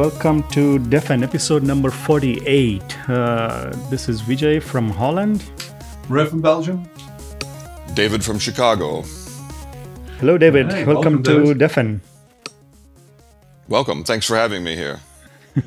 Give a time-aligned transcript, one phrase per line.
[0.00, 2.80] Welcome to Defn, episode number 48.
[3.06, 5.44] Uh, this is Vijay from Holland.
[6.08, 6.88] Ray from Belgium.
[7.92, 9.02] David from Chicago.
[10.18, 10.72] Hello, David.
[10.72, 11.58] Hey, welcome, welcome, to David.
[11.58, 12.00] Defn.
[13.68, 14.02] Welcome.
[14.04, 15.00] Thanks for having me here.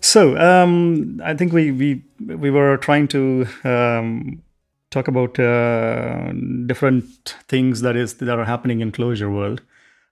[0.00, 4.42] So, um, I think we, we, we were trying to um,
[4.90, 6.32] talk about uh,
[6.66, 7.04] different
[7.46, 9.62] things that is that are happening in Clojure world.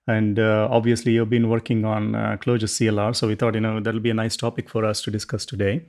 [0.07, 3.81] And uh, obviously, you've been working on uh, Clojure CLR, so we thought you know
[3.81, 5.87] that'll be a nice topic for us to discuss today.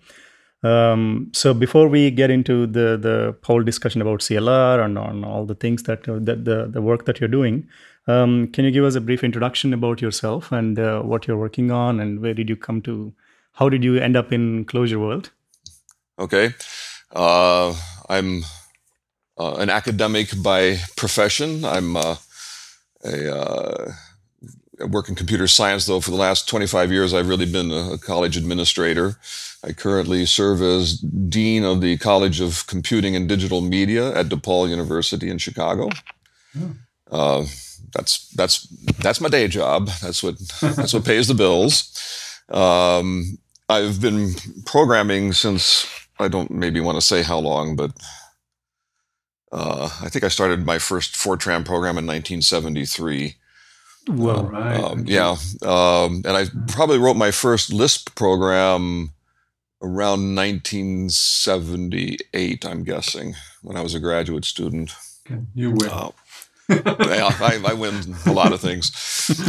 [0.63, 5.45] Um, so before we get into the the whole discussion about CLR and on all
[5.45, 7.67] the things that uh, that the the work that you're doing,
[8.07, 11.71] um, can you give us a brief introduction about yourself and uh, what you're working
[11.71, 13.13] on and where did you come to?
[13.53, 15.31] How did you end up in Clojure world?
[16.19, 16.53] Okay.
[17.11, 17.75] Uh,
[18.09, 18.43] I'm
[19.37, 21.65] an academic by profession.
[21.65, 22.17] I'm a
[23.05, 23.91] uh,
[24.81, 25.99] I work in computer science, though.
[25.99, 29.15] For the last 25 years, I've really been a, college administrator.
[29.63, 34.69] I currently serve as dean of the College of Computing and Digital Media at DePaul
[34.69, 35.89] University in Chicago.
[37.09, 37.45] Uh,
[37.93, 38.67] that's that's
[38.99, 39.87] that's my day job.
[40.01, 41.91] That's what that's what pays the bills.
[42.49, 43.37] Um,
[43.69, 44.33] I've been
[44.65, 45.87] programming since
[46.19, 47.91] I don't maybe want to say how long, but
[49.51, 53.35] uh, I think I started my first Fortran program in 1973.
[54.07, 54.79] Well, Right.
[54.79, 59.11] Um, yeah, um, and I probably wrote my first Lisp program
[59.81, 62.65] around 1978.
[62.65, 64.91] I'm guessing when I was a graduate student.
[65.25, 65.89] Okay, You win.
[65.89, 66.11] Uh,
[66.69, 68.91] yeah, I, I win a lot of things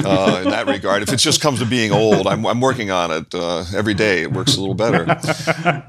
[0.05, 1.03] uh, in that regard.
[1.03, 4.23] If it just comes to being old, I'm, I'm working on it uh, every day.
[4.23, 5.07] It works a little better.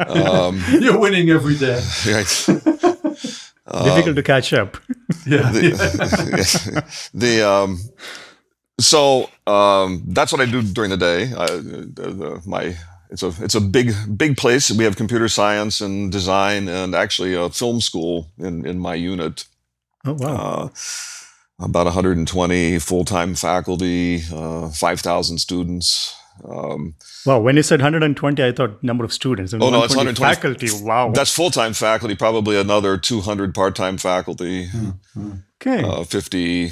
[0.08, 1.82] Um, You're winning every day.
[2.08, 2.48] right.
[3.84, 4.78] difficult to catch up.
[5.26, 5.52] Yeah.
[5.52, 7.80] the, the um,
[8.80, 11.32] so um, that's what I do during the day.
[11.36, 12.76] I, my
[13.10, 14.70] it's a it's a big big place.
[14.72, 19.46] We have computer science and design and actually a film school in in my unit.
[20.06, 20.36] Oh wow!
[20.36, 20.70] Uh,
[21.66, 26.16] about 120 full time faculty, uh, 5,000 students.
[26.48, 26.96] Um,
[27.26, 27.40] wow!
[27.40, 29.54] When you said 120, I thought number of students.
[29.54, 30.86] And Oh, no, it's 120 120 faculty.
[30.86, 31.12] Wow.
[31.12, 32.16] that's full time faculty.
[32.16, 34.70] Probably another 200 part time faculty.
[35.62, 35.84] okay.
[35.84, 36.72] uh, 50,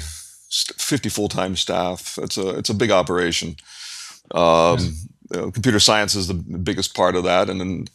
[0.56, 2.18] st- 50 full-time staff.
[2.22, 3.56] It's a it's a big operation.
[4.32, 4.78] Um,
[5.32, 7.86] you know, computer science is the biggest part of that, and then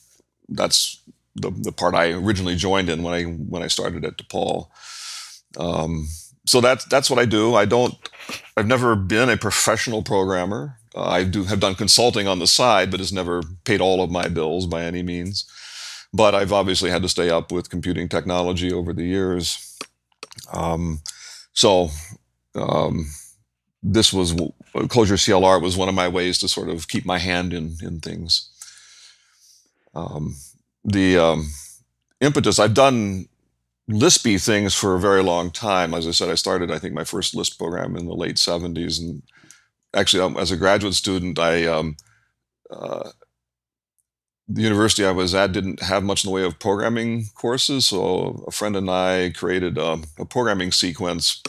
[0.49, 1.01] that's
[1.35, 4.67] the, the part I originally joined in when I when I started at DePaul.
[5.57, 6.07] Um,
[6.45, 7.55] so that's that's what I do.
[7.55, 7.95] I don't.
[8.55, 10.77] I've never been a professional programmer.
[10.95, 14.11] Uh, I do have done consulting on the side, but it's never paid all of
[14.11, 15.49] my bills by any means.
[16.13, 19.77] But I've obviously had to stay up with computing technology over the years.
[20.53, 21.01] Um,
[21.53, 21.89] so
[22.55, 23.07] um,
[23.83, 27.53] this was Clojure CLR was one of my ways to sort of keep my hand
[27.53, 28.49] in in things.
[29.93, 30.35] Um,
[30.83, 31.51] the um,
[32.19, 33.27] impetus I've done
[33.89, 35.93] Lispy things for a very long time.
[35.93, 38.99] As I said, I started I think my first Lisp program in the late '70s,
[38.99, 39.23] and
[39.93, 41.97] actually um, as a graduate student, I um,
[42.69, 43.09] uh,
[44.47, 48.43] the university I was at didn't have much in the way of programming courses, so
[48.47, 51.41] a friend and I created um, a programming sequence,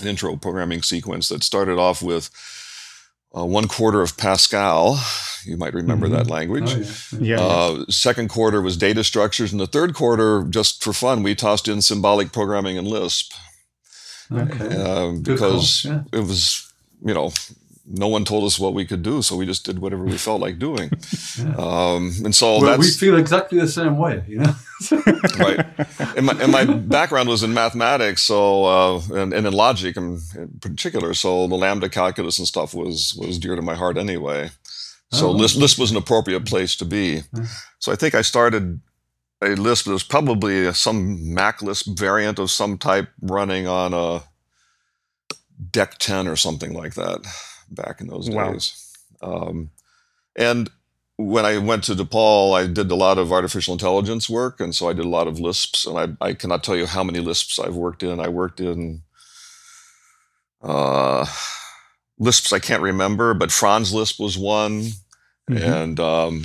[0.00, 2.30] an intro programming sequence that started off with
[3.36, 5.00] uh, one quarter of Pascal.
[5.44, 6.74] You might remember that language.
[6.74, 7.36] Oh, yeah.
[7.36, 7.40] yeah.
[7.40, 11.68] Uh, second quarter was data structures, and the third quarter, just for fun, we tossed
[11.68, 13.32] in symbolic programming and Lisp
[14.32, 14.76] Okay.
[14.76, 16.02] uh, because yeah.
[16.12, 16.72] it was,
[17.04, 17.32] you know,
[17.92, 20.40] no one told us what we could do, so we just did whatever we felt
[20.40, 20.90] like doing.
[21.38, 21.54] Yeah.
[21.56, 24.54] Um, and so well, we feel exactly the same way, you know.
[25.38, 25.64] right.
[26.16, 30.18] And my, and my background was in mathematics, so uh, and, and in logic in,
[30.36, 31.14] in particular.
[31.14, 34.50] So the lambda calculus and stuff was was dear to my heart anyway.
[35.12, 35.30] So Oh.
[35.30, 37.22] Lisp, Lisp was an appropriate place to be.
[37.78, 38.80] So I think I started
[39.40, 44.24] a Lisp that was probably some MacLisp variant of some type running on a
[45.70, 47.20] DEC 10 or something like that
[47.70, 48.52] back in those Wow.
[48.52, 48.92] days.
[49.22, 49.70] Um,
[50.36, 50.70] and
[51.16, 54.88] when I went to DePaul, I did a lot of artificial intelligence work, and so
[54.88, 55.86] I did a lot of Lisps.
[55.86, 58.20] And I, I cannot tell you how many Lisps I've worked in.
[58.20, 59.02] I worked in
[60.62, 61.26] uh,
[62.18, 64.92] Lisps I can't remember, but Franz Lisp was one,
[65.50, 65.62] Mhm.
[65.62, 66.44] and um,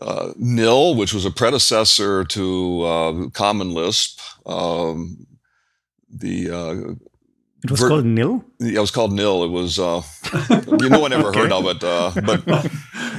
[0.00, 4.20] uh, Nil, which was a predecessor to uh, Common Lisp.
[4.46, 5.26] Um,
[6.10, 6.94] the uh,
[7.64, 8.44] it was ver- called NIL.
[8.58, 9.44] yeah, it was called Nil.
[9.44, 10.02] It was uh,
[10.80, 11.40] you no one ever Okay.
[11.40, 12.42] heard of it, uh, but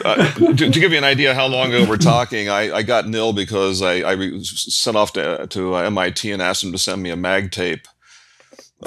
[0.06, 3.08] uh, to, to give you an idea how long ago we're talking, I, I got
[3.08, 6.78] nil because I, I re- sent off to, to uh, MIT and asked them to
[6.78, 7.88] send me a mag tape.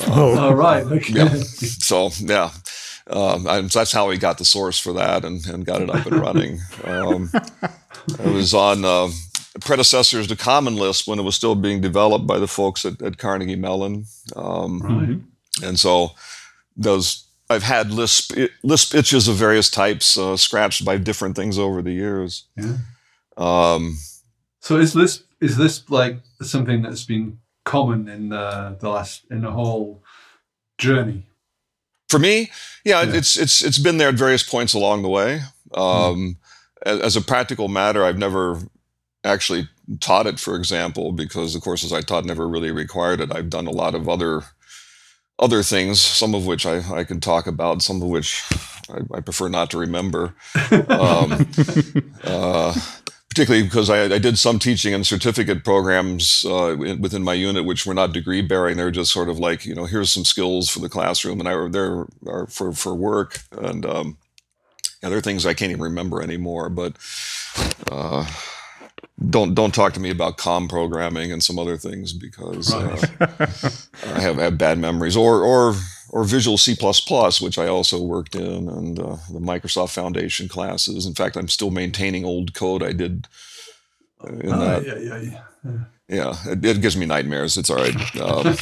[0.09, 0.85] Oh, All right.
[0.85, 1.13] Okay.
[1.15, 1.29] Yeah.
[1.87, 2.51] So yeah,
[3.09, 6.05] Um, and that's how we got the source for that and, and got it up
[6.05, 6.59] and running.
[6.85, 7.31] Um,
[8.19, 9.09] it was on uh,
[9.61, 13.17] predecessors to Common Lisp when it was still being developed by the folks at, at
[13.19, 14.05] Carnegie Mellon.
[14.35, 15.19] Um, Right.
[15.63, 16.13] And so
[16.77, 18.33] those I've had Lisp
[18.63, 22.45] Lisp itches of various types uh, scratched by different things over the years.
[22.57, 22.79] Yeah.
[23.37, 23.99] Um,
[24.61, 29.43] So is this is this like something that's been common in the, the last in
[29.43, 30.03] the whole
[30.79, 31.23] journey?
[32.09, 32.51] for me,
[32.85, 33.15] yeah, Yeah.
[33.17, 35.41] it's it's it's been there at various points along the way.
[35.75, 36.37] Um,
[36.85, 38.61] as, as a practical matter, I've never
[39.25, 39.69] actually
[40.01, 43.35] taught it, for example, because the courses I taught never really required it.
[43.35, 44.43] I've done a lot of other
[45.39, 48.45] other things, some of which I, I can talk about, some of which
[48.89, 50.35] I, I prefer not to remember.
[50.89, 51.49] Um,
[52.25, 52.75] uh,
[53.37, 57.85] particularly because I, I did some teaching in certificate programs uh, within my unit, which
[57.85, 58.79] were not degree bearing.
[58.79, 61.69] They're just sort of like, you know, here's some skills for the classroom, and I
[61.69, 64.17] there are for for work, and um,
[65.03, 66.71] yeah, there are things I can't even remember anymore.
[66.71, 66.97] But
[67.93, 68.27] uh,
[69.31, 73.07] don't don't talk to me about COM programming and some other things because uh,
[74.15, 75.75] I have, have bad memories, or or
[76.11, 76.75] or Visual C++,
[77.41, 81.07] which I also worked in, and uh, the Microsoft Foundation classes.
[81.07, 83.27] In fact, I'm still maintaining old code I did
[84.23, 84.87] uh, in Oh, that.
[84.87, 85.21] yeah, yeah,
[85.65, 85.79] yeah.
[86.09, 87.57] Yeah, it, it gives me nightmares.
[87.57, 87.97] It's all right.
[88.21, 88.57] Um,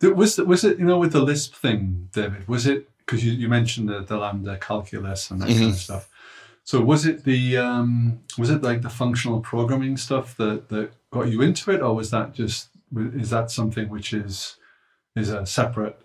[0.00, 2.46] Well, Was was it you know with the Lisp thing, David?
[2.46, 6.10] Was it because you, you mentioned the, the lambda calculus and that kind of stuff?
[6.62, 11.28] So was it the um, was it like the functional programming stuff that, that got
[11.28, 14.56] you into it, or was that just is that something which is
[15.16, 15.98] is a separate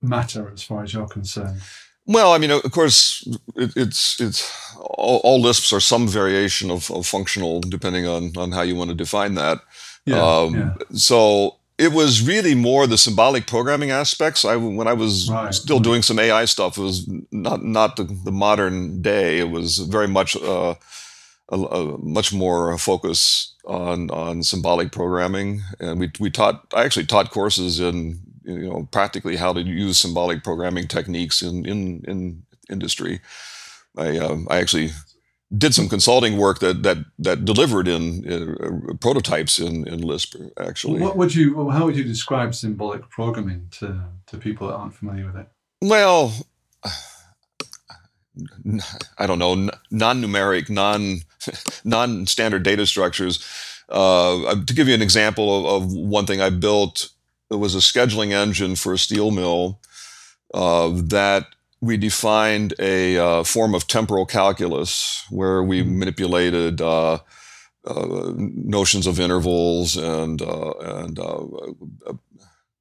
[0.00, 1.60] matter as far as you're concerned?
[2.06, 3.26] well, I mean, of course,
[3.56, 8.52] it, it's it's all, all Lisps are some variation of, of functional, depending on on
[8.52, 9.58] how you want to define that.
[10.04, 10.74] Yeah, Um, yeah.
[10.92, 14.44] So it was really more the symbolic programming aspects.
[14.44, 15.54] I when I was Right.
[15.54, 19.38] still doing some AI stuff, it was not not the, the modern day.
[19.38, 20.74] It was very much uh,
[21.50, 26.66] a, a much more focus on on symbolic programming, and we we taught.
[26.74, 31.66] I actually taught courses in you know practically how to use symbolic programming techniques in
[31.66, 33.20] in in industry.
[33.98, 34.90] I um, I actually
[35.56, 41.00] did some consulting work that that that delivered in, uh prototypes in in Lisp actually.
[41.00, 41.70] What would you?
[41.70, 45.48] How would you describe symbolic programming to to people that aren't familiar with it?
[45.80, 46.32] Well,
[49.18, 51.20] I don't know, non-numeric, non
[51.84, 53.44] non-standard data structures.
[53.88, 57.10] Uh, to give you an example of, of one thing I built,
[57.50, 59.80] it was a scheduling engine for a steel mill
[60.52, 61.46] uh, that
[61.80, 67.18] we defined a uh, form of temporal calculus where we manipulated uh,
[67.84, 71.44] uh, notions of intervals and uh, and uh,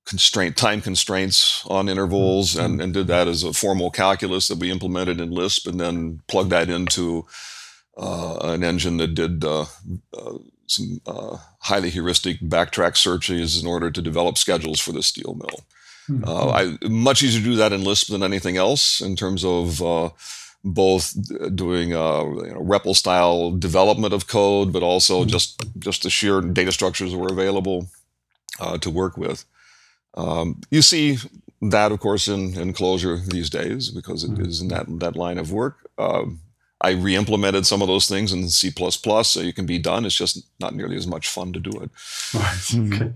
[0.06, 4.72] constraint time constraints on intervals and, and did that as a formal calculus that we
[4.72, 7.26] implemented in Lisp and then plugged that into
[7.98, 9.66] uh, an engine that did uh,
[10.14, 10.38] uh,
[10.68, 15.62] some uh, highly heuristic backtrack searches in order to develop schedules for the steel mill.
[16.08, 16.24] Hmm.
[16.26, 19.82] Uh, I much easier to do that in Lisp than anything else in terms of
[19.82, 20.10] uh,
[20.64, 21.16] both
[21.56, 26.42] doing uh, you know, REPL style development of code, but also just just the sheer
[26.42, 27.88] data structures that were available
[28.60, 29.46] uh, to work with.
[30.16, 31.18] Um, you see
[31.62, 35.38] that, of course, in, in Clojure these days because it is in that that line
[35.38, 35.90] of work.
[35.98, 36.42] Um,
[36.82, 40.06] I re-implemented some of those things in C++, so you can be done.
[40.06, 41.90] It's just not nearly as much fun to do it.
[42.34, 42.94] Right.
[42.94, 43.14] Okay.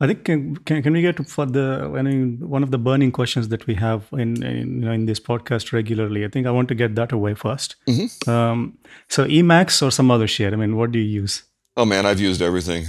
[0.00, 3.10] I think can, can can we get for the I mean one of the burning
[3.10, 6.24] questions that we have in, in you know in this podcast regularly.
[6.24, 8.28] I think I want to get that away 1st Mhm.
[8.28, 8.78] Um,
[9.08, 10.52] so Emacs or some other shit.
[10.52, 11.42] I mean, what do you use?
[11.76, 12.86] Oh man, I've used everything,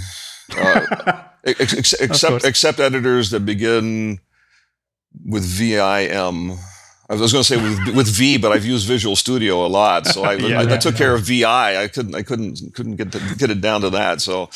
[0.56, 0.86] uh,
[1.44, 4.18] ex- ex- except except editors that begin
[5.24, 6.52] with VIM.
[7.10, 10.06] I was going to say with, with V, but I've used Visual Studio a lot,
[10.06, 11.82] so I, Yeah, I, I took care of VI.
[11.82, 14.20] I couldn't I couldn't couldn't get to, get it down to that.
[14.20, 14.48] So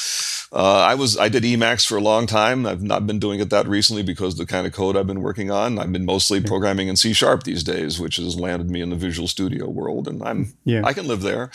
[0.53, 2.65] uh, I was I did Emacs for a long time.
[2.65, 5.51] I've not been doing it that recently because the kind of code I've been working
[5.51, 5.81] on.
[5.81, 8.97] I've been mostly programming in C sharp these days, which has landed me in the
[8.97, 10.83] Visual Studio world, and I'm Yeah.
[10.85, 11.51] I can live there.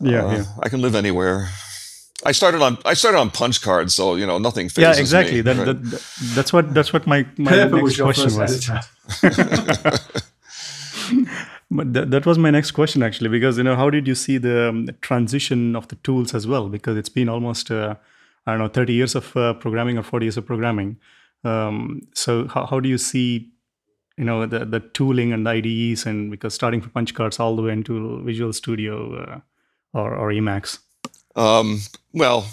[0.00, 0.44] Yeah, Uh, yeah.
[0.62, 1.48] I can live anywhere.
[2.24, 4.70] I started on I started on punch cards, so you know nothing.
[4.76, 5.36] yeah, exactly.
[5.36, 5.66] Me, That, right?
[5.66, 6.02] that, that-
[6.34, 8.70] that's what that's what my my Paper next was question was.
[11.68, 14.38] But that, that was my next question actually, because you know, how did you see
[14.38, 16.68] the, um, transition of the tools as well?
[16.68, 17.96] Because it's been almost uh,
[18.46, 20.98] I don't know, thirty years of uh, programming or forty years of programming.
[21.44, 23.50] Um, so how, how do you see,
[24.16, 27.56] you know, the the tooling and the IDEs, and because starting from punch cards all
[27.56, 29.40] the way into Visual Studio uh,
[29.92, 30.78] or or Emacs.
[31.36, 31.80] Um,
[32.12, 32.48] well,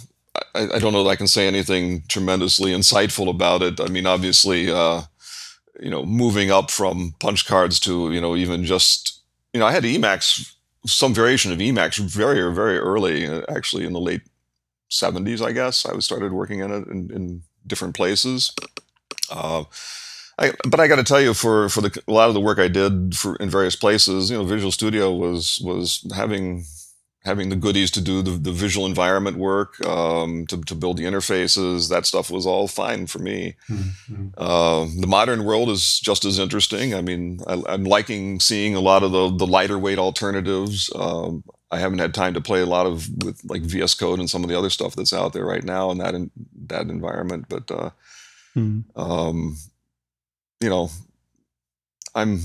[0.54, 3.80] I, I, don't know that I can say anything tremendously insightful about it.
[3.80, 5.04] I mean, obviously, uh,
[5.80, 9.22] you know, moving up from punch cards to you know even just
[9.54, 10.54] you know, I had Emacs,
[10.86, 14.22] some variation of Emacs, very very early, uh, actually in the late
[14.92, 15.86] '70s, I guess.
[15.86, 18.54] I started working in it in, in different places.
[19.32, 19.64] Uh,
[20.40, 22.60] I, but I got to tell you, for for the, a lot of the work
[22.60, 26.66] I did for in various places, you know, Visual Studio was was having
[27.26, 31.06] having the goodies to do the, the visual environment work, um, to, to build the
[31.06, 33.56] interfaces, that stuff was all fine for me.
[33.70, 34.28] Mm-hmm.
[34.38, 36.94] Uh, the modern world is just as interesting.
[36.94, 40.92] I mean, I, am liking seeing a lot of the, the lighter weight alternatives.
[40.96, 44.30] Um, I haven't had time to play a lot of with like VS Code and
[44.30, 46.30] some of the other stuff that's out there right now in that in
[46.68, 47.46] that environment.
[47.50, 47.90] But uh,
[48.56, 48.84] mm.
[48.96, 49.58] um,
[50.62, 50.92] you know,
[52.14, 52.42] I'm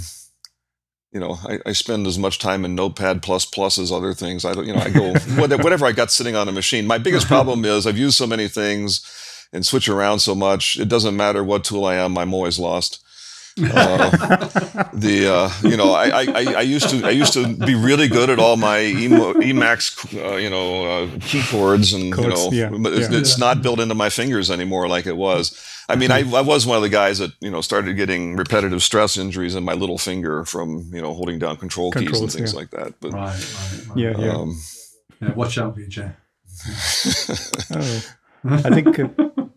[1.12, 4.44] you know, I, I, spend as much time in Notepad plus plus as other things.
[4.44, 5.12] I don't, you know, I go
[5.58, 6.86] whatever I got sitting on a machine.
[6.86, 10.78] My biggest problem is I've used so many things and switch around so much.
[10.78, 12.18] It doesn't matter what tool I am.
[12.18, 13.02] I'm always lost.
[13.60, 18.08] Uh, the uh, you know I, I, I used to I used to be really
[18.08, 22.78] good at all my Emacs uh, you know uh, keyboards and Codes, you know yeah,
[22.82, 23.18] but it's, yeah.
[23.18, 25.60] it's, not built into my fingers anymore like it was.
[25.88, 28.82] I mean I, I was one of the guys that you know started getting repetitive
[28.82, 32.32] stress injuries in my little finger from you know holding down control Controls, keys and
[32.32, 32.58] things yeah.
[32.58, 32.94] like that.
[33.00, 33.96] But right, right, right.
[33.96, 34.32] yeah, yeah.
[34.32, 34.60] Um,
[35.20, 35.32] yeah.
[35.32, 36.14] Watch out, Vijay.
[37.72, 38.04] oh,
[38.44, 39.47] I think.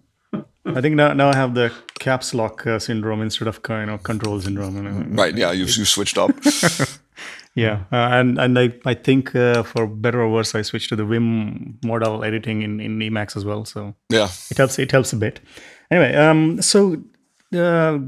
[0.77, 3.97] I think now, now I have the caps lock uh, syndrome instead of you know
[3.97, 5.15] control syndrome.
[5.15, 5.35] Right.
[5.35, 5.51] Yeah.
[5.51, 6.31] You've you switched up.
[7.55, 10.95] yeah, uh, and and I I think uh, for better or worse, I switched to
[10.95, 13.65] the Vim modal editing in in Emacs as well.
[13.65, 14.79] So yeah, it helps.
[14.79, 15.41] It helps a bit.
[15.89, 16.93] Anyway, um, so
[17.53, 17.99] uh,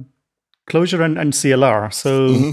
[0.70, 1.94] Clojure and, and CLR.
[1.94, 2.52] So mm-hmm.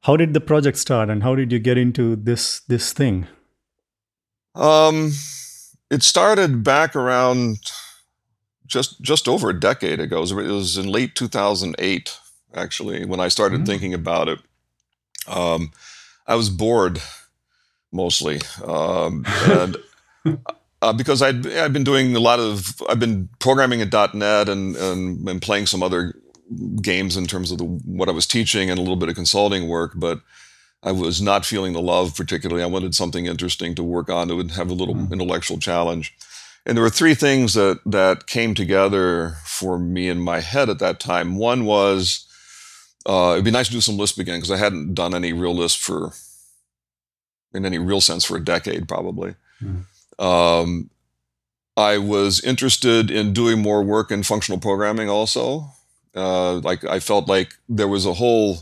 [0.00, 3.28] how did the project start, and how did you get into this this thing?
[4.54, 5.12] Um,
[5.90, 7.58] it started back around
[8.72, 10.22] just just over a decade ago.
[10.22, 12.18] It was in late 2008,
[12.54, 13.66] actually, when I started mm-hmm.
[13.66, 14.38] thinking about it.
[15.28, 15.72] Um,
[16.26, 17.00] I was bored
[17.92, 19.76] mostly, um, and
[20.80, 24.74] uh, because I'd I'd been doing a lot of I've been programming in .NET and,
[24.74, 26.14] and and playing some other
[26.80, 29.68] games in terms of the, what I was teaching and a little bit of consulting
[29.68, 30.20] work, but
[30.82, 32.62] I was not feeling the love particularly.
[32.62, 35.12] I wanted something interesting to work on that would have a little mm-hmm.
[35.12, 36.14] intellectual challenge
[36.64, 40.78] and there were three things that that came together for me in my head at
[40.78, 41.36] that time.
[41.36, 42.26] One was
[43.06, 45.54] uh, it'd be nice to do some Lisp again because I hadn't done any real
[45.54, 46.12] Lisp for,
[47.52, 49.34] in any real sense, for a decade probably.
[49.62, 49.84] Mm.
[50.22, 50.90] Um,
[51.76, 55.72] I was interested in doing more work in functional programming also.
[56.14, 58.58] Uh, like I felt like there was a whole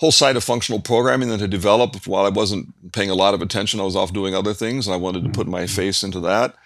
[0.00, 3.40] whole side of functional programming that had developed while I wasn't paying a lot of
[3.40, 3.78] attention.
[3.78, 5.66] I was off doing other things, and I wanted to put my hmm.
[5.66, 6.56] face into that.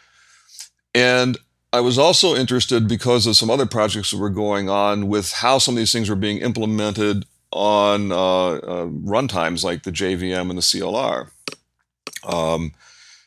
[0.97, 1.37] And
[1.75, 5.59] I was also interested because of some other projects that were going on with how
[5.59, 10.57] some of these things were being implemented on uh, uh, runtimes like the JVM and
[10.57, 11.31] the CLR.
[12.25, 12.73] Um,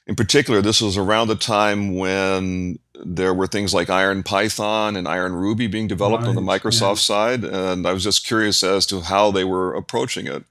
[0.08, 5.70] in particular, this was around the time when there were things like IronPython and IronRuby
[5.70, 6.94] being developed right, on the Microsoft yeah.
[6.96, 10.44] side, and I was just curious as to how they were approaching it.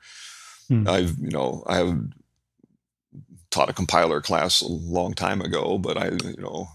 [0.69, 0.87] Hmm.
[0.87, 1.99] I've, you know, I have
[3.51, 6.69] taught a compiler class a long time ago, but I, you know,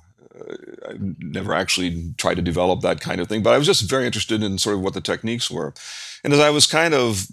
[0.88, 4.06] I never actually tried to develop that kind of thing, but I was just very
[4.06, 5.74] interested in sort of what the techniques were.
[6.24, 7.28] And as I was kind of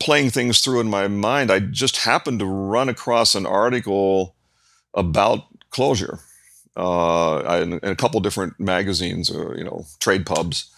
[0.00, 4.34] playing things through in my mind, I just happened to run across an article
[4.94, 6.20] about Clojure
[6.76, 10.70] uh, in, in, a couple different magazines or you know trade pubs,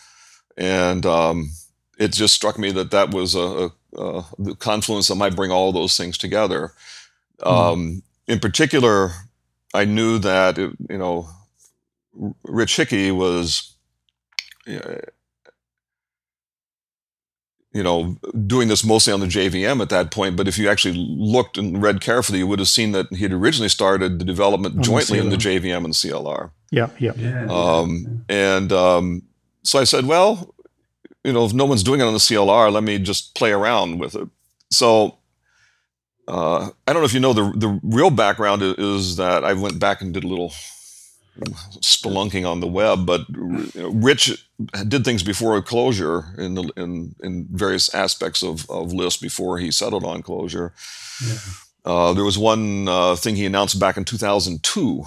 [0.57, 1.51] and um,
[1.99, 5.51] it just struck me that that was a, a, a, the confluence that might bring
[5.51, 6.73] all those things together.
[7.41, 7.73] Mm.
[7.73, 9.11] Um, in particular,
[9.75, 11.29] I knew that it, you know
[12.45, 13.75] Rich Hickey was,
[17.73, 20.37] you know, doing this mostly on the JVM at that point.
[20.37, 23.33] But if you actually looked and read carefully, you would have seen that he had
[23.33, 26.51] originally started the development on jointly the in the JVM and CLR.
[26.71, 27.13] Yeah, yeah.
[27.17, 28.57] yeah, um, yeah.
[28.57, 29.23] And um,
[29.63, 30.55] so I said, well,
[31.25, 33.99] you know, if no one's doing it on the CLR, let me just play around
[33.99, 34.29] with it.
[34.71, 35.19] So
[36.29, 39.79] uh, I don't know if you know the the real background is that I went
[39.79, 40.53] back and did a little
[41.81, 43.23] spelunking on the web, but
[43.75, 44.47] Rich
[44.89, 49.71] did things before Clojure in the, in in various aspects of, of Lisp before he
[49.71, 50.73] settled on Clojure.
[51.27, 51.39] Yeah.
[51.85, 55.05] Uh, there was one uh, thing he announced back in 2002,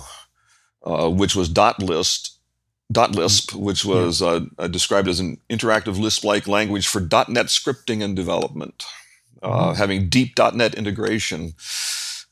[0.84, 2.38] uh, which was dot list,
[2.92, 4.40] dot Lisp, which was yeah.
[4.58, 8.86] Uh, described as an interactive Lisp-like language for .NET scripting and development,
[9.44, 9.78] mm-hmm.
[9.78, 11.54] having deep .NET integration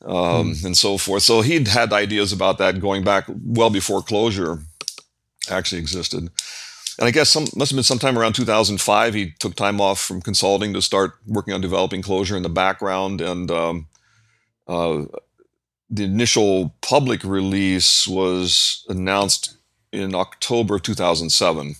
[0.04, 1.22] um, and so forth.
[1.22, 4.62] So he'd had ideas about that going back well before Clojure
[5.50, 6.30] actually existed.
[6.98, 9.14] And I guess some must have been sometime around 2005.
[9.14, 13.20] He took time off from consulting to start working on developing Clojure in the background.
[13.20, 13.86] And um,
[14.68, 15.04] uh,
[15.88, 19.56] the initial public release was announced
[19.90, 21.76] in October of 2007.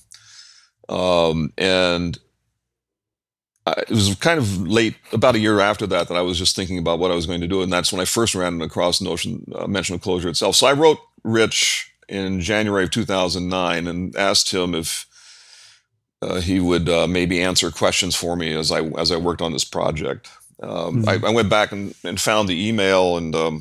[0.89, 2.19] Um, and
[3.67, 6.79] it was kind of late, about a year after that, that I was just thinking
[6.79, 9.05] about what I was going to do, and that's when I first ran across the
[9.05, 10.57] notion uh, mention of Clojure itself.
[10.57, 15.07] So I wrote Rich in January of 2009 and asked him if
[16.21, 19.53] uh, he would uh, maybe answer questions for me as I as I worked on
[19.53, 20.29] this project.
[20.63, 21.25] Um, mm-hmm.
[21.25, 23.61] I, I, went back and, and found the email, and um,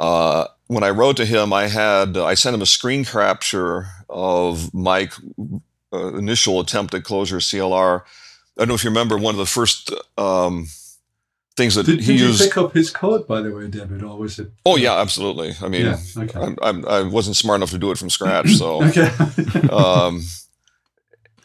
[0.00, 4.72] uh, when I wrote to him, I had I sent him a screen capture of
[4.72, 5.08] my
[5.92, 8.02] uh, initial attempt at Clojure CLR
[8.58, 10.66] don't know if you remember one of the first um,
[11.56, 12.40] things that did, he did used.
[12.40, 14.50] you pick up his code, by the way, David, or was it?
[14.66, 15.54] Oh yeah, absolutely.
[15.62, 16.54] I mean, yeah, okay.
[16.62, 18.82] I, I, I, wasn't smart enough to do it from scratch, so.
[18.88, 19.08] okay.
[19.70, 20.22] um,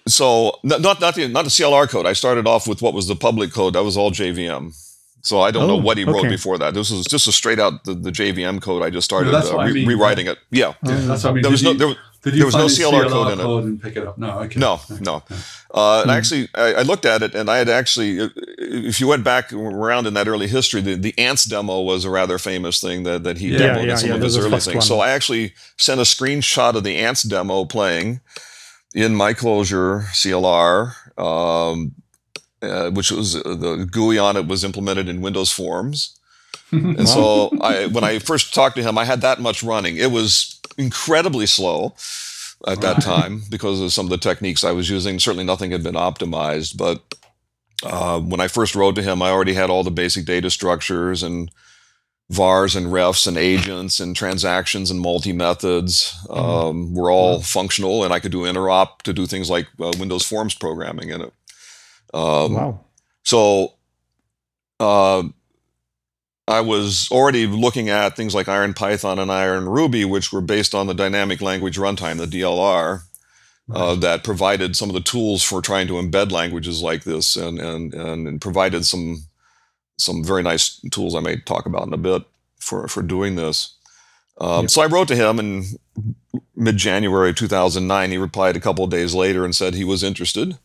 [0.08, 2.06] so not not the not the CLR code.
[2.06, 3.74] I started off with what was the public code.
[3.74, 4.74] That was all JVM.
[5.22, 6.30] So I don't oh, know what he wrote okay.
[6.30, 6.74] before that.
[6.74, 8.82] This was just a straight out the, the JVM code.
[8.82, 10.38] I just started uh, re- I mean, rewriting it.
[10.52, 11.42] Yeah, yeah that's what I mean.
[11.42, 11.96] There was no there,
[12.32, 13.64] did you there was no CLR, CLR code in it.
[13.66, 14.18] And pick it up?
[14.18, 14.60] No, okay.
[14.60, 15.24] No, no.
[15.74, 16.18] Uh, and hmm.
[16.18, 20.08] actually, I, I, looked at it, and I had actually, if you went back around
[20.08, 23.38] in that early history, the, the Ants demo was a rather famous thing that, that
[23.38, 24.76] he yeah, demoed yeah, in some yeah, of his early things.
[24.76, 24.82] One.
[24.82, 28.22] So I actually sent a screenshot of the Ants demo playing
[28.94, 30.94] in my Clojure CLR.
[31.20, 31.96] Um,
[32.62, 36.18] uh, which was uh, the GUI on it was implemented in Windows Forms.
[36.72, 39.98] and so I, when I first talked to him, I had that much running.
[39.98, 41.96] It was incredibly slow
[42.68, 45.20] at that time because of some of the techniques I was using.
[45.20, 47.02] Certainly nothing had been optimized, but
[47.84, 51.22] uh, when I first wrote to him, I already had all the basic data structures
[51.22, 51.52] and
[52.30, 56.34] vars and refs and agents and transactions and multi methods mm-hmm.
[56.34, 60.26] um, were all functional, and I could do interop to do things like uh, Windows
[60.26, 61.34] Forms programming in it.
[62.14, 62.80] Um, wow.
[63.24, 63.74] So
[64.80, 65.24] uh,
[66.48, 70.94] I was already looking at things like IronPython and IronRuby, which were based on the
[70.94, 73.02] dynamic language runtime, the DLR,
[73.74, 77.60] uh, that provided some of the tools for trying to embed languages like this, and
[77.60, 79.26] and and, provided some
[79.98, 82.24] some very nice tools I may talk about in a bit
[82.60, 83.76] for for doing this.
[84.40, 84.70] Um, yep.
[84.70, 85.66] So I wrote to him in
[86.56, 88.12] mid January 2009.
[88.12, 90.58] He replied a couple of days later and said he was interested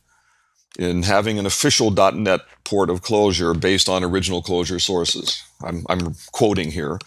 [0.79, 5.43] in having an official .NET port of Clojure based on original Clojure sources.
[5.63, 6.99] I'm, I'm quoting here.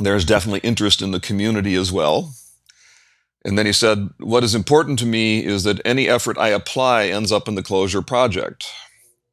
[0.00, 2.34] There's definitely interest in the community as well.
[3.44, 7.06] And then he said, What is important to me is that any effort I apply
[7.06, 8.66] ends up in the Clojure project.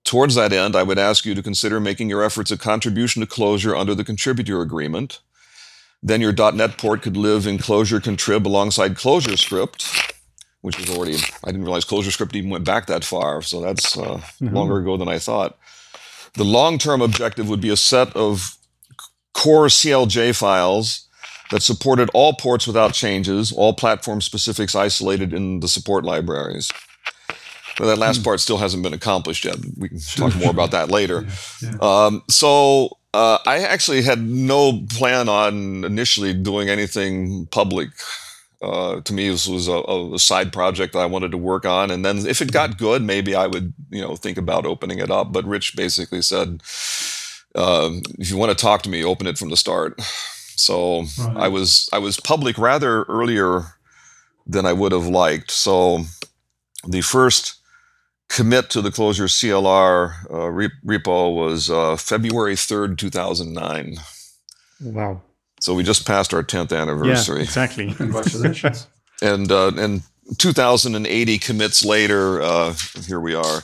[0.04, 3.28] Towards that end, I would ask you to consider making your efforts a contribution to
[3.28, 5.20] Clojure under the contributor agreement.
[6.04, 10.15] Then your .NET port could live in Clojure contrib alongside ClojureScript
[10.66, 14.18] which was already I didn't realize ClojureScript even went back that far, so that's uh,
[14.18, 14.56] mm-hmm.
[14.56, 15.60] longer ago than I thought.
[16.34, 18.58] The long-term objective would be a set of
[19.36, 21.08] core CLJ files
[21.52, 26.72] that supported all ports without changes, all platform specifics isolated in the support libraries.
[27.78, 28.24] But that last mm.
[28.24, 29.58] part still hasn't been accomplished yet.
[29.78, 31.28] We can talk more about that later.
[31.62, 32.06] Yeah, yeah.
[32.06, 37.90] Um, so uh, I actually had no plan on initially doing anything public
[38.66, 39.82] uh, to me this was a,
[40.14, 41.92] a, side project that I wanted to work on.
[41.92, 45.12] And then if it got good, maybe I would, you know, think about opening it
[45.12, 45.32] up.
[45.32, 46.62] But Rich basically said,
[47.54, 50.00] uh, if you want to talk to me, open it from the start.
[50.58, 51.38] So right.
[51.38, 53.64] I was I was public rather earlier
[54.48, 55.52] than I would have liked.
[55.52, 56.04] So
[56.88, 57.56] the first
[58.30, 63.98] commit to the Clojure CLR uh, repo was uh, February 3rd, 2009.
[64.82, 65.22] Wow.
[65.60, 67.38] So we just passed our 10th anniversary.
[67.38, 67.94] Yeah, exactly.
[67.98, 68.88] Congratulations.
[69.22, 70.02] and uh, and
[70.38, 72.74] 2080 commits later, uh,
[73.08, 73.64] here we are.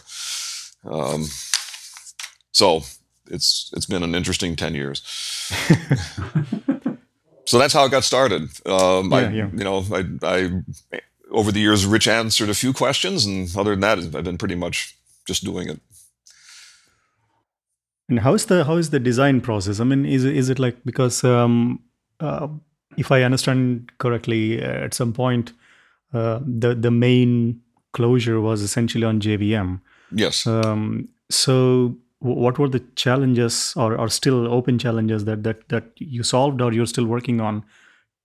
[0.86, 1.26] Um,
[2.52, 2.82] so
[3.30, 5.02] it's it's been an interesting 10 years.
[7.46, 8.44] so that's how it got started.
[8.66, 9.50] Um, yeah, I, yeah.
[9.54, 10.62] you know, I, I
[11.32, 14.56] over the years, Rich answered a few questions, and other than that, I've been pretty
[14.56, 15.80] much just doing it.
[18.12, 19.80] And how is the how is the design process?
[19.80, 21.80] I mean, is is it like because um,
[22.20, 22.50] uh,
[22.98, 25.54] if I understand correctly, uh, at some point,
[26.14, 27.62] uh, the the main
[27.94, 29.80] Clojure was essentially on JVM.
[30.12, 30.46] Yes.
[30.46, 36.24] Um, so, what were the challenges, or, or still open challenges that that that you
[36.24, 37.64] solved, or you're still working on,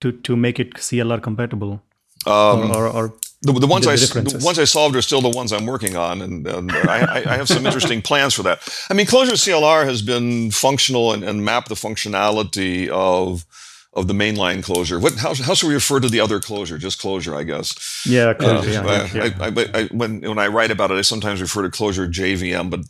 [0.00, 1.80] to to make it CLR compatible?
[2.26, 4.44] Um, or, or, or, the, the ones the I s- the differences.
[4.44, 7.36] ones I solved are still the ones I'm working on, and, and I, I- I
[7.36, 8.60] have some interesting plans for that.
[8.90, 13.44] I mean, Clojure CLR has been functional and, and mapped the functionality of
[13.92, 15.00] of the mainline Clojure.
[15.00, 16.78] What how, how should we refer to the other Clojure?
[16.78, 17.74] Just Clojure, I guess.
[18.06, 18.72] Yeah, Uh, Clojure.
[18.72, 19.32] yeah, yeah, yeah.
[19.40, 22.68] I, I, I, when when I write about it, I sometimes refer to Clojure JVM,
[22.68, 22.80] but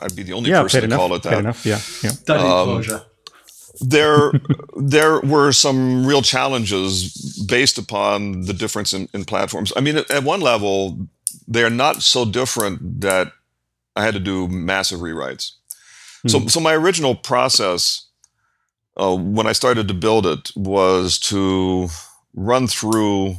[0.00, 0.98] I'd be the only yeah, person to enough.
[0.98, 1.38] call it Fair that.
[1.40, 1.66] enough.
[1.66, 2.10] Yeah, yeah.
[2.24, 3.04] Daddy Um, Clojure.
[3.80, 4.32] There
[4.76, 9.72] there were some real challenges based upon the difference in, in platforms.
[9.76, 11.08] I mean, at, one level,
[11.48, 13.32] they're not so different that
[13.96, 15.52] I had to do massive rewrites.
[16.26, 16.50] So, Mhm.
[16.50, 18.06] so my original process
[18.96, 21.88] uh, when I started to build it was to
[22.34, 23.36] run through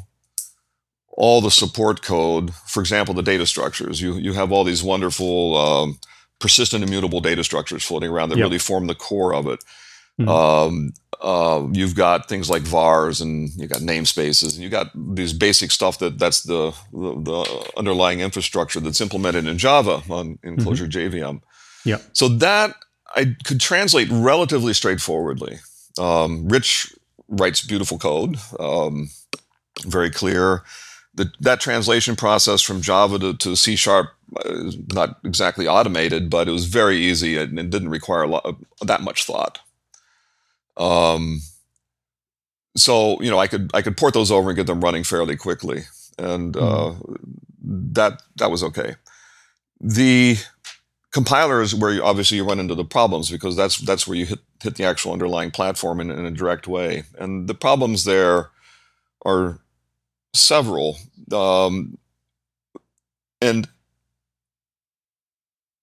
[1.09, 2.53] all the support code.
[2.67, 4.01] For example, the data structures.
[4.01, 5.99] You you have all these wonderful um,
[6.39, 8.45] persistent immutable data structures floating around that Yep.
[8.45, 9.63] really form the core of it.
[10.19, 10.27] Mhm.
[10.29, 15.33] Um, uh, you've got things like vars and you've got namespaces and you've got these
[15.33, 20.57] basic stuff that that's the the, the underlying infrastructure that's implemented in Java on in
[20.57, 20.89] Mhm.
[20.91, 21.41] JVM.
[21.85, 21.97] Yeah.
[22.13, 22.75] So that
[23.15, 25.59] I could translate relatively straightforwardly.
[25.97, 26.93] Um, Rich
[27.27, 29.09] writes beautiful code, um,
[29.85, 30.63] very clear.
[31.15, 34.09] The, that translation process from Java to, to C sharp
[34.43, 38.27] uh, is not exactly automated, but it was very easy and it didn't require a
[38.27, 39.59] lot, that much thought.
[40.77, 41.41] Um,
[42.75, 45.35] so you know, I could I could port those over and get them running fairly
[45.35, 45.83] quickly,
[46.17, 46.93] and uh,
[47.61, 48.95] that that was okay.
[49.79, 50.37] The
[51.11, 54.25] compiler is where you, obviously you run into the problems because that's that's where you
[54.25, 58.49] hit hit the actual underlying platform in, in a direct way, and the problems there
[59.25, 59.59] are
[60.33, 60.97] several,
[61.31, 61.97] um,
[63.41, 63.67] and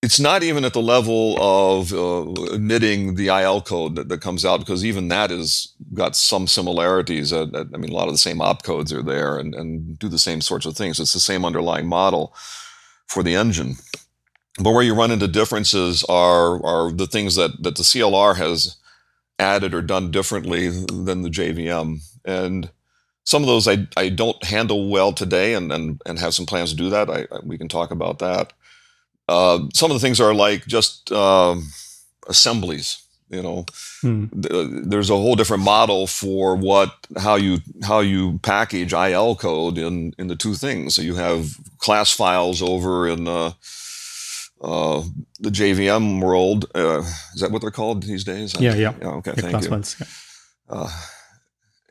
[0.02, 4.46] it's not even at the level of uh, admitting the IL code that, that comes
[4.46, 7.32] out because even that has got some similarities.
[7.34, 10.40] I mean, a lot of the same opcodes are there and, and do the same
[10.40, 10.98] sorts of things.
[10.98, 12.34] It's the same underlying model
[13.06, 13.74] for the engine.
[14.58, 18.76] But where you run into differences are are the things that, that the CLR has
[19.38, 22.00] added or done differently than the JVM.
[22.24, 22.70] And
[23.24, 26.70] some of those I, I don't handle well today and, and, and have some plans
[26.70, 27.10] to do that.
[27.10, 28.52] I, I we can talk about that.
[29.30, 31.68] Uh, some of the things are like just um,
[32.28, 32.98] assemblies.
[33.30, 33.64] You know,
[34.02, 34.24] Hmm.
[34.90, 40.14] There's a whole different model for what how you how you package IL code in
[40.18, 40.94] in the two things.
[40.94, 43.52] So you have class files over in uh,
[44.60, 45.02] uh,
[45.42, 46.64] the JVM world.
[46.74, 47.02] Uh,
[47.34, 48.54] is that what they're called these days?
[48.60, 48.94] Yeah, yeah.
[49.18, 49.70] okay, Yeah, thank you.
[49.70, 49.96] ones.
[50.70, 50.90] Yeah.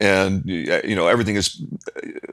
[0.02, 1.62] Uh, and you know everything is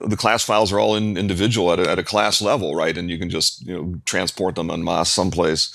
[0.00, 3.10] the class files are all in individual at a, at a class level right and
[3.10, 5.70] you can just you know transport them en masse someplace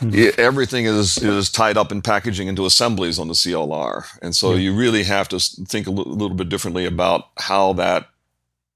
[0.00, 0.36] Mhm.
[0.38, 4.58] Everything is is tied up in packaging into assemblies on the clr and so Yeah.
[4.64, 8.08] you really have to think a little bit differently about how that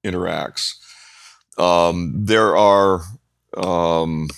[0.05, 0.75] interacts
[1.59, 3.03] um, there are
[3.57, 4.29] um,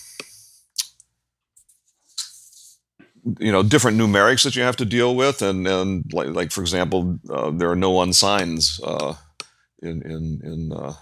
[3.39, 5.43] you know different numerics that you have to deal with.
[5.43, 9.15] And and like, like for example uh, there are no unsigns uh,
[9.83, 10.95] in in in uh,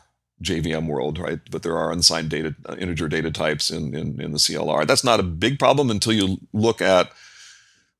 [0.42, 1.40] JVM world right?
[1.50, 5.04] But there are unsigned data uh, integer data types in, in in the CLR that's
[5.04, 7.10] not a big problem until you look at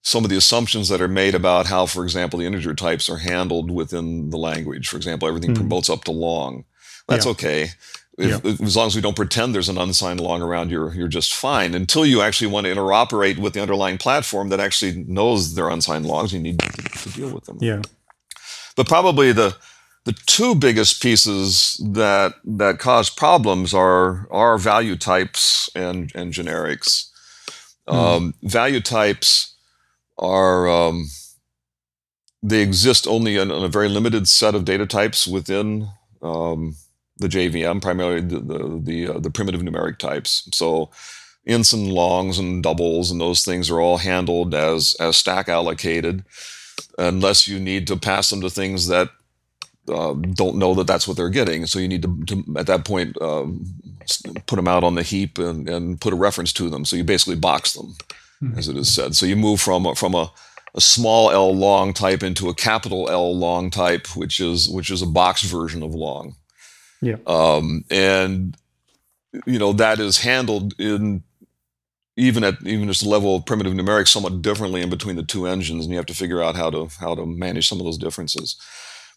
[0.02, 3.18] some of the assumptions that are made about how for example the integer types are
[3.18, 4.88] handled within the language.
[4.88, 5.56] For example everything Hmm.
[5.62, 6.64] promotes up to long.
[7.08, 7.32] That's Yeah.
[7.32, 7.70] okay
[8.18, 11.08] if, if- as long as we don't pretend there's an unsigned long around, you're you're
[11.08, 11.74] just fine.
[11.74, 16.06] Until you actually want to interoperate with the underlying platform that actually knows they're unsigned
[16.06, 17.58] longs, you need to, to deal with them.
[17.60, 17.82] Yeah.
[18.76, 19.56] But probably the
[20.04, 27.10] the two biggest pieces that that cause problems are are value types and and generics.
[27.88, 29.54] Um, value types
[30.18, 31.06] are um,
[32.42, 35.88] they exist only in, in a very limited set of data types within
[36.22, 36.74] um,
[37.18, 40.48] the JVM, primarily the the the, uh, the primitive numeric types.
[40.52, 40.90] So
[41.48, 46.24] ints and longs and doubles and those things are all handled as as stack allocated,
[46.98, 49.10] unless you need to pass them to things that
[49.88, 51.64] uh, don't know that that's what they're getting.
[51.66, 53.64] So you need to, to at that point um,
[54.46, 56.84] put them out on the heap and, and put a reference to them.
[56.84, 57.94] So you basically box them,
[58.42, 58.58] Mhm.
[58.58, 59.14] as it is said.
[59.16, 60.30] So you move from a, from a
[60.74, 65.00] a small L long type into a capital L long type, which is which is
[65.00, 66.34] a box version of long.
[67.00, 67.16] Yeah.
[67.26, 68.56] Um, and
[69.46, 71.22] you know that is handled in
[72.16, 75.46] even at even just the level of primitive numerics somewhat differently in between the two
[75.46, 77.98] engines, and you have to figure out how to how to manage some of those
[77.98, 78.56] differences.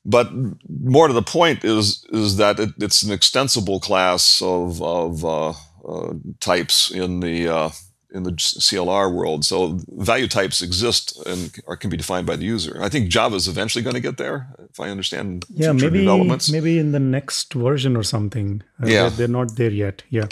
[0.06, 0.32] But
[0.70, 5.54] more to the point is is that it, it's an extensible class of of uh,
[5.88, 7.70] uh, types in the uh,
[8.12, 9.46] in the CLR world.
[9.46, 12.82] So value types exist and are, can be defined by the user.
[12.82, 15.46] I think Java is eventually going to get there, if I understand.
[15.54, 16.52] Yeah, maybe developments.
[16.52, 18.64] maybe in the next version or something.
[18.82, 20.04] Uh, yeah, they're, they're not there yet.
[20.10, 20.28] Yeah.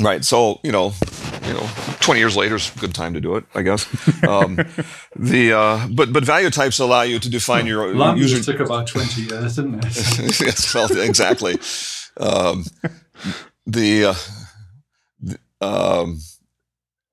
[0.00, 0.24] Right.
[0.24, 0.92] So you know,
[1.44, 1.68] you know,
[2.00, 3.86] 20 years later is a good time to do it, I guess.
[4.28, 4.56] Um,
[5.16, 8.42] the uh, but but value types allow you to define your Lambda user.
[8.42, 10.40] took about 20 years, didn't it?
[10.40, 11.54] yes, well, exactly.
[12.18, 12.64] Um,
[13.64, 14.14] the, uh,
[15.20, 16.18] the um,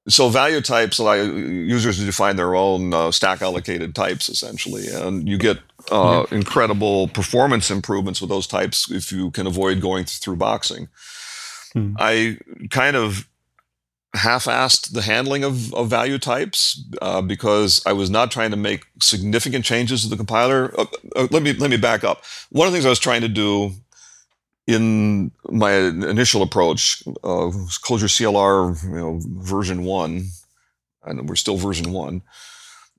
[0.07, 5.27] so value types allow users to define their own uh, stack allocated types essentially, and
[5.27, 5.57] you get
[5.91, 10.89] uh, incredible performance improvements with those types if you can avoid going through boxing.
[11.73, 11.95] Hmm.
[11.97, 12.37] I
[12.69, 13.27] kind of
[14.15, 18.85] half-assed the handling of, of value types uh, because I was not trying to make
[19.01, 20.73] significant changes to the compiler.
[20.79, 22.23] Uh, uh, let me let me back up.
[22.49, 23.73] One of the things I was trying to do
[24.67, 27.51] in my initial approach, uh,
[27.83, 30.29] Clojure CLR you know, version one,
[31.03, 32.23] and we're still version one,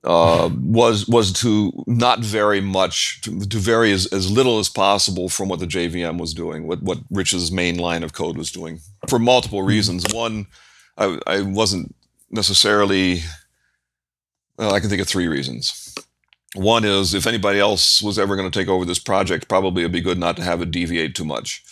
[0.05, 5.29] uh, was was to not vary much, to, to vary as, as little as possible
[5.29, 8.79] from what the JVM was doing, what what Rich's main line of code was doing,
[9.09, 9.69] for multiple mm-hmm.
[9.69, 10.05] reasons.
[10.15, 10.47] One,
[10.97, 11.95] I, I wasn't
[12.31, 13.23] necessarily.
[14.57, 15.95] Well, I can think of three reasons.
[16.57, 19.93] One is if anybody else was ever going to take over this project, probably it'd
[19.93, 21.63] be good not to have it deviate too much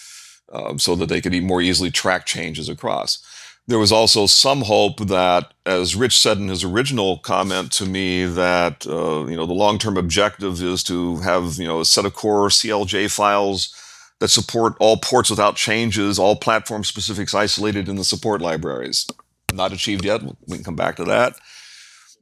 [0.52, 3.24] um, so that they could more easily track changes across.
[3.66, 8.26] There was also some hope that, as Rich said in his original comment to me,
[8.26, 12.12] that uh, you know the long-term objective is to have you know a set of
[12.12, 13.74] core CLJ files
[14.20, 19.06] that support all ports without changes, all platform specifics isolated in the support libraries.
[19.50, 20.22] Not achieved yet.
[20.46, 21.36] We can come back to that.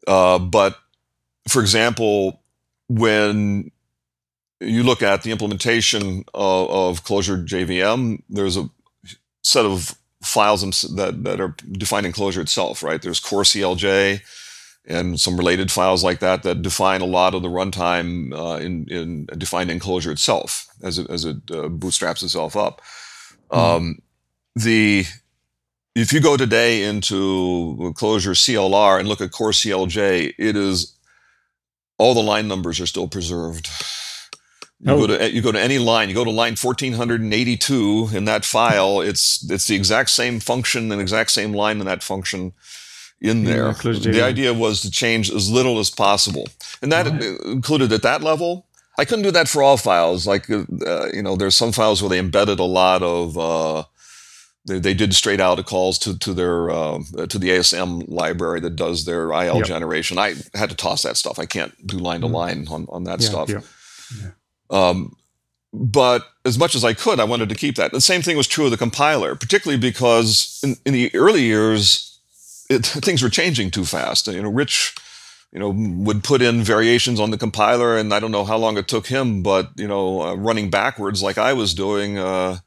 [0.07, 0.79] Uh, but
[1.49, 2.42] for example,
[2.99, 3.71] when
[4.61, 8.69] you look at the implementation of, of Clojure JVM, there's a
[9.43, 13.03] set of files that, that are defined in Clojure itself, right?
[13.03, 14.21] There's core CLJ
[14.87, 18.87] and some related files like that that define a lot of the runtime uh, in,
[18.89, 22.83] in defined in Clojure itself as it, as it uh, bootstraps itself up.
[23.51, 23.59] Mm-hmm.
[23.59, 23.99] Um,
[24.55, 25.05] the
[25.95, 30.97] if you go today into Clojure CLR and look at core CLJ, it is
[32.03, 33.69] all the line numbers are still preserved.
[34.81, 35.07] You, oh.
[35.07, 39.01] go to, you go to any line, you go to line 1482 in that file,
[39.01, 42.53] it's, it's the exact same function and exact same line in that function
[43.21, 43.73] in there.
[43.85, 46.49] Yeah, the idea was to change as little as possible.
[46.83, 47.23] And that right.
[47.47, 48.67] included at that level.
[48.99, 50.27] I couldn't do that for all files.
[50.27, 50.65] Like, uh,
[51.15, 53.85] you know, there's some files where they embedded a lot of, uh,
[54.67, 56.99] they, they did straight out calls to, to their, uh,
[57.29, 59.67] to the ASM library that does their IL yep.
[59.67, 60.19] generation.
[60.19, 61.39] I had to toss that stuff.
[61.39, 62.33] I can't do line to mm.
[62.33, 63.51] line on, on that yeah, stuff.
[63.51, 63.61] Yeah.
[64.71, 65.17] Um,
[65.73, 67.93] but as much as I could, I wanted to keep that.
[67.93, 72.21] The same thing was true of the compiler, particularly because in, in the early years,
[72.69, 74.27] it, things were changing too fast.
[74.27, 74.95] You know, Rich,
[75.53, 78.77] you know, would put in variations on the compiler, and I don't know how long
[78.77, 82.59] it took him, but you know, uh, running backwards like I was doing, uh,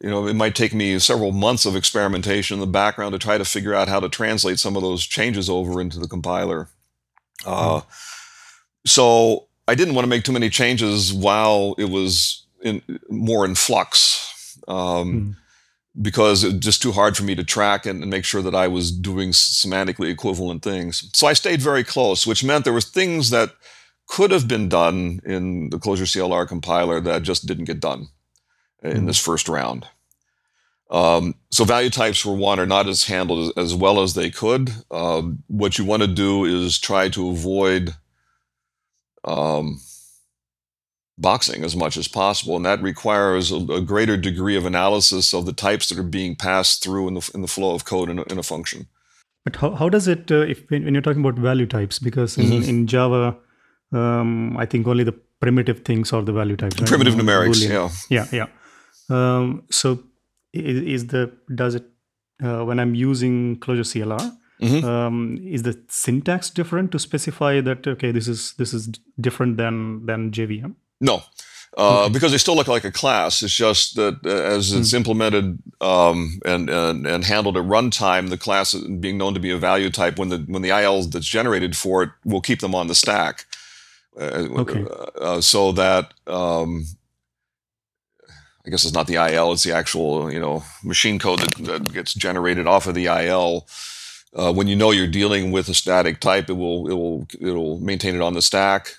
[0.00, 3.36] you know, it might take me several months of experimentation in the background to try
[3.36, 6.68] to figure out how to translate some of those changes over into the compiler.
[7.44, 7.84] Uh, mm.
[8.86, 13.54] So I didn't want to make too many changes while it was in, more in
[13.54, 14.56] flux.
[14.68, 15.36] Um, mm.
[16.00, 18.54] Because it was just too hard for me to track and, and make sure that
[18.54, 21.10] I was doing semantically equivalent things.
[21.12, 23.50] So I stayed very close, which meant there was things that
[24.06, 28.10] could have been done in the Clojure CLR compiler that just didn't get done
[28.82, 29.86] in this first round.
[30.90, 34.30] Um, so value types for one are not as handled as, as well as they
[34.30, 34.72] could.
[34.90, 37.94] Um, what you want to do is try to avoid
[39.24, 39.80] um,
[41.18, 45.44] boxing as much as possible, and that requires a, a, greater degree of analysis of
[45.44, 48.18] the types that are being passed through in the in the flow of code in
[48.18, 48.86] a, in a function.
[49.44, 51.98] But how, how does it uh, if when you're talking about value types?
[51.98, 52.68] Because in, mm-hmm.
[52.68, 53.36] in Java,
[53.92, 56.80] um, I think only the primitive things are the value types.
[56.80, 56.88] Right?
[56.88, 58.08] Primitive numerics, Boolean.
[58.08, 58.46] yeah, yeah, yeah.
[59.08, 60.02] Um, so
[60.52, 61.84] is, is, the does it
[62.42, 64.36] uh, when I'm using Clojure CLR?
[64.60, 64.84] Mm-hmm.
[64.84, 68.88] Um, is the syntax different to specify that okay this is this is
[69.20, 70.74] different than than JVM?
[71.00, 71.22] No,
[71.76, 72.12] uh, okay.
[72.12, 73.42] because they still look like a class.
[73.42, 74.96] It's just that uh, as it's mm.
[74.96, 79.58] implemented um, and, and, and handled at runtime, the class being known to be a
[79.58, 82.86] value type, when the when the IL that's generated for it will keep them on
[82.86, 83.44] the stack.
[84.18, 84.84] Uh, okay.
[85.20, 86.84] Uh, so that um,
[88.68, 91.92] I guess it's not the IL; it's the actual you know machine code that, that
[91.94, 93.66] gets generated off of the IL.
[94.34, 97.80] Uh, when you know you're dealing with a static type, it will it will it'll
[97.80, 98.94] maintain it on the stack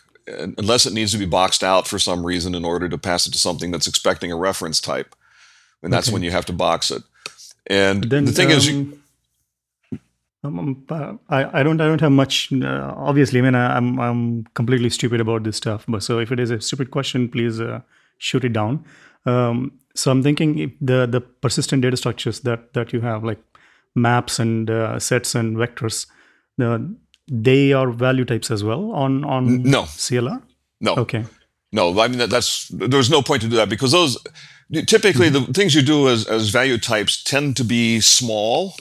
[0.58, 3.32] unless it needs to be boxed out for some reason in order to pass it
[3.32, 5.16] to something that's expecting a reference type,
[5.84, 6.14] and that's okay.
[6.14, 7.04] when you have to box it.
[7.68, 9.00] And then, the thing um, is, you,
[10.44, 12.52] Um, um, I, I don't I don't have much.
[12.52, 15.86] Uh, obviously, I mean I, am I'm, I'm completely stupid about this stuff.
[15.88, 17.82] But so if it is a stupid question, please uh,
[18.18, 18.84] shoot it down.
[19.26, 23.40] Um, so I'm thinking the the persistent data structures that that you have, like
[23.96, 26.08] maps and uh, sets and vectors,
[26.58, 26.96] the
[27.32, 30.42] they are value types as well on on no CLR.
[30.82, 30.96] No.
[30.96, 31.26] Okay.
[31.72, 34.18] No, I mean that, that's there's no point to do that because those
[34.88, 38.74] typically the things you do as as value types tend to be small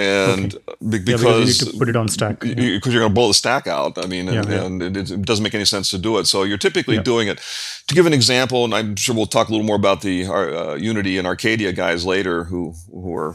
[0.00, 0.78] and Okay.
[0.88, 2.40] be- Yeah, because because you need to put it on stack.
[2.40, 3.98] because you, are going to blow the stack out.
[4.02, 4.64] I mean, and, Yeah, yeah.
[4.66, 6.26] and it, it doesn't make any sense to do it.
[6.26, 7.02] So you're typically Yeah.
[7.02, 7.40] doing it.
[7.88, 10.74] To give an example, and I'm sure we'll talk a little more about the uh,
[10.74, 13.34] Unity and Arcadia guys later, who who are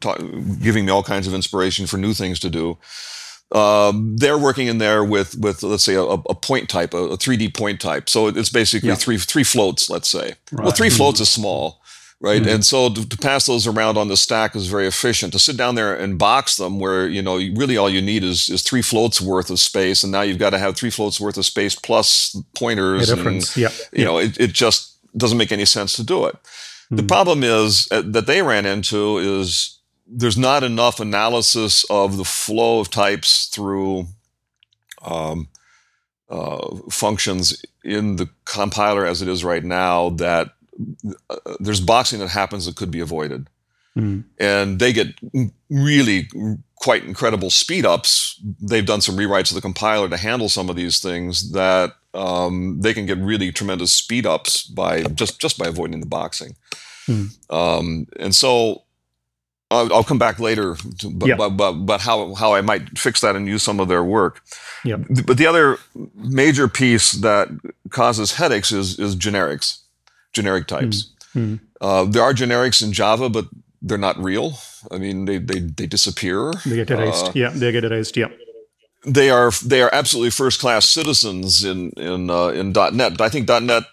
[0.00, 0.18] ta-
[0.62, 2.76] giving me all kinds of inspiration for new things to do.
[3.54, 7.16] Um, they're working in there with with let's say a, a point type, a, a
[7.18, 8.08] 3D point type.
[8.08, 8.94] So it's basically Yeah.
[8.94, 9.90] three three floats.
[9.90, 10.36] Let's say.
[10.52, 10.76] Well, Right.
[10.76, 11.81] three floats is small,
[12.22, 12.42] right?
[12.42, 12.54] Mhm.
[12.54, 15.32] And so to, to pass those around on the stack is very efficient.
[15.34, 18.48] To sit down there and box them, where you know really all you need is
[18.48, 21.36] is three floats worth of space, and now you've got to have three floats worth
[21.36, 23.56] of space plus A pointers and.
[23.56, 23.70] Yeah.
[23.92, 26.36] you know, it, it just doesn't make any sense to do it.
[26.90, 27.08] The Mm.
[27.08, 32.80] problem is uh, that they ran into is there's not enough analysis of the flow
[32.80, 34.06] of types through
[35.02, 35.48] um,
[36.30, 40.50] uh, functions in the compiler as it is right now that
[41.60, 43.48] there's boxing that happens that could be avoided
[43.94, 44.24] Mm.
[44.38, 45.08] and they get
[45.68, 46.26] really
[46.76, 48.40] quite incredible speed ups.
[48.58, 52.80] They've done some rewrites of the compiler to handle some of these things that um,
[52.80, 56.56] they can get really tremendous speed ups by just just by avoiding the boxing.
[57.04, 57.24] Hmm.
[57.50, 58.84] Um, and so
[59.70, 61.36] I'll, I'll come back later, to, but, Yeah.
[61.36, 64.40] but, but, but how how I might fix that and use some of their work.
[64.86, 64.96] Yeah.
[65.26, 65.76] But the other
[66.14, 67.48] major piece that
[67.90, 69.81] causes headaches is is generics,
[70.32, 71.12] generic types.
[71.34, 71.60] Mm.
[71.80, 73.46] Uh, there are generics in Java, but
[73.80, 74.58] they're not real.
[74.90, 76.52] I mean, they they, they disappear.
[76.66, 77.26] They get erased.
[77.28, 78.16] Uh, yeah, they get erased.
[78.16, 78.28] Yeah.
[79.04, 83.16] they are they are absolutely first class citizens in in uh, in .NET.
[83.16, 83.84] But I think .NET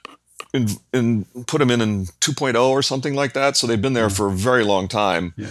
[0.53, 3.57] in, in put them in in 2.0 or something like that.
[3.57, 5.33] So they've been there for a very long time.
[5.37, 5.47] Yeah.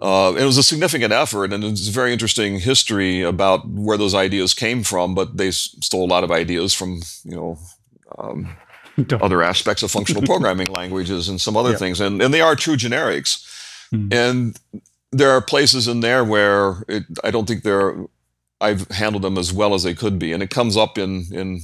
[0.00, 4.14] Uh, it was a significant effort, and it's a very interesting history about where those
[4.14, 5.14] ideas came from.
[5.14, 7.58] But they s- stole a lot of ideas from you know
[8.18, 8.48] um,
[9.20, 11.76] other aspects of functional programming languages and some other Yeah.
[11.78, 13.44] things, and and they are true generics.
[13.90, 14.08] Hmm.
[14.12, 14.60] And
[15.12, 17.96] there are places in there where it, I don't think they're
[18.60, 21.60] I've handled them as well as they could be, and it comes up in in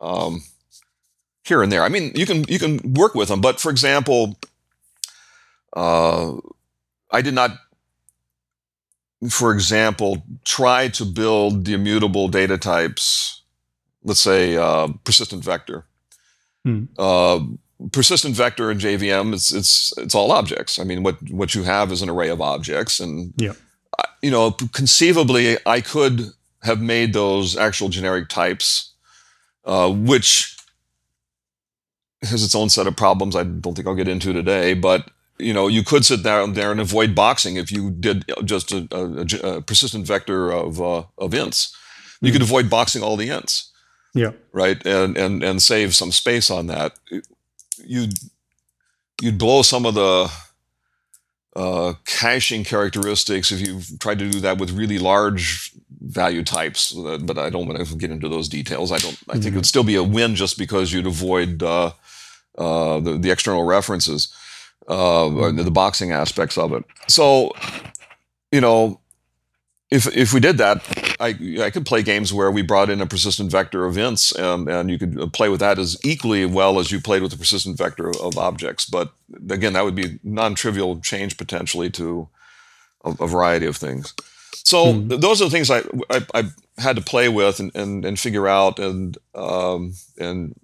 [0.00, 0.42] um,
[1.44, 1.82] here and there.
[1.82, 4.38] I mean, you can you can work with them, but for example,
[5.76, 6.32] uh,
[7.10, 7.50] I did not,
[9.28, 13.42] for example, try to build the immutable data types.
[14.02, 15.84] Let's say uh, persistent vector.
[16.64, 16.84] Hmm.
[16.98, 17.40] Uh,
[17.92, 20.78] persistent vector in JVM it's it's it's all objects.
[20.78, 23.52] I mean, what what you have is an array of objects, and Yeah.
[24.22, 28.92] You know, conceivably, I could have made those actual generic types,
[29.64, 30.56] uh, which
[32.22, 33.34] has its own set of problems.
[33.34, 36.70] I don't think I'll get into today, but you know, you could sit down there
[36.70, 41.30] and avoid boxing if you did just a, a- a persistent vector of uh, of
[41.32, 41.72] ints.
[42.20, 43.69] You could avoid boxing all the ints
[44.14, 44.32] Yeah.
[44.52, 44.84] right?
[44.86, 46.92] And and and save some space on that.
[47.84, 48.14] You'd
[49.22, 50.30] you'd blow some of the
[51.56, 57.36] uh, caching characteristics if you've tried to do that with really large value types but
[57.36, 58.90] i don't want to get into those details.
[58.92, 59.48] I don't i think Mhm.
[59.48, 61.92] it would still be a win just because you'd avoid uh,
[62.56, 64.28] uh, the, the external references
[64.88, 66.84] uh, or the boxing aspects of it.
[67.08, 67.52] So
[68.52, 69.00] you know
[69.90, 70.82] if if we did that
[71.20, 71.28] I,
[71.66, 74.90] I could play games where we brought in a persistent vector of ints and, and
[74.90, 77.76] you could uh, play with that as equally well as you played with the persistent
[77.76, 78.86] vector of objects.
[78.86, 79.12] But
[79.50, 82.28] again, that would be non-trivial change potentially to
[83.04, 84.14] a, a variety of things.
[84.54, 85.08] So Hmm.
[85.08, 86.42] th- those are the things I, I, I
[86.78, 88.78] had to play with and, and, and figure out.
[88.78, 90.54] And, um, and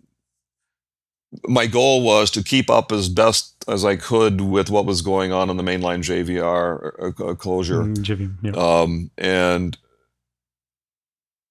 [1.47, 5.33] my goal was to keep up as best as I could with what was going
[5.33, 8.37] on in the mainline JVR uh, uh, Clojure Mm, JVM.
[8.43, 8.53] Yeah.
[8.83, 9.77] um, and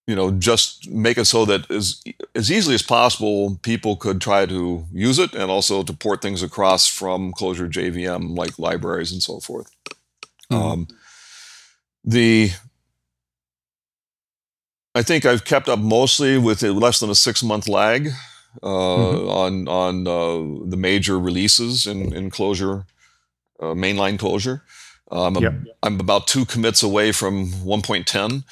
[0.07, 2.03] you know just make it so that as
[2.35, 6.43] as easily as possible people could try to use it and also to port things
[6.43, 9.69] across from Clojure JVM like libraries and so forth.
[10.51, 10.57] Mhm.
[10.61, 10.87] Um,
[12.03, 12.51] the
[14.93, 18.09] I think I've kept up mostly with a less than a six month lag
[18.63, 19.29] uh, Mhm.
[19.29, 22.85] on on uh, the major releases in in Clojure
[23.61, 24.61] uh, mainline Clojure.
[25.11, 25.53] Um, I'm, Yep.
[25.83, 28.43] I'm about two commits away from 1.10.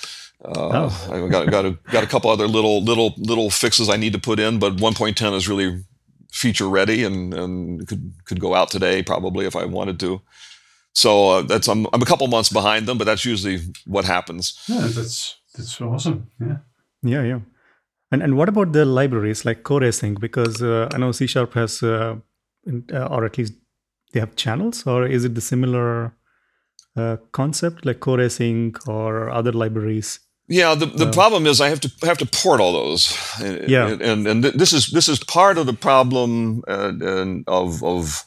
[0.44, 1.10] Uh, Oh.
[1.12, 4.20] I've got got a got a couple other little little little fixes I need to
[4.20, 5.84] put in, but 1.10 is really
[6.32, 10.22] feature ready and and could could go out today probably if I wanted to.
[10.94, 14.60] So uh, that's I'm, I'm a couple months behind them, but that's usually what happens.
[14.68, 16.28] Yeah, that's that's awesome.
[16.40, 16.58] Yeah.
[17.04, 17.40] Yeah, yeah.
[18.12, 20.20] And and what about the libraries like Core Async?
[20.20, 22.16] Because uh, I know C Sharp has, uh,
[22.94, 23.54] uh, or at least
[24.12, 26.14] they have channels, or is it the similar
[26.96, 30.20] uh, concept like Core Async or other libraries?
[30.48, 33.18] Yeah, the, the problem is I have to I have to port all those.
[33.42, 33.88] And, Yeah.
[33.92, 37.82] and and, and th- this is this is part of the problem uh, and of
[37.84, 38.26] of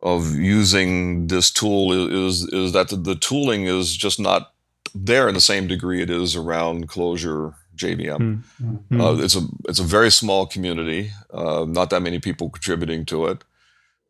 [0.00, 1.92] of using this tool
[2.26, 4.52] is is that the, the tooling is just not
[4.94, 8.42] there in the same degree it is around Clojure JVM.
[8.88, 9.00] Hmm.
[9.00, 11.10] Uh, it's a it's a very small community.
[11.32, 13.44] Uh, not that many people contributing to it.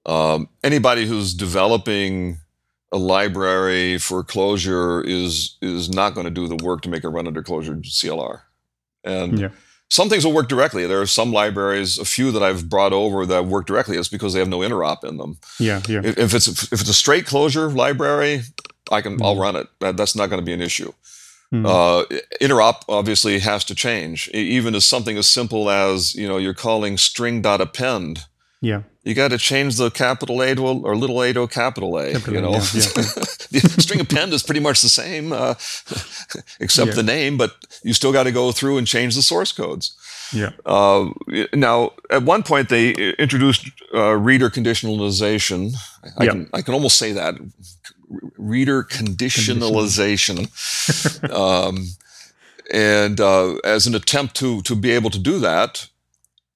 [0.07, 2.39] Um, anybody who's developing
[2.95, 7.09] a library for Clojure is is not going to do the work to make it
[7.17, 8.37] run under Clojure CLR.
[9.05, 9.49] And Yeah.
[9.91, 10.87] some things will work directly.
[10.87, 13.97] There are some libraries, a few that I've brought over that work directly.
[13.99, 15.33] It's because they have no interop in them.
[15.59, 16.03] Yeah, yeah.
[16.05, 18.43] If, it's if it's a straight Clojure library,
[18.97, 19.41] I can I'll Mhm.
[19.45, 19.67] run it.
[19.81, 20.93] That, that's not going to be an issue.
[21.51, 21.67] Hmm.
[21.67, 22.05] Uh,
[22.41, 24.29] interop obviously has to change.
[24.33, 28.25] Even as something as simple as you know you're calling string.append,
[28.61, 28.83] yeah.
[29.05, 31.99] You got to change the capital A to a, or little a to a capital
[31.99, 32.13] A.
[32.13, 32.61] Capital you know, yeah,
[33.51, 35.55] the string append is pretty much the same, uh,
[36.61, 36.95] except Yeah.
[36.95, 39.95] the name, but you still got to go through and change the source codes.
[40.33, 40.51] Yeah.
[40.67, 41.11] Uh,
[41.53, 45.75] now, at one point, they introduced uh, reader conditionalization.
[46.19, 46.31] I, Yeah.
[46.33, 47.35] can I can almost say that
[48.39, 50.49] reader conditionalization,
[51.31, 51.87] um,
[52.73, 55.89] and uh, as an attempt to to be able to do that,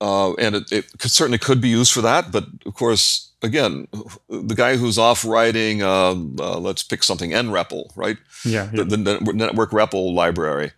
[0.00, 2.30] uh, and it, it could, certainly could be used for that.
[2.30, 3.88] But of course, again,
[4.28, 8.16] the guy who's off writing, um, uh, let's pick something, nREPL, right?
[8.44, 8.70] Yeah.
[8.72, 8.84] yeah.
[8.84, 10.72] the, the net- network REPL library.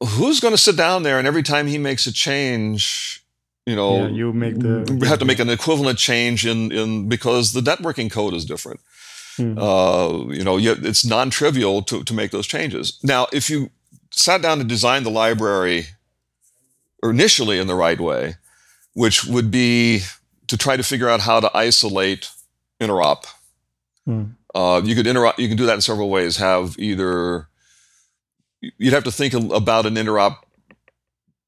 [0.00, 3.24] Who's going to sit down there and every time he makes a change,
[3.66, 7.08] you know, yeah, you make the we have to make an equivalent change in in
[7.08, 8.80] because the networking code is different.
[9.36, 9.58] Hmm.
[9.58, 12.98] Uh, you know, you, it's non-trivial to to make those changes.
[13.02, 13.70] Now, if you
[14.10, 15.88] sat down to design the library
[17.02, 18.34] initially in the right way,
[18.94, 20.00] which would be
[20.48, 22.30] to try to figure out how to isolate
[22.80, 23.24] interop
[24.06, 24.24] Hmm.
[24.54, 25.38] uh, you could interrupt.
[25.38, 26.36] You can do that in several ways.
[26.38, 27.48] Have either
[28.60, 30.38] you'd have to think about an interop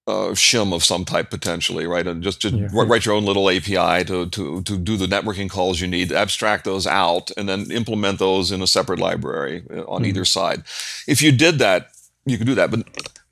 [0.07, 2.07] uh, shim of some type potentially, right?
[2.07, 2.69] And just just Yeah.
[2.73, 6.65] write, your own little API to to to do the networking calls you need, abstract
[6.65, 10.09] those out, and then implement those in a separate library uh, on Mhm.
[10.09, 10.63] either side.
[11.07, 11.91] If you did that,
[12.27, 12.71] you could do that.
[12.71, 12.81] But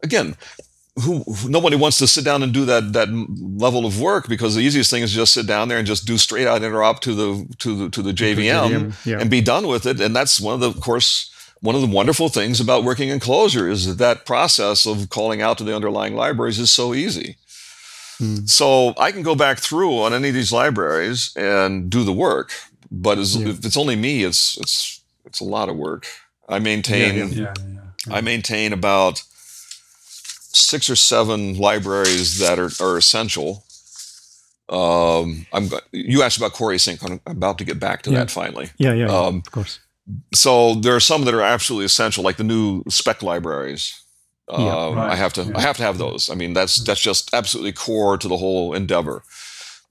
[0.02, 0.36] again.
[1.04, 3.08] Who, who- nobody wants to sit down and do that that
[3.66, 6.16] level of work because the easiest thing is just sit down there and just do
[6.18, 9.20] straight out interop to the to the to the JVM Yeah.
[9.20, 10.00] and be done with it.
[10.00, 11.30] And that's one of the, of course,
[11.60, 15.40] one of the wonderful things about working in Clojure is that that process of calling
[15.42, 17.36] out to the underlying libraries is so easy.
[18.18, 18.46] Hmm.
[18.46, 22.50] So I can go back through on any of these libraries and do the work.
[22.90, 23.48] But as, Yeah.
[23.50, 26.06] if it's only me, it's it's it's a lot of work.
[26.48, 27.54] I maintain Yeah, Yeah,
[28.06, 28.14] yeah.
[28.16, 29.22] I maintain about
[30.52, 33.64] six or seven libraries that are, are essential.
[34.68, 37.02] Um, I'm you asked about Core Async.
[37.02, 38.18] I'm about to get back to Yeah.
[38.18, 38.70] that finally.
[38.78, 39.78] Yeah, yeah, yeah, Um, of course.
[40.34, 43.94] so there are some that are absolutely essential, like the new spec libraries.
[44.50, 44.94] Uh, Yeah.
[44.94, 45.12] Right.
[45.12, 45.52] I have to.
[45.54, 46.28] I have to have those.
[46.30, 49.22] I mean, that's that's just absolutely core to the whole endeavor.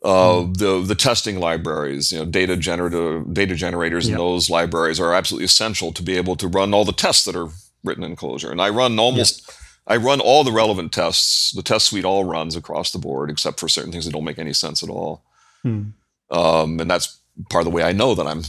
[0.04, 0.54] Uh, Hmm.
[0.54, 4.18] The the testing libraries, you know, data generative data generators in Yeah.
[4.18, 7.50] those libraries are absolutely essential to be able to run all the tests that are
[7.84, 8.52] written in Clojure.
[8.52, 9.42] And I run almost.
[9.88, 11.52] I run all the relevant tests.
[11.52, 14.38] The test suite all runs across the board, except for certain things that don't make
[14.40, 15.24] any sense at all.
[15.64, 15.84] Hmm.
[16.30, 17.18] Um, and that's
[17.50, 18.44] part of the way I know that I'm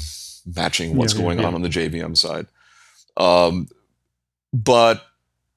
[0.56, 1.46] matching what's Yeah, yeah, going yeah.
[1.46, 2.46] on on the JVM side.
[3.16, 3.68] Um,
[4.52, 5.04] but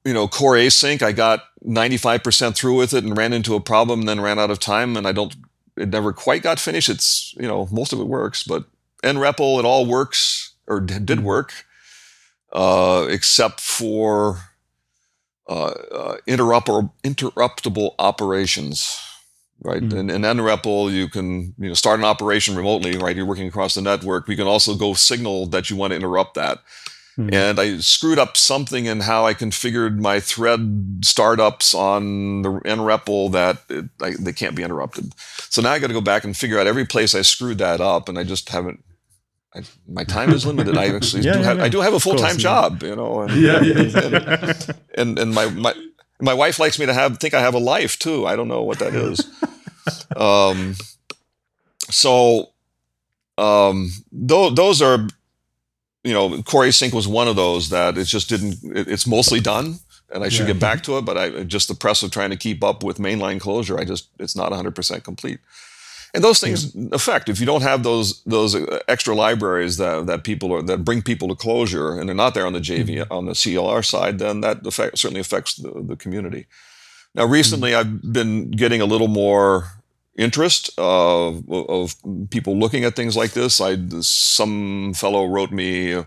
[0.04, 4.00] you know, Core Async, I got 95% through with it and ran into a problem,
[4.00, 5.34] and then ran out of time, and I don't.
[5.76, 6.88] It never quite got finished.
[6.90, 8.64] It's you know most of it works, but
[9.02, 11.22] nREPL it all works or d- did Mhm.
[11.22, 11.64] work,
[12.52, 14.50] uh, except for
[15.52, 18.98] uh, uh, interruptible operations
[19.64, 19.82] right?
[19.82, 19.98] Mhm.
[19.98, 23.16] And in nREPL, you can you know start an operation remotely, right?
[23.16, 24.26] You're working across the network.
[24.26, 26.58] We can also go signal that you want to interrupt that.
[27.16, 27.32] Hmm.
[27.32, 33.32] And I screwed up something in how I configured my thread startups on the nREPL
[33.32, 35.12] that it, I, they can't be interrupted.
[35.50, 37.80] So now I got to go back and figure out every place I screwed that
[37.80, 38.82] up, and I just haven't.
[39.54, 40.76] I, my time is limited.
[40.78, 41.64] I actually Yeah, do yeah, have, yeah.
[41.64, 43.22] I do have a full time job, you know.
[43.22, 44.54] And, Yeah, yeah, yeah.
[44.94, 45.74] and and my my
[46.20, 48.26] my wife likes me to have think I have a life too.
[48.26, 49.20] I don't know what that is.
[50.16, 50.74] um,
[51.90, 52.50] so
[53.38, 55.06] um, those those are
[56.04, 58.56] you know Core Async was one of those that it just didn't.
[58.64, 59.80] It, it's mostly done,
[60.14, 61.04] and I should get back to it.
[61.04, 63.78] But I just the press of trying to keep up with mainline Clojure.
[63.78, 65.40] I just it's not 100 percent complete.
[66.14, 66.88] And those things yeah.
[66.92, 68.54] affect if you don't have those those
[68.86, 72.46] extra libraries that that people are that bring people to Clojure, and they're not there
[72.46, 73.12] on the JV mm-hmm.
[73.12, 76.46] on the CLR side, then that effect, certainly affects the, the community.
[77.14, 78.04] Now, recently, mm-hmm.
[78.04, 79.68] I've been getting a little more
[80.16, 81.96] interest uh, of
[82.30, 83.60] people looking at things like this.
[83.60, 86.06] I some fellow wrote me a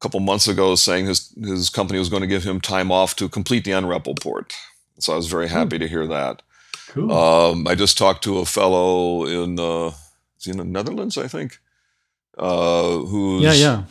[0.00, 3.28] couple months ago saying his his company was going to give him time off to
[3.28, 4.54] complete the unREPL port.
[4.98, 5.80] So I was very happy mm.
[5.80, 6.42] to hear that.
[6.88, 7.12] Cool.
[7.12, 9.92] Um, I just talked to a fellow in uh,
[10.46, 11.58] in the Netherlands, I think,
[12.36, 13.82] uh, who's yeah, yeah.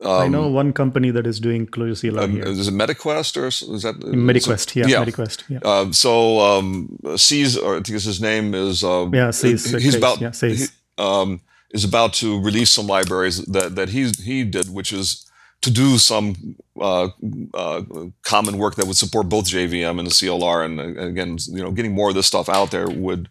[0.00, 2.44] Um, I know one company that is doing CLR um, here.
[2.44, 4.74] Is it MediQuest or is that MediQuest?
[4.74, 5.44] yeah, yeah, MediQuest.
[5.48, 5.60] Yeah.
[5.62, 8.84] Uh, so um, Seas, or I think his name is.
[8.84, 9.70] Uh, yeah, Seas.
[9.70, 10.20] He's about.
[10.20, 10.66] Yeah, He,
[10.98, 15.26] um, is about to release some libraries that that he he did, which is
[15.64, 17.08] to do some uh,
[17.54, 17.82] uh,
[18.22, 20.62] common work that would support both JVM and the CLR.
[20.64, 23.30] And uh, again, you know, getting more of this stuff out there would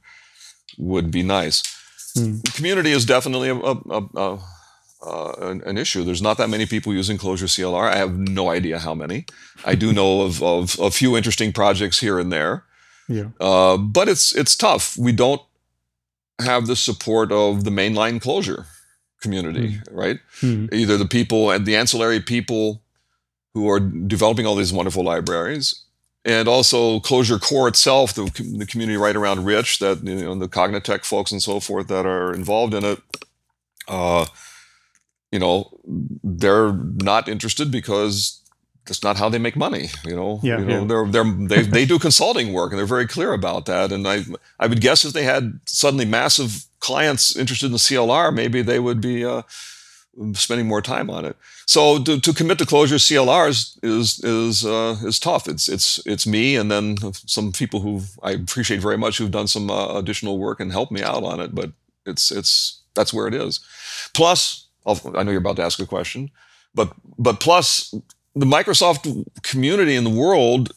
[0.79, 1.61] would be nice.
[2.17, 2.39] Hmm.
[2.55, 4.39] Community is definitely a, a, a,
[5.05, 6.03] uh, an, an, issue.
[6.03, 7.91] There's not that many people using Clojure CLR.
[7.91, 9.25] I have no idea how many.
[9.63, 12.63] I do know of, of a few interesting projects here and there.
[13.07, 13.29] Yeah.
[13.39, 14.97] Uh, but it's it's tough.
[14.97, 15.41] We don't
[16.39, 18.65] have the support of the mainline Clojure
[19.23, 19.87] community, mm.
[19.91, 20.19] right?
[20.41, 20.71] Mm.
[20.71, 22.83] Either the people and the ancillary people
[23.55, 25.83] who are developing all these wonderful libraries,
[26.25, 28.25] and also Clojure Core itself, the,
[28.57, 32.05] the community right around Rich, that you know the Cognitect folks and so forth that
[32.05, 33.01] are involved in it.
[33.87, 34.25] Uh,
[35.31, 35.75] you know,
[36.23, 38.39] they're not interested because
[38.85, 39.89] that's not how they make money.
[40.05, 40.85] You know, yeah, you know, yeah.
[40.85, 43.91] they're, they're, they, they do consulting work and they're very clear about that.
[43.91, 44.23] And I,
[44.59, 48.77] I would guess if they had suddenly massive clients interested in the CLR, maybe they
[48.77, 49.43] would be uh,
[50.33, 51.37] spending more time on it.
[51.65, 55.47] So to, to commit to Clojure CLRs is is uh, is tough.
[55.47, 59.47] It's it's it's me and then some people who I appreciate very much who've done
[59.47, 61.55] some uh, additional work and helped me out on it.
[61.55, 61.71] But
[62.05, 63.61] it's it's that's where it is.
[64.13, 66.31] Plus, I know you're about to ask a question,
[66.75, 67.95] but but plus
[68.35, 70.73] the Microsoft community in the world,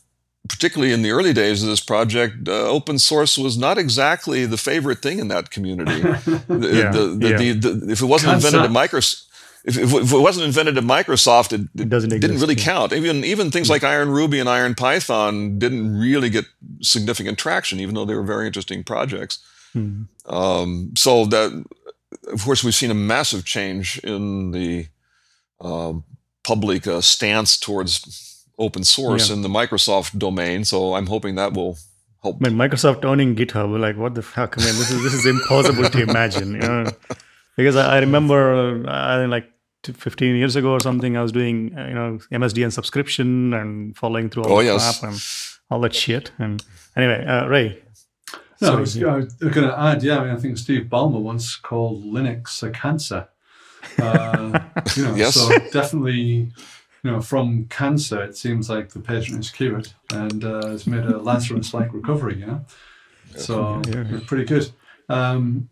[0.48, 4.56] particularly in the early days of this project, uh, open source was not exactly the
[4.56, 6.00] favorite thing in that community.
[6.00, 7.92] the, yeah, the, the, yeah.
[7.92, 9.24] if it wasn't invented at Microsoft.
[9.64, 12.54] If, if, if, it wasn't invented at Microsoft, it, it, it doesn't didn't exist, really
[12.54, 12.64] yeah.
[12.64, 12.92] count.
[12.92, 16.44] Even even things like IronRuby and IronPython didn't really get
[16.82, 19.40] significant traction, even though they were very interesting projects.
[19.72, 20.02] Hmm.
[20.26, 21.64] Um, so that
[22.28, 24.86] of course, we've seen a massive change in the
[25.60, 25.94] uh,
[26.44, 29.36] public uh, stance towards open source yeah.
[29.36, 30.64] in the Microsoft domain.
[30.64, 31.78] So I'm hoping that will
[32.22, 32.36] help.
[32.44, 34.56] I mean, Microsoft owning GitHub, like what the fuck?
[34.58, 36.54] I mean, this is this is impossible to imagine.
[36.54, 36.86] You know?
[37.56, 39.50] Because I, I remember, I think like
[39.84, 44.28] 15 years ago or something, I was doing uh, you know MSDN subscription and following
[44.30, 44.98] through all oh, the yes.
[44.98, 45.20] crap and
[45.70, 46.32] all that shit.
[46.38, 46.64] And
[46.96, 47.82] anyway, uh, Ray,
[48.60, 51.56] no, I was, was going to add, yeah, I mean, I think Steve Ballmer once
[51.56, 53.28] called Linux a cancer.
[53.98, 54.60] Uh,
[54.96, 55.34] you know, yes.
[55.34, 56.50] so definitely,
[57.06, 61.04] you know, from cancer, it seems like the patient is cured and uh, has made
[61.04, 62.40] a Lazarus-like recovery.
[62.40, 62.64] You know,
[63.36, 64.18] so yeah, yeah.
[64.26, 64.72] pretty good.
[65.08, 65.68] Um,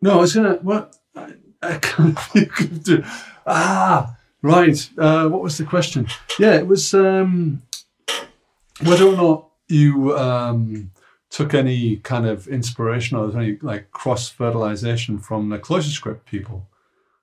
[0.00, 3.04] no, I was gonna what I, I can't think
[3.44, 4.88] Ah, right.
[4.96, 6.06] Uh, what was the question?
[6.38, 7.62] Yeah, it was um,
[8.84, 10.16] whether or not you.
[10.16, 10.92] Um,
[11.28, 16.68] took any kind of inspiration or any like cross fertilization from the ClojureScript people.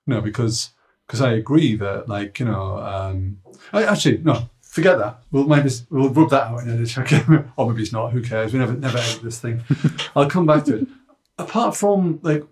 [0.04, 0.70] You know, because
[1.10, 3.38] because I agree that like you know, um,
[3.72, 5.24] I, actually no, forget that.
[5.32, 6.98] We'll maybe we'll rub that out in edit.
[6.98, 7.20] Okay,
[7.56, 8.12] or maybe it's not.
[8.12, 8.52] Who cares?
[8.52, 9.64] We never never edit this thing.
[10.14, 10.88] I'll come back to it.
[11.36, 12.44] Apart from like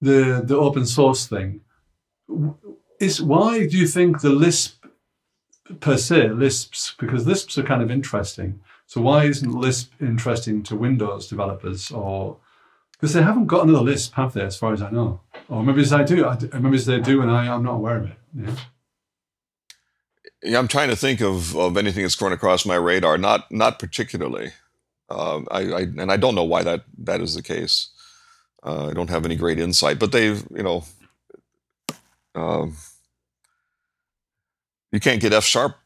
[0.00, 1.60] the the open source thing,
[2.98, 4.84] is why do you think the Lisp
[5.78, 10.74] per se Lisps because Lisps are kind of interesting so why isn't Lisp interesting to
[10.74, 12.38] Windows developers or
[12.92, 15.20] because they haven't got another Lisp, have they, as far as I know?
[15.48, 16.30] Or maybe they do.
[16.60, 18.16] Maybe they do, and I, I'm not aware of it.
[18.34, 18.54] Yeah.
[20.42, 23.18] Yeah, I'm trying to think of, of anything that's going across my radar.
[23.18, 24.52] Not not particularly.
[25.10, 27.88] Uh, I, I, and I don't know why that that is the case.
[28.62, 30.84] Uh, I don't have any great insight, but they've you know.
[32.34, 32.76] Um,
[34.92, 35.76] you can't get F sharp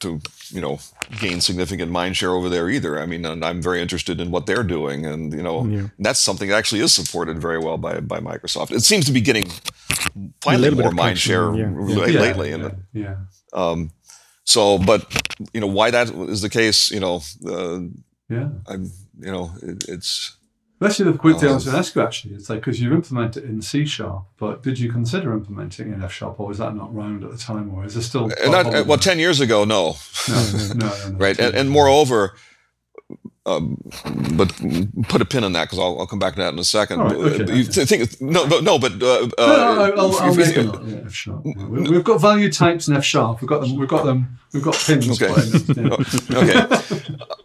[0.00, 0.20] to
[0.50, 0.78] you know
[1.18, 3.00] gain significant mind share over there either.
[3.00, 5.88] I mean, I'm very interested in what they're doing, and you know yeah.
[5.98, 8.70] that's something that actually is supported very well by by Microsoft.
[8.72, 9.44] It seems to be getting
[10.40, 11.70] finally more mind share yeah.
[11.70, 12.54] lately, yeah.
[12.54, 13.16] and yeah.
[13.52, 13.90] Um,
[14.44, 15.06] so, but
[15.52, 17.80] you know why that is the case, you know, uh,
[18.28, 20.36] yeah, I'm, you know, it, it's
[20.82, 23.36] Actually, the quick thing I was going ask you actually, it's like because you implement
[23.36, 26.74] it in C sharp, but did you consider implementing in F sharp, or was that
[26.74, 28.30] not round at the time, or is it still?
[28.42, 29.96] Uh, not, uh, well, ten years ago, no.
[30.26, 32.34] No, no, no, no right, and, and, moreover,
[33.44, 33.76] um,
[34.36, 34.54] but
[35.08, 37.00] put a pin in that because I'll, I'll come back to that in a second.
[37.00, 37.84] Right, okay, you okay.
[37.84, 40.84] think no, no, no, but uh, No, I'll, I'll, I'll if you- make a note.
[40.86, 41.42] Yeah, F sharp.
[41.44, 41.66] Yeah.
[41.66, 43.42] We- We've got value types in F sharp.
[43.42, 43.76] We've got them.
[43.76, 44.38] We've got them.
[44.54, 45.20] We've got pins.
[45.20, 45.34] Okay.
[45.76, 46.66] Yeah.
[46.68, 47.16] okay.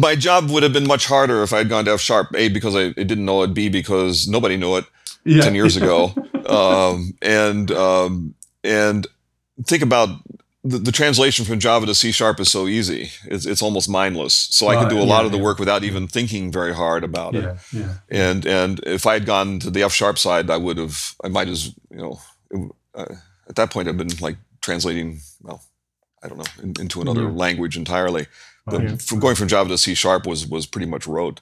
[0.00, 2.28] My job would have been much harder if I had gone to F sharp.
[2.34, 3.54] A because I, I didn't know it.
[3.54, 4.84] B because nobody knew it
[5.24, 5.42] Yeah.
[5.42, 6.12] ten years ago.
[6.46, 9.06] um, and um, and
[9.64, 10.08] think about
[10.62, 13.10] the, the translation from Java to C sharp is so easy.
[13.26, 14.34] It's, it's almost mindless.
[14.34, 15.44] So I could do a lot of the yeah.
[15.44, 17.44] work without even thinking very hard about it.
[17.44, 17.56] Yeah.
[17.72, 17.94] Yeah.
[18.10, 21.14] And and if I had gone to the F sharp side, I would have.
[21.24, 22.20] I might as you know.
[22.50, 23.14] it- uh,
[23.48, 25.20] at that point, I've been like translating.
[25.42, 25.62] Well,
[26.22, 27.30] I don't know in, into another Yeah.
[27.30, 28.26] language entirely.
[28.66, 29.02] But Right.
[29.02, 31.40] from going from Java to C sharp was was pretty much rote.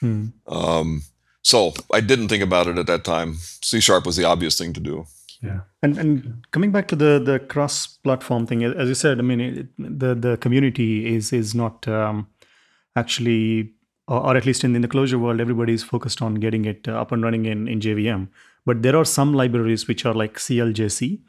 [0.00, 0.26] Hmm.
[0.46, 1.02] Um,
[1.42, 3.36] so I didn't think about it at that time.
[3.62, 5.06] C sharp was the obvious thing to do.
[5.42, 5.60] Yeah.
[5.82, 9.40] And and coming back to the the cross platform thing, as you said, I mean,
[9.40, 12.26] it, the the community is is not um,
[12.96, 13.72] actually,
[14.08, 16.88] or, or at least in, in the Clojure world, everybody is focused on getting it
[16.88, 18.28] uh, up and running in in JVM.
[18.66, 21.20] But there are some libraries which are like CLJC.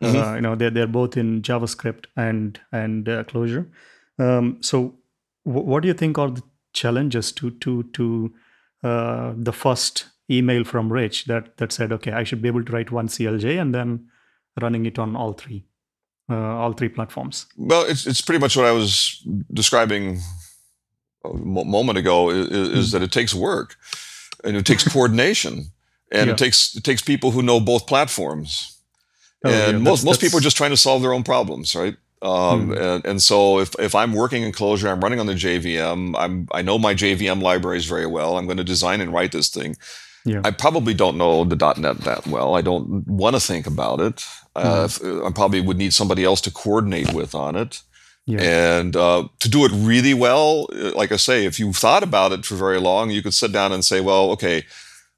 [0.00, 3.66] Uh, you know, they're they're both in JavaScript and and uh, Clojure.
[4.18, 4.94] Um, so,
[5.44, 6.42] wh- what do you think are the
[6.72, 8.32] challenges to to to
[8.84, 12.72] uh, the first email from Rich that that said, okay, I should be able to
[12.72, 14.08] write one CLJ and then
[14.60, 15.64] running it on all three,
[16.30, 17.46] uh, all three platforms.
[17.56, 20.20] Well, it's it's pretty much what I was describing
[21.24, 22.30] a moment ago.
[22.30, 23.76] Is, is that it takes work,
[24.44, 25.72] and it takes coordination,
[26.12, 26.32] and Yeah.
[26.32, 28.74] it takes it takes people who know both platforms.
[29.44, 31.74] Oh, yeah, and that's- most most people are just trying to solve their own problems,
[31.74, 31.96] right?
[32.20, 36.14] Um, and, and so if, if I'm working in Clojure, I'm running on the JVM.
[36.18, 38.36] I'm I know my JVM libraries very well.
[38.36, 39.76] I'm going to design and write this thing.
[40.24, 40.42] Yeah.
[40.44, 42.54] I probably don't know the .NET that well.
[42.54, 44.24] I don't want to think about it.
[44.54, 44.88] Uh,
[45.24, 47.82] I probably would need somebody else to coordinate with on it.
[48.26, 48.40] Yeah.
[48.42, 52.32] And uh, to do it really well, uh, like I say, if you've thought about
[52.32, 54.66] it for very long, you could sit down and say, well, okay,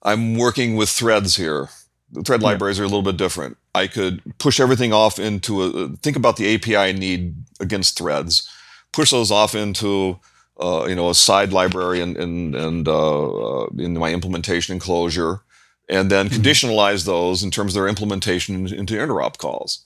[0.03, 1.71] I'm working with threads here.
[2.13, 2.49] The thread Yeah.
[2.49, 3.57] libraries are a little bit different.
[3.75, 8.49] I could push everything off into a think about the API I need against threads,
[8.93, 10.19] push those off into
[10.61, 14.81] uh, you know a side library and and and uh, uh, in my implementation in
[14.81, 15.41] Clojure,
[15.89, 19.85] and then conditionalize those in terms of their implementation into interop calls.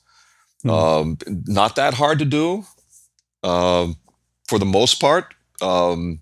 [0.66, 2.64] Um, not that hard to do,
[3.42, 3.96] um,
[4.48, 5.34] for the most part.
[5.60, 6.20] Um,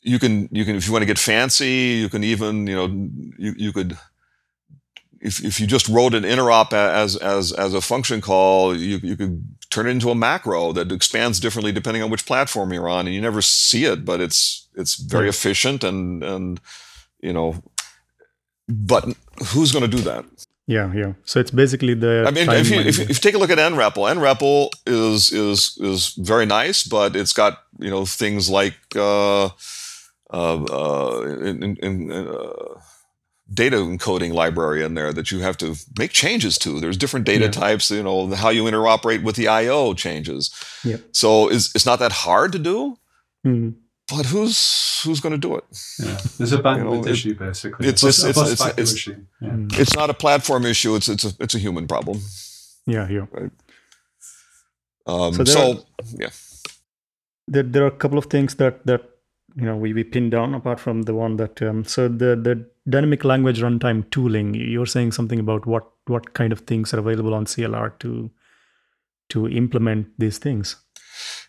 [0.00, 2.86] you can you can if you want to get fancy, you can even you know
[3.38, 3.98] you you could
[5.24, 9.16] if, if you just wrote an interop as as as a function call, you you
[9.16, 13.06] could turn it into a macro that expands differently depending on which platform you're on,
[13.06, 16.60] and you never see it, but it's it's very efficient and and
[17.20, 17.54] you know.
[18.68, 19.04] But
[19.52, 20.24] who's going to do that?
[20.66, 21.12] Yeah, yeah.
[21.24, 22.24] So it's basically the.
[22.26, 25.30] I mean, if you, if, you- if you take a look at nREPL, nREPL is
[25.32, 29.44] is is very nice, but it's got you know things like uh,
[30.32, 32.80] uh, uh, in, in, in, uh,
[33.52, 36.80] data encoding library in there that you have to make changes to.
[36.80, 37.50] There's different data Yeah.
[37.50, 37.90] types.
[37.90, 40.50] You know how you interoperate with the I/O changes.
[40.82, 40.96] Yeah.
[41.12, 42.96] So it's it's not that hard to do,
[43.46, 43.74] Mhm.
[44.08, 45.64] but who's who's going to do it?
[45.98, 46.18] Yeah.
[46.38, 47.88] There's a bandwidth You know, it- issue basically.
[47.88, 49.48] it's- a bus, it's- it's- it's- it's- Yeah.
[49.50, 49.78] Mm.
[49.78, 50.94] It's not a platform issue.
[50.96, 52.22] It's it's a it's a human problem.
[52.86, 53.26] Yeah, yeah.
[55.06, 56.30] Um, So so, are- yeah.
[57.46, 59.02] there, there are a couple of things that that
[59.56, 62.66] you know we, we pinned down apart from the one that um, so the the
[62.88, 67.32] dynamic language runtime tooling you're saying something about what what kind of things are available
[67.34, 68.30] on clr to
[69.28, 70.76] to implement these things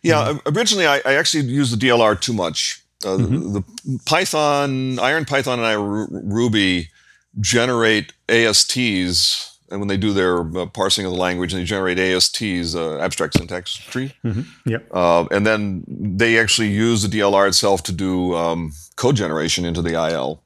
[0.03, 2.82] Yeah, o- originally I, I actually used the DLR too much.
[3.03, 3.53] Uh, Mhm.
[3.56, 3.64] The
[4.06, 5.74] Python, IronPython, and I
[6.39, 6.89] Ruby
[7.41, 11.97] generate ASTs, and when they do their uh, parsing of the language, and they generate
[11.99, 14.45] ASTs, uh, abstract syntax tree, Mhm.
[14.66, 19.66] yeah uh, and then they actually use the DLR itself to do um, code generation
[19.66, 20.41] into the IL.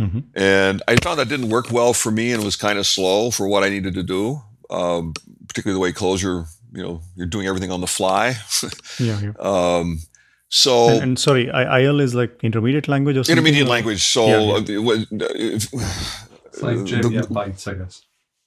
[0.00, 0.24] Mhm.
[0.34, 3.30] And I found that didn't work well for me, and it was kind of slow
[3.30, 4.40] for what I needed to do,
[4.70, 5.12] um,
[5.48, 8.34] particularly the way Clojure, you know, you're doing everything on the fly.
[8.98, 10.00] yeah yeah Um,
[10.48, 14.02] so and, and sorry I, il is like intermediate language or something intermediate or- language.
[14.02, 14.78] So Yeah, yeah.
[14.78, 15.06] uh, what-
[15.36, 15.68] if-
[16.54, 18.02] It's like the- JVM bytes, I guess.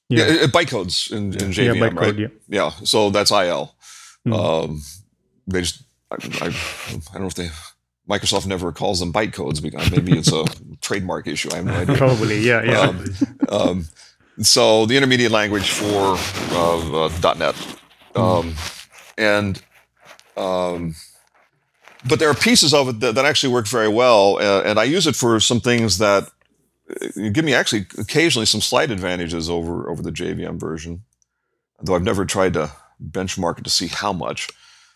[0.09, 2.17] Yeah, yeah uh, bytecodes in, in yeah JVM, bytecode right?
[2.17, 3.75] yeah Yeah, so that's IL.
[4.25, 4.33] Hmm.
[4.33, 4.81] Um,
[5.47, 7.49] they just, I, I, I don't know if they,
[8.09, 10.45] Microsoft never calls them bytecodes because maybe it's a
[10.81, 11.49] trademark issue.
[11.51, 11.95] I have no idea.
[11.97, 13.05] probably yeah yeah Um,
[13.49, 13.87] um,
[14.39, 16.15] so the intermediate language for
[16.51, 17.55] uh, uh, .NET,
[18.15, 18.53] um,
[19.17, 19.61] and
[20.37, 20.95] um,
[22.07, 24.83] but there are pieces of it that, that actually work very well, uh, and I
[24.83, 26.29] use it for some things that uh,
[27.33, 31.03] give me actually occasionally some slight advantages over over the JVM version,
[31.81, 32.71] though I've never tried to
[33.03, 34.49] benchmark it to see how much.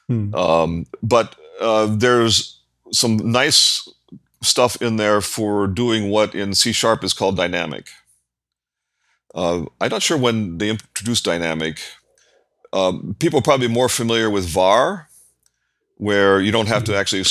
[0.07, 0.33] Hmm.
[0.33, 2.59] Um, but uh, there's
[2.91, 3.87] some nice
[4.41, 7.89] stuff in there for doing what in C sharp is called dynamic.
[9.33, 11.79] Uh, I'm not sure when they introduced dynamic.
[12.73, 15.07] Um, people are probably more familiar with var,
[15.97, 17.23] where you don't have to actually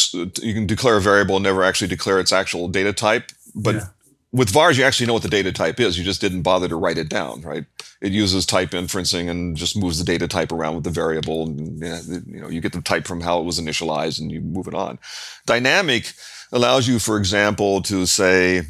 [0.42, 3.32] you can declare a variable and never actually declare its actual data type.
[3.54, 3.86] But Yeah.
[4.32, 5.98] With vars, you actually know what the data type is.
[5.98, 7.64] You just didn't bother to write it down, right?
[8.00, 11.44] It uses type inferencing and just moves the data type around with the variable.
[11.46, 11.82] And,
[12.26, 14.74] you know, you get the type from how it was initialized, and you move it
[14.74, 14.98] on.
[15.46, 16.12] Dynamic
[16.52, 18.62] allows you, for example, to say,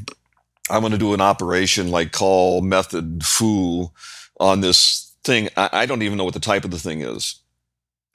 [0.70, 3.90] I'm going to do an operation like call method foo
[4.38, 5.48] on this thing.
[5.56, 7.36] I, I don't even know what the type of the thing is,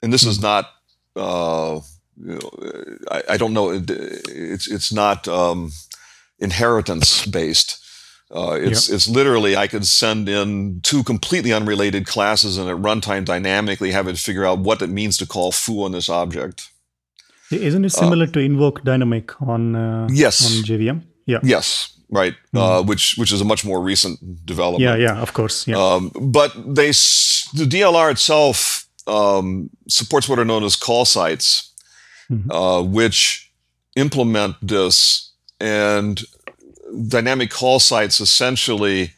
[0.02, 0.70] and this is not.
[1.14, 1.80] Uh,
[2.18, 2.50] you know,
[3.10, 3.70] I, I don't know.
[3.70, 5.70] It- It's it's not um,
[6.38, 7.78] inheritance based.
[8.34, 13.24] Uh, it's it's literally I could send in two completely unrelated classes and at runtime
[13.24, 16.68] dynamically have it figure out what it means to call foo on this object.
[17.52, 20.44] Isn't it similar to invoke dynamic on uh, Yes.
[20.44, 21.02] on JVM?
[21.26, 21.38] Yeah.
[21.44, 22.34] Yes, right.
[22.52, 24.82] Uh, which which is a much more recent development.
[24.82, 25.64] Yeah, yeah, of course.
[25.68, 25.76] Yeah.
[25.78, 26.88] Um, but they
[27.54, 31.72] the DLR itself um, supports what are known as call sites,
[32.28, 32.50] Mhm.
[32.50, 33.52] uh, which
[33.94, 35.30] implement this
[35.60, 36.22] and
[37.08, 39.12] dynamic call sites essentially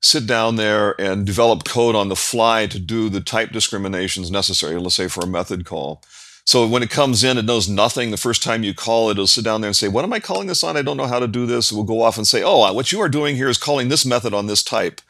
[0.00, 4.78] sit down there and develop code on the fly to do the type discriminations necessary,
[4.78, 6.02] let's say for a method call.
[6.44, 8.10] So when it comes in, it knows nothing.
[8.10, 10.18] The first time you call it, it'll sit down there and say, What am I
[10.18, 10.76] calling this on?
[10.76, 11.70] I don't know how to do this.
[11.70, 14.04] It will go off and say, Oh, what you are doing here is calling this
[14.04, 15.00] method on this type.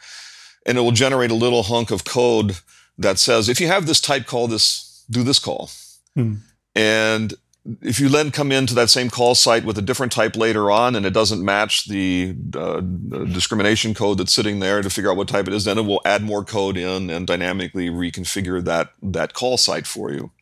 [0.67, 2.59] And it will generate a little hunk of code
[2.99, 5.71] that says, If you have this type, call this, do this call.
[6.15, 6.35] Hmm.
[6.75, 7.35] And
[7.81, 10.97] if you then come into that same call site with a different type later on
[10.97, 15.29] and it doesn't match the uh, discrimination code that's sitting there to figure out what
[15.29, 19.33] type it is, then it will add more code in and dynamically reconfigure that, that
[19.33, 20.33] call site for you.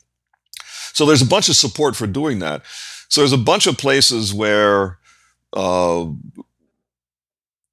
[0.93, 2.63] So there's a bunch of support for doing that.
[3.09, 4.99] So there's a bunch of places where
[5.53, 6.07] uh,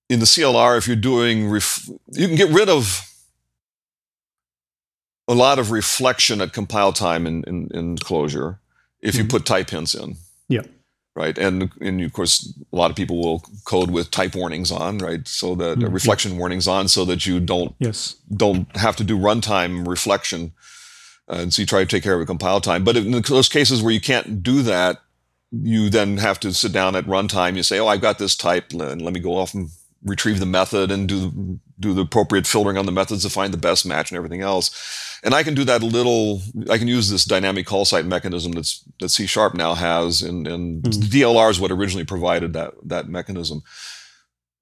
[0.09, 3.01] in the CLR, if you're doing, ref- you can get rid of
[5.29, 8.59] a lot of reflection at compile time in, in, in Clojure
[9.01, 9.29] if you Mhm.
[9.29, 10.17] put type hints in.
[10.49, 10.63] Yeah.
[11.15, 11.37] Right.
[11.37, 15.27] And, and of course, a lot of people will code with type warnings on, right?
[15.27, 15.93] So that uh, Mhm.
[15.93, 18.15] reflection warnings on so that you don't yes.
[18.35, 20.51] don't have to do runtime reflection.
[21.29, 22.83] Uh, and so you try to take care of it compile time.
[22.83, 25.01] But in those cases where you can't do that,
[25.51, 27.55] you then have to sit down at runtime.
[27.55, 29.69] You say, "Oh, I've got this type, and let me go off and
[30.03, 33.57] retrieve the method and do do the appropriate filtering on the methods to find the
[33.57, 34.71] best match and everything else."
[35.23, 36.41] And I can do that little.
[36.69, 40.47] I can use this dynamic call site mechanism that's that C sharp now has, and
[40.47, 41.09] and Mhm.
[41.09, 43.61] DLR is what originally provided that that mechanism.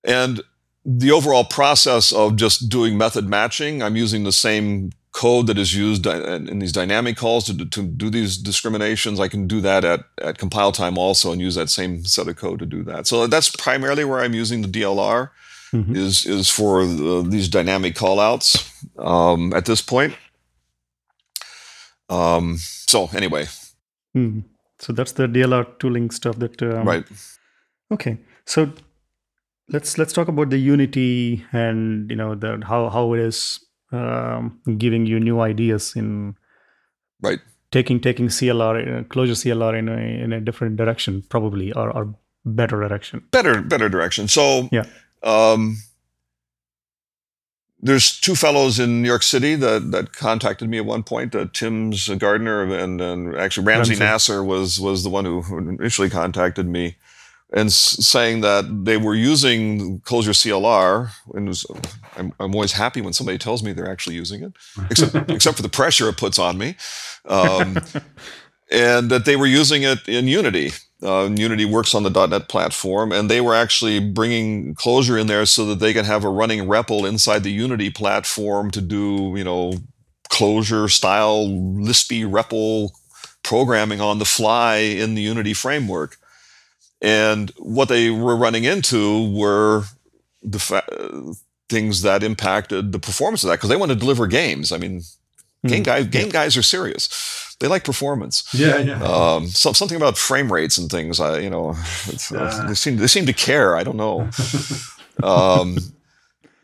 [0.04, 0.42] And
[0.86, 5.74] the overall process of just doing method matching, I'm using the same code that is
[5.74, 9.18] used in these dynamic calls to, do- to do these discriminations.
[9.20, 12.36] I can do that at, at compile time also and use that same set of
[12.36, 13.08] code to do that.
[13.08, 15.30] So that's primarily where I'm using the DLR
[15.76, 15.96] Mhm.
[15.96, 18.56] is is for the, these dynamic callouts
[19.00, 20.14] um, at this point.
[22.10, 23.46] Um, so anyway,
[24.14, 24.40] Hmm.
[24.80, 26.62] So that's the DLR tooling stuff that.
[26.62, 27.06] Um, right.
[27.92, 28.18] Okay.
[28.46, 28.72] So
[29.70, 33.60] let's let's talk about the Unity and you know the how how it is
[33.92, 36.36] um, giving you new ideas in
[37.22, 37.40] Right.
[37.72, 42.14] taking taking CLR uh, Clojure CLR in a in a different direction probably or or
[42.46, 43.24] better direction.
[43.32, 44.28] better better direction.
[44.28, 44.86] So Yeah.
[45.26, 45.78] Um,
[47.80, 51.36] there's two fellows in New York City that that contacted me at one point.
[51.36, 54.04] Uh, Tims Gardner and, and actually Ramsey, Ramsey.
[54.04, 56.96] Nasser was was the one who initially contacted me,
[57.54, 61.12] and s- saying that they were using Clojure CLR.
[61.36, 61.66] And was,
[62.18, 64.54] I'm I'm always happy when somebody tells me they're actually using it,
[64.90, 66.76] except except for the pressure it puts on me.
[67.26, 67.78] Um,
[68.72, 70.72] and that they were using it in Unity.
[71.06, 75.46] Uh, Unity works on the .NET platform, and they were actually bringing Clojure in there
[75.46, 79.44] so that they can have a running REPL inside the Unity platform to do, you
[79.44, 79.74] know,
[80.32, 82.90] Clojure style Lispy REPL
[83.44, 86.18] programming on the fly in the Unity framework.
[87.02, 89.84] And what they were running into were
[90.42, 91.36] the fa-
[91.70, 94.72] things that impacted the performance of that because they want to deliver games.
[94.72, 95.02] I mean,
[95.68, 95.86] game Mhm.
[95.86, 97.10] guys, game guys are serious.
[97.60, 98.44] They like performance.
[98.54, 99.02] Yeah, yeah.
[99.04, 101.20] Um, so, something about frame rates and things.
[101.20, 101.70] I, you know,
[102.36, 103.78] uh, they seem they seem to care.
[103.78, 104.30] I don't know.
[105.24, 105.78] um,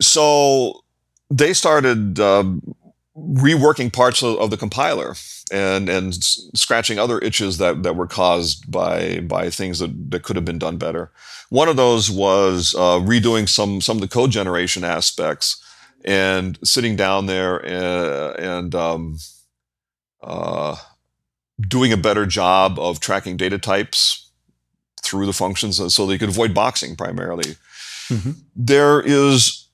[0.00, 0.82] so
[1.30, 2.74] they started um,
[3.16, 5.14] reworking parts of, of the compiler
[5.50, 6.14] and and
[6.54, 10.58] scratching other itches that that were caused by by things that, that could have been
[10.58, 11.10] done better.
[11.50, 15.61] One of those was uh, redoing some some of the code generation aspects
[16.04, 19.18] and sitting down there and, and um,
[20.22, 20.76] uh,
[21.60, 24.30] doing a better job of tracking data types
[25.02, 27.56] through the functions so they could avoid boxing primarily.
[28.08, 28.32] Mm-hmm.
[28.54, 29.66] There is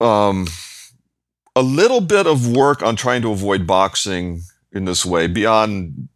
[0.00, 0.46] um,
[1.54, 4.42] a little bit of work on trying to avoid boxing
[4.72, 6.08] in this way beyond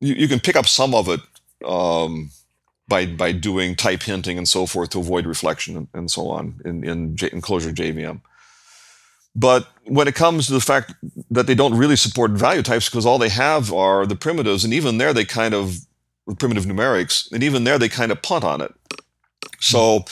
[0.00, 1.20] you, you can pick up some of it
[1.66, 2.30] um,
[2.88, 6.60] by by doing type hinting and so forth to avoid reflection and, and so on
[6.64, 8.20] in in, J, in Clojure JVM.
[9.36, 10.94] But when it comes to the fact
[11.30, 14.72] that they don't really support value types because all they have are the primitives, and
[14.72, 15.78] even there they kind of
[16.38, 18.72] primitive numerics, and even there they kind of punt on it.
[19.60, 20.04] So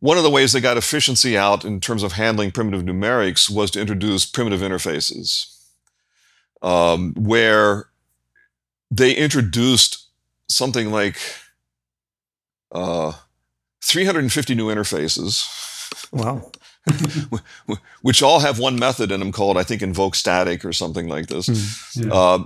[0.00, 3.70] one of the ways they got efficiency out in terms of handling primitive numerics was
[3.72, 5.56] to introduce primitive interfaces,
[6.62, 7.88] um, where
[8.90, 10.06] they introduced
[10.48, 11.18] something like
[12.72, 13.12] uh,
[13.82, 15.44] 350 new interfaces.
[16.12, 16.50] Wow.
[18.02, 21.26] which all have one method in them called, I think, invoke static or something like
[21.26, 21.48] this.
[21.48, 22.12] Mm, yeah.
[22.12, 22.44] uh,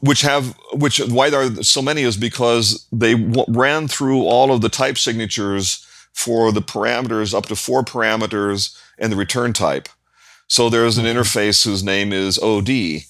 [0.00, 4.52] which have which why there are so many is because they w- ran through all
[4.52, 9.88] of the type signatures for the parameters up to four parameters and the return type.
[10.48, 13.04] So there's an interface whose name is OD, mm.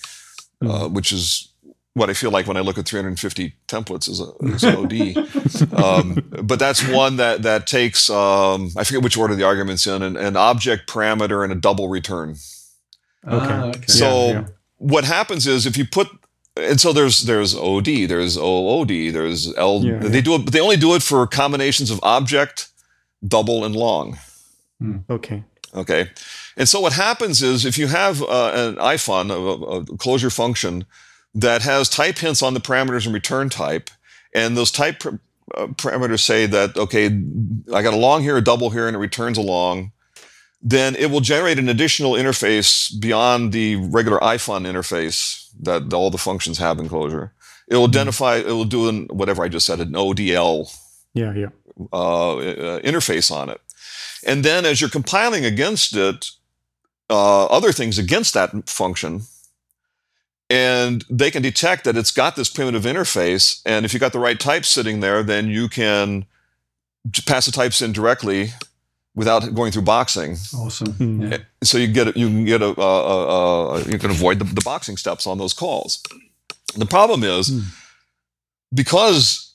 [0.62, 1.52] uh, which is
[1.96, 5.72] what I feel like when I look at 350 templates is, a, is OD.
[5.82, 10.02] um, but that's one that that takes um, I forget which order the arguments in
[10.02, 12.36] an, an, object parameter and a double return.
[13.26, 13.46] Okay.
[13.46, 13.86] Ah, okay.
[13.86, 14.46] So yeah, yeah.
[14.76, 16.08] what happens is if you put
[16.54, 19.82] and so there's there's OD, there's OOD, there's L.
[19.82, 22.68] Yeah, they do it, but they only do it for combinations of object,
[23.26, 24.18] double, and long.
[24.80, 24.98] Hmm.
[25.08, 25.44] Okay.
[25.74, 26.10] Okay.
[26.58, 30.84] And so what happens is if you have uh, an IFn, a, a Clojure function
[31.36, 33.90] that has type hints on the parameters and return type.
[34.34, 35.16] And those type pr-
[35.54, 37.06] uh, parameters say that, okay,
[37.72, 39.92] I got a long here, a double here, and it returns a long.
[40.62, 46.18] Then it will generate an additional interface beyond the regular IFn interface that all the
[46.18, 47.30] functions have in Clojure.
[47.68, 47.90] It will mm-hmm.
[47.90, 50.74] identify, it will do an, whatever I just said, an ODL
[51.12, 51.48] yeah, yeah.
[51.92, 53.60] Uh, uh, interface on it.
[54.26, 56.30] And then as you're compiling against it,
[57.08, 59.22] uh, other things against that function
[60.48, 63.60] and they can detect that it's got this primitive interface.
[63.66, 66.26] And if you got the right types sitting there, then you can
[67.26, 68.50] pass the types in directly
[69.14, 70.32] without going through boxing.
[70.54, 70.88] Awesome.
[70.88, 71.32] Mm-hmm.
[71.32, 71.38] Yeah.
[71.64, 74.96] So you get you can get a, a, a you can avoid the, the, boxing
[74.96, 76.02] steps on those calls.
[76.76, 77.64] The problem is mm.
[78.72, 79.54] because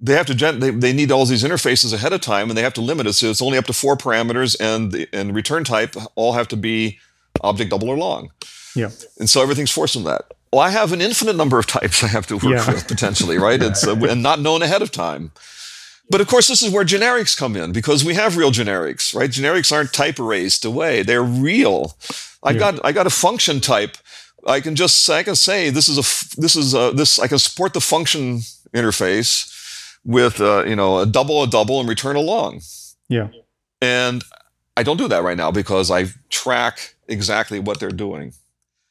[0.00, 2.62] they have to gen- they, they need all these interfaces ahead of time and they
[2.62, 5.64] have to limit it so it's only up to four parameters and the and return
[5.64, 6.98] type all have to be
[7.42, 8.30] object double or long.
[8.74, 8.90] Yeah.
[9.18, 10.32] And so everything's forced from that.
[10.52, 12.66] Well, I have an infinite number of types I have to work yeah.
[12.66, 13.62] with potentially, right?
[13.62, 15.32] It's uh, and not known ahead of time.
[16.10, 19.28] But of course, this is where generics come in because we have real generics, right?
[19.28, 21.96] Generics aren't type erased away; they're real.
[22.42, 22.58] I yeah.
[22.58, 23.98] got I got a function type.
[24.46, 27.38] I can just I can say this is a this is a, this I can
[27.38, 28.38] support the function
[28.74, 29.54] interface
[30.04, 32.62] with uh, you know a double a double and return a long.
[33.08, 33.28] Yeah.
[33.82, 34.24] And
[34.76, 38.32] I don't do that right now because I track exactly what they're doing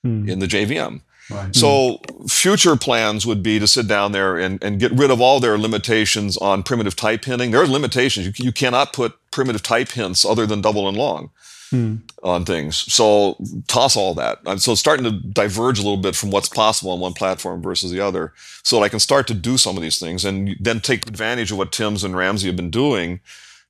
[0.06, 0.30] mm.
[0.30, 1.02] in the JVM.
[1.30, 1.54] Right.
[1.54, 2.00] So
[2.30, 5.58] future plans would be to sit down there and, and get rid of all their
[5.58, 7.52] limitations on primitive type hinting.
[7.52, 8.28] There are limitations.
[8.28, 11.32] You, you cannot put primitive type hints other than double and long
[11.72, 12.02] mm.
[12.24, 12.78] on things.
[12.78, 13.38] So
[13.68, 14.40] toss all that.
[14.60, 17.92] So it's starting to diverge a little bit from what's possible on one platform versus
[17.92, 20.80] the other so that I can start to do some of these things and then
[20.80, 23.20] take advantage of what Tims and Ramsey have been doing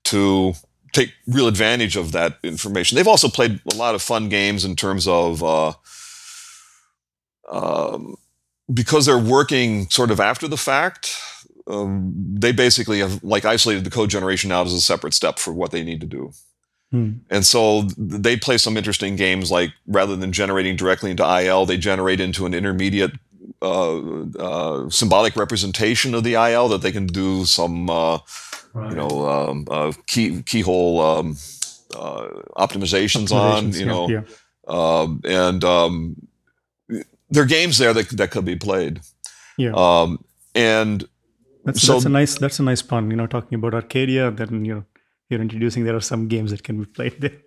[0.06, 0.54] to
[0.94, 2.96] take real advantage of that information.
[2.96, 5.74] They've also played a lot of fun games in terms of uh,
[7.50, 8.16] um,
[8.74, 11.18] because they're working sort of after the fact.
[11.68, 15.54] Um, they basically have like isolated the code generation out as a separate step for
[15.54, 16.32] what they need to do.
[16.92, 17.14] Hmm.
[17.30, 21.78] And so they play some interesting games like rather than generating directly into IL, they
[21.78, 23.12] generate into an intermediate
[23.62, 28.20] uh, uh, symbolic representation of the IL that they can do some uh,
[28.78, 28.92] right.
[28.92, 31.38] you know, um, uh, key keyhole um,
[31.96, 34.22] uh, optimizations, optimizations, on, you know, yeah.
[34.68, 36.28] Um, and um,
[37.30, 39.02] there are games there that that could be played.
[39.58, 39.74] Yeah.
[39.74, 40.24] Um,
[40.54, 41.08] and
[41.66, 43.10] that's, so, that's a nice that's a nice pun.
[43.10, 44.86] You know, talking about Arcadia, then you know,
[45.30, 47.38] you're introducing there are some games that can be played there.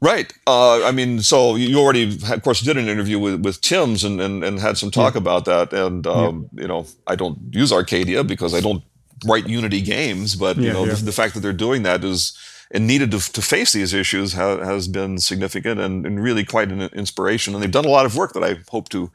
[0.00, 0.32] Right.
[0.46, 4.22] Uh, I mean, so you already, of course, did an interview with, with Tims and,
[4.22, 5.18] and, and had some talk yeah.
[5.18, 5.74] about that.
[5.74, 6.62] And, um, yeah.
[6.62, 8.82] you know, I don't use Arcadia because I don't
[9.24, 10.94] write Unity games, but you know yeah.
[10.94, 12.36] The, the, fact that they're doing that is
[12.70, 16.72] and needed to, to face these issues ha, has been significant and, and, really quite
[16.72, 17.54] an inspiration.
[17.54, 19.10] And they've done a lot of work that I hope to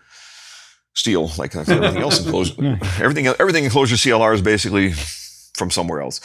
[0.93, 2.99] steal, like everything else in Clojure.
[3.01, 4.93] everything everything in Clojure CLR is basically
[5.53, 6.21] from somewhere else.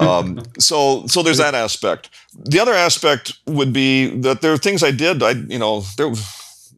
[0.00, 2.10] Um, so so there's that aspect.
[2.34, 5.22] The other aspect would be that there are things I did.
[5.22, 6.12] I you know there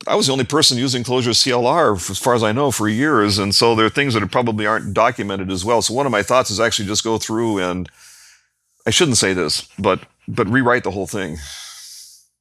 [0.07, 3.39] I was the only person using Clojure CLR, as far as I know, for years,
[3.39, 5.83] and so there are things that probably aren't documented as well.
[5.83, 7.89] So one of my thoughts is actually just go through and
[8.87, 11.39] I shouldn't say this, but but rewrite the whole thing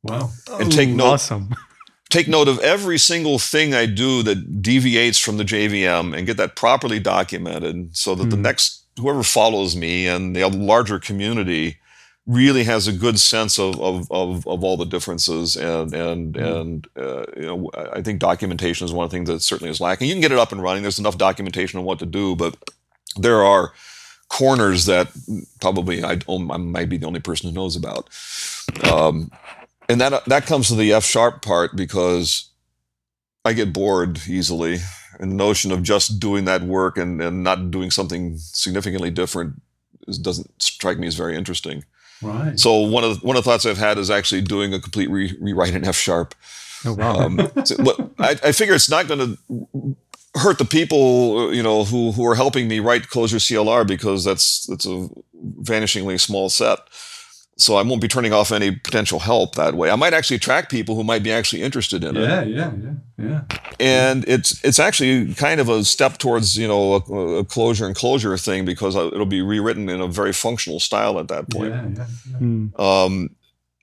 [0.04, 0.32] Wow.
[0.60, 1.50] and take note Awesome.
[2.10, 6.38] take note of every single thing I do that deviates from the JVM and get
[6.38, 8.44] that properly documented so that the Hmm.
[8.44, 11.78] next whoever follows me and the larger community
[12.30, 16.44] really has a good sense of of, of, of all the differences and and Hmm.
[16.44, 20.08] and uh, you know I think documentation is one thing that certainly is lacking.
[20.08, 20.84] You can get it up and running.
[20.84, 22.56] There's enough documentation on what to do, but
[23.18, 23.74] there are
[24.28, 25.08] corners that
[25.60, 28.10] probably I, I might be the only person who knows about.
[28.84, 29.32] Um,
[29.90, 32.52] and that that comes to the F sharp part because
[33.44, 34.78] I get bored easily,
[35.20, 39.62] and the notion of just doing that work and, and not doing something significantly different
[40.22, 41.84] doesn't strike me as very interesting.
[42.22, 42.60] Right.
[42.60, 45.10] So one of the, one of the thoughts I've had is actually doing a complete
[45.10, 46.36] re- rewrite in F sharp.
[46.86, 47.20] Oh wow.
[47.20, 49.96] Um, so, but I, I figure it's not going to
[50.36, 54.66] hurt the people you know who who are helping me write Clojure CLR because that's
[54.68, 55.10] that's a
[55.62, 56.80] vanishingly small set.
[57.60, 59.92] So I won't be turning off any potential help that way.
[59.92, 62.94] I might actually attract people who might be actually interested in it, yeah, yeah, yeah,
[63.30, 63.42] yeah.
[63.80, 66.98] and it's it's actually kind of a step towards you know a,
[67.42, 71.28] a Clojure and Clojure thing because it'll be rewritten in a very functional style at
[71.28, 71.74] that point.
[71.74, 72.38] Yeah, yeah, yeah.
[72.38, 72.82] Hmm.
[72.82, 73.30] Um,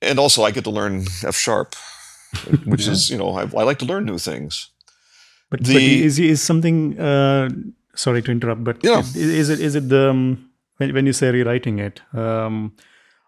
[0.03, 1.75] and also, I get to learn F sharp,
[2.65, 2.93] which Yeah.
[2.93, 4.71] is you know I, I like to learn new things.
[5.51, 6.99] But, The- but is is something?
[6.99, 7.49] Uh,
[7.95, 9.01] sorry to interrupt, but Yeah.
[9.01, 12.01] is, is it is it the um, when when you say rewriting it?
[12.15, 12.73] Um,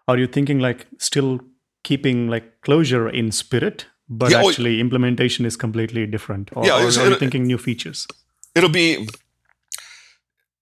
[0.09, 1.39] are you thinking like still
[1.83, 6.49] keeping like Clojure in spirit, but Yeah, oh, actually implementation is completely different?
[6.55, 8.07] Or, Yeah, or are you thinking new features?
[8.55, 9.07] it'll be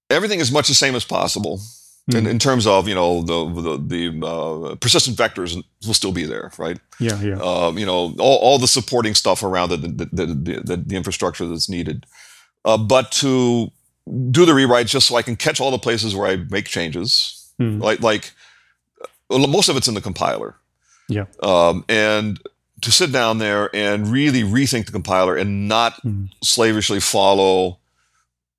[0.10, 1.60] everything as much the same as possible
[2.14, 2.28] in, Hmm.
[2.32, 6.52] in terms of you know the the, the uh, persistent vectors will still be there
[6.58, 7.40] right Yeah, yeah.
[7.42, 10.96] um, you know all, all the supporting stuff around it the, the, the, the, the
[10.96, 12.06] infrastructure that's needed
[12.66, 13.72] uh, but to
[14.32, 17.34] do the rewrite just so I can catch all the places where I make changes
[17.60, 17.80] Hmm.
[17.88, 18.47] like like well,
[19.30, 20.56] most of it's in the compiler
[21.10, 21.26] Yeah.
[21.44, 22.40] um, and
[22.82, 26.26] to sit down there and really rethink the compiler and not Hmm.
[26.44, 27.80] slavishly follow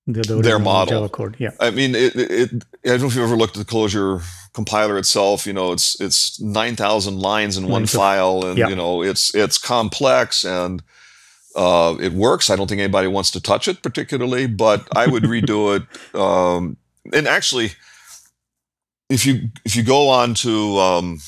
[0.06, 1.08] The, the their model.
[1.08, 1.36] Code.
[1.38, 1.50] Yeah.
[1.60, 2.50] I mean, it, it,
[2.84, 4.22] I don't know if you've ever looked at the Clojure
[4.54, 5.46] compiler itself.
[5.46, 8.68] You know, it's it's nine thousand lines in one file, and yeah.
[8.70, 10.82] you know, it's it's complex and
[11.54, 12.48] uh, it works.
[12.50, 15.82] I don't think anybody wants to touch it particularly, but I would redo it.
[16.18, 16.76] Um,
[17.12, 17.72] and actually,
[19.09, 21.18] if you if you go on to um,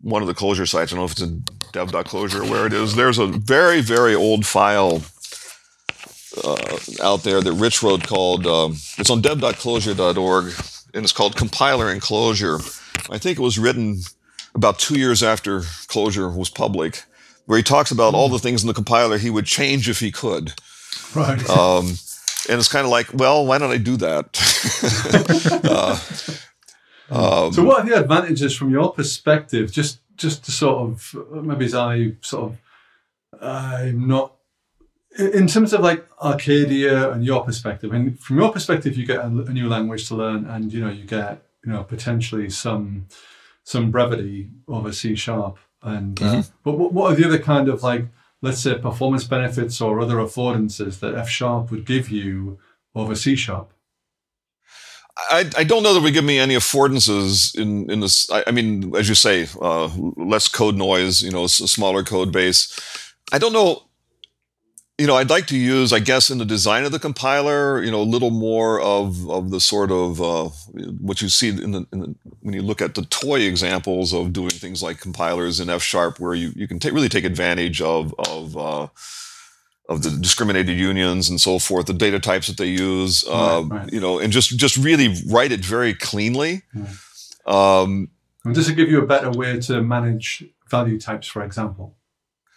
[0.00, 2.72] one of the Clojure sites, I don't know if it's in dev.clojure or where it
[2.72, 2.94] is.
[2.94, 5.02] There's a very very old file
[6.42, 10.52] uh, out there that Rich wrote called um, it's on dev.clojure.org
[10.94, 12.60] and it's called Compiler and Clojure.
[13.10, 14.00] I think it was written
[14.54, 17.04] about two years after Clojure was public,
[17.46, 20.10] where he talks about all the things in the compiler he would change if he
[20.10, 20.52] could.
[21.14, 21.48] Right.
[21.48, 21.86] Um,
[22.48, 25.60] and it's kind of like, well, why don't I do that?
[25.64, 25.98] uh,
[27.12, 29.70] um, so, what are the advantages from your perspective?
[29.70, 34.34] Just, just to sort of maybe as I sort of, I'm not
[35.18, 37.92] in terms of like Arcadia and your perspective.
[37.92, 40.90] And from your perspective, you get a, a new language to learn, and you know
[40.90, 43.06] you get you know potentially some
[43.64, 45.58] some brevity over C sharp.
[45.82, 48.06] And uh, but what, what are the other kind of like
[48.40, 52.58] let's say performance benefits or other affordances that F sharp would give you
[52.94, 53.71] over C sharp?
[55.16, 58.30] I, I don't know that would give me any affordances in in this.
[58.30, 61.22] I, I mean, as you say, uh, less code noise.
[61.22, 62.78] You know, smaller code base.
[63.30, 63.82] I don't know.
[64.98, 67.90] You know, I'd like to use, I guess, in the design of the compiler, you
[67.90, 70.48] know, a little more of of the sort of uh,
[71.00, 74.32] what you see in the, in the when you look at the toy examples of
[74.32, 77.82] doing things like compilers in F sharp, where you you can ta- really take advantage
[77.82, 78.88] of of uh,
[79.92, 83.80] of the discriminated unions and so forth, the data types that they use, uh, Right,
[83.80, 83.92] right.
[83.92, 86.62] you know, and just just really write it very cleanly.
[87.46, 88.08] Um,
[88.44, 91.94] And does it give you a better way to manage value types, for example?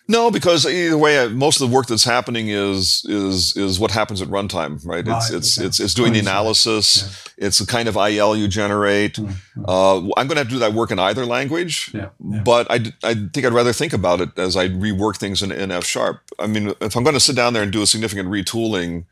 [0.07, 4.21] No, because either way, most of the work that's happening is is is what happens
[4.21, 4.99] at runtime, right?
[4.99, 5.67] It's Right, it's okay.
[5.67, 7.27] it's it's doing the analysis.
[7.37, 9.13] It's the kind of IL you generate.
[9.13, 9.65] Mm, mm.
[9.67, 11.91] Uh, I'm going to have to do that work in either language.
[11.93, 12.41] Yeah, yeah.
[12.43, 15.71] But I, I think I'd rather think about it as I rework things in, in
[15.71, 16.21] F sharp.
[16.37, 19.05] I mean, if I'm going to sit down there and do a significant retooling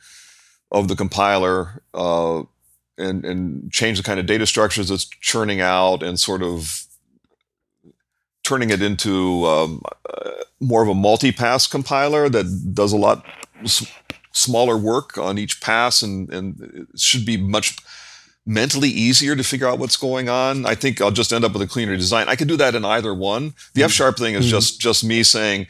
[0.72, 2.44] of the compiler uh,
[2.98, 6.86] and and change the kind of data structures it's churning out and sort of
[8.44, 10.32] turning it into um, uh,
[10.64, 13.26] more of a multi-pass compiler that does a lot
[13.64, 13.86] s-
[14.32, 17.78] smaller work on each pass and and it should be much
[18.46, 20.66] mentally easier to figure out what's going on.
[20.66, 22.28] I think I'll just end up with a cleaner design.
[22.28, 23.54] I could do that in either one.
[23.74, 24.50] The F sharp thing is Mhm.
[24.50, 25.68] just just me saying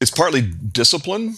[0.00, 1.36] it's partly discipline.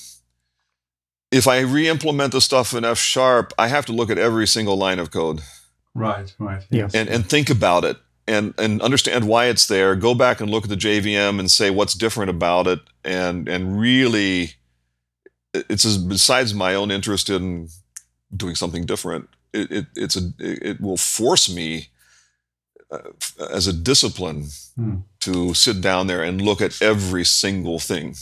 [1.31, 4.77] If I re-implement the stuff in F sharp, I have to look at every single
[4.77, 5.41] line of code
[5.95, 6.63] Right, right.
[6.71, 6.89] Yeah.
[6.95, 7.97] and, and think about it
[8.27, 9.95] and, and understand why it's there.
[9.97, 13.81] Go back and look at the JVM and say what's different about it, and and
[13.81, 14.53] really,
[15.55, 17.69] it's as, besides my own interest in
[18.35, 19.29] doing something different.
[19.53, 21.89] It, it it's a it will force me
[22.91, 23.11] uh,
[23.51, 24.47] as a discipline
[24.77, 25.01] Hmm.
[25.21, 28.15] to sit down there and look at every single thing.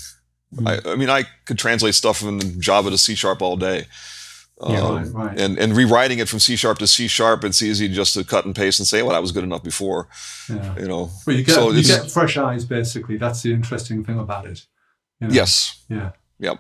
[0.59, 0.67] Hmm.
[0.67, 3.87] I, I mean, I could translate stuff from Java to C sharp all day.
[4.69, 4.83] Yeah.
[4.83, 5.41] Um, Right, right.
[5.41, 8.45] and and rewriting it from C sharp to C sharp, it's easy just to cut
[8.45, 10.09] and paste and say, "Well, that was good enough before,"
[10.49, 10.79] yeah.
[10.79, 11.11] you know.
[11.25, 13.17] But you get So you get fresh eyes basically.
[13.17, 14.67] That's the interesting thing about it.
[15.21, 15.35] you know?
[15.35, 15.85] Yes.
[15.89, 16.11] Yeah.
[16.39, 16.59] Yep.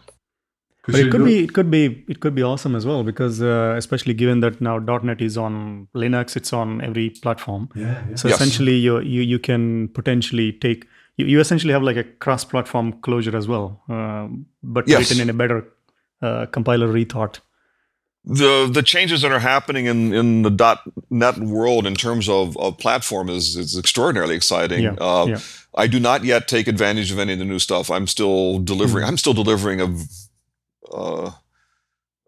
[0.82, 3.04] 'Cause But it could look- be it could be it could be awesome as well
[3.04, 7.68] because uh, especially given that now .NET is on Linux, it's on every platform.
[7.74, 8.16] Yeah, yeah.
[8.16, 8.36] So Yes.
[8.40, 10.86] essentially, you you you can potentially take
[11.18, 14.98] you, you essentially have like a cross-platform Clojure as well, um, but Yes.
[15.00, 15.64] written in a better
[16.22, 17.40] uh, compiler rethought.
[18.24, 22.76] The the changes that are happening in in the .NET world in terms of, of
[22.78, 24.82] platform is is extraordinarily exciting.
[24.82, 25.38] Yeah, Uh, yeah.
[25.74, 27.90] I do not yet take advantage of any of the new stuff.
[27.90, 29.04] I'm still delivering.
[29.04, 29.96] I'm still delivering a
[30.94, 31.30] uh,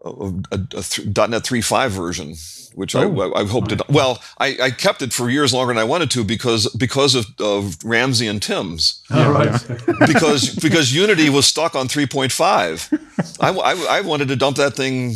[0.05, 2.35] a, a, a th- .NET 3.5 version,
[2.75, 3.33] which I, Oh.
[3.33, 3.85] I, I hope to.
[3.89, 7.27] Well, I, I kept it for years longer than I wanted to because because of,
[7.39, 9.61] of Ramsey and Tims All right.
[10.07, 13.37] because because Unity was stuck on 3.5.
[13.41, 15.15] I, I, I wanted to dump that thing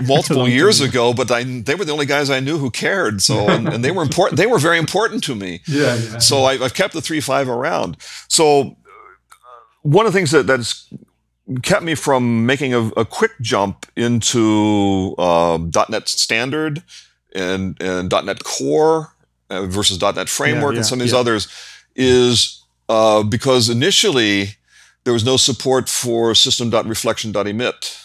[0.06, 0.88] multiple years time.
[0.88, 3.22] ago, but I, they were the only guys I knew who cared.
[3.22, 4.36] So and, and they were important.
[4.36, 5.60] They were very important to me.
[5.66, 6.18] yeah, yeah.
[6.18, 7.96] So I, I've kept the 3.5 around.
[8.28, 8.74] So uh,
[9.82, 10.92] one of the things that that's
[11.62, 16.82] kept me from making a, a quick jump into um, .NET Standard
[17.34, 19.14] and, and .NET Core
[19.50, 21.18] uh, versus .NET Framework yeah, and some of these yeah.
[21.18, 21.48] others
[21.96, 24.56] is uh, because initially
[25.04, 27.98] there was no support for system.reflection.emit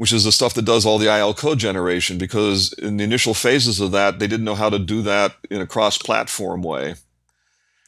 [0.00, 3.34] which is the stuff that does all the IL code generation because in the initial
[3.34, 6.94] phases of that they didn't know how to do that in a cross-platform way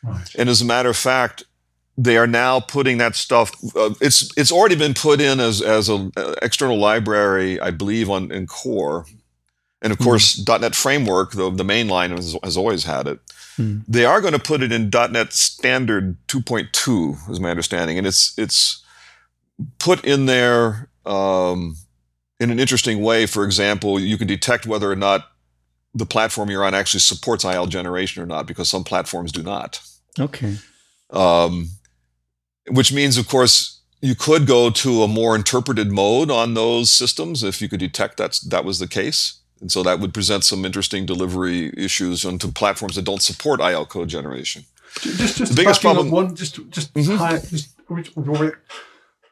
[0.03, 0.35] right.
[0.37, 1.45] and as a matter of fact,
[1.97, 3.51] they are now putting that stuff.
[3.77, 8.33] Uh, it's it's already been put in as as an external library, I believe, on
[8.33, 9.07] in Core,
[9.83, 13.21] and of course, .NET Framework, the the main line has, has always had it.
[13.57, 13.81] Hmm.
[13.87, 18.33] They are going to put it in .NET Standard 2.2, is my understanding, and it's
[18.39, 18.83] it's
[19.79, 21.77] put in there um,
[22.43, 23.27] in an interesting way.
[23.27, 25.29] For example, you can detect whether or not
[25.95, 29.81] the platform you're on actually supports IL generation or not, because some platforms do not
[30.19, 30.57] Okay.
[31.11, 31.69] um,
[32.69, 37.43] which means, of course, you could go to a more interpreted mode on those systems
[37.43, 39.35] if you could detect that that was the case.
[39.61, 43.87] And so that would present some interesting delivery issues onto platforms that don't support IL
[43.87, 44.65] code generation.
[45.01, 47.17] Just, just The biggest problem- One, just, just, Mhm.
[47.17, 47.69] hi- just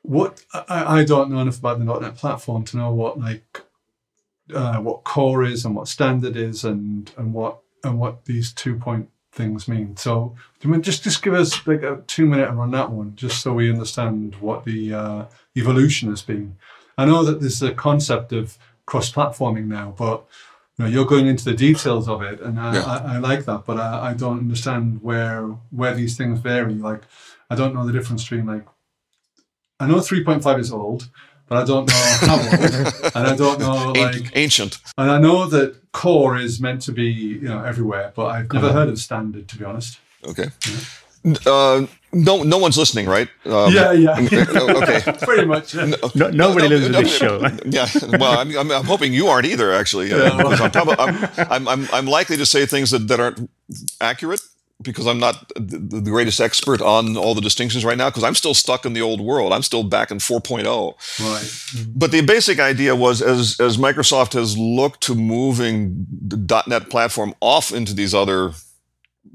[0.03, 3.63] what I, I don't know enough about the .NET platform to know what like
[4.55, 8.77] uh, what core is and what standard is and and what and what these two
[8.77, 9.97] point things mean.
[9.97, 13.15] So, do you mind just just give us like a two minute on that one,
[13.15, 15.25] just so we understand what the uh,
[15.57, 16.57] evolution has been.
[16.99, 20.27] I know that there's a concept of cross platforming now, but
[20.77, 22.85] you know, you're going into the details of it, and I, Yeah.
[22.85, 26.75] I, I like that, but I, I don't understand where where these things vary.
[26.75, 27.03] Like,
[27.49, 28.67] I don't know the difference between like,
[29.81, 31.09] I know three point five is old,
[31.49, 31.95] but I don't know
[32.29, 34.79] how old, and I don't know like, ancient.
[34.99, 37.07] and I know that core is meant to be
[37.43, 38.79] you know everywhere, but I've never Uh-huh.
[38.81, 39.99] heard of standard to be honest.
[40.27, 40.49] Okay.
[41.47, 43.29] Uh, no, no one's listening, right?
[43.45, 44.17] Um, yeah, yeah,
[44.83, 45.01] okay.
[45.23, 45.75] pretty much.
[45.75, 45.93] Yeah.
[46.15, 47.41] No, nobody no, lives in no, this show.
[47.67, 47.89] Yeah,
[48.19, 50.13] well, I'm, I'm, I'm hoping you aren't either, actually.
[50.13, 50.37] uh, Yeah.
[50.39, 53.51] because I'm, probably, I'm, I'm, I'm, I'm likely to say things that, that aren't
[54.01, 54.41] accurate
[54.83, 58.35] because I'm not the, the greatest expert on all the distinctions right now because I'm
[58.35, 59.53] still stuck in the old world.
[59.53, 60.65] I'm still back in 4.0.
[61.21, 61.87] Right.
[61.95, 67.35] But the basic idea was as, as Microsoft has looked to moving the .NET platform
[67.41, 68.53] off into these other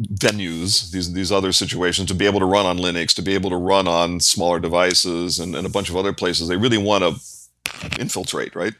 [0.02, 3.50] venues, these these other situations, to be able to run on Linux, to be able
[3.50, 6.48] to run on smaller devices, and, and a bunch of other places.
[6.48, 8.74] They really want to infiltrate, right?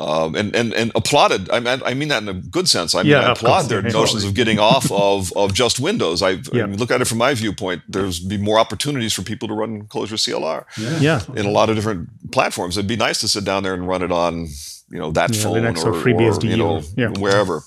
[0.00, 1.50] Um, and and and applauded.
[1.50, 2.94] I mean, I mean that in a good sense.
[2.94, 6.22] I mean, Yeah, I applaud their yeah, notions of getting off of of just Windows.
[6.22, 6.62] I, Yeah.
[6.64, 7.82] I mean, look at it from my viewpoint.
[7.86, 10.98] There's be more opportunities for people to run Clojure CLR Yeah.
[11.00, 11.20] Yeah.
[11.38, 12.78] in a lot of different platforms.
[12.78, 14.48] It'd be nice to sit down there and run it on,
[14.90, 17.08] you know, that Yeah, phone Linux or, or you know, yeah.
[17.20, 17.62] wherever.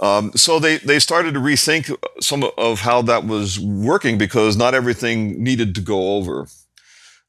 [0.00, 4.72] Um, so they they started to rethink some of how that was working because not
[4.74, 6.46] everything needed to go over.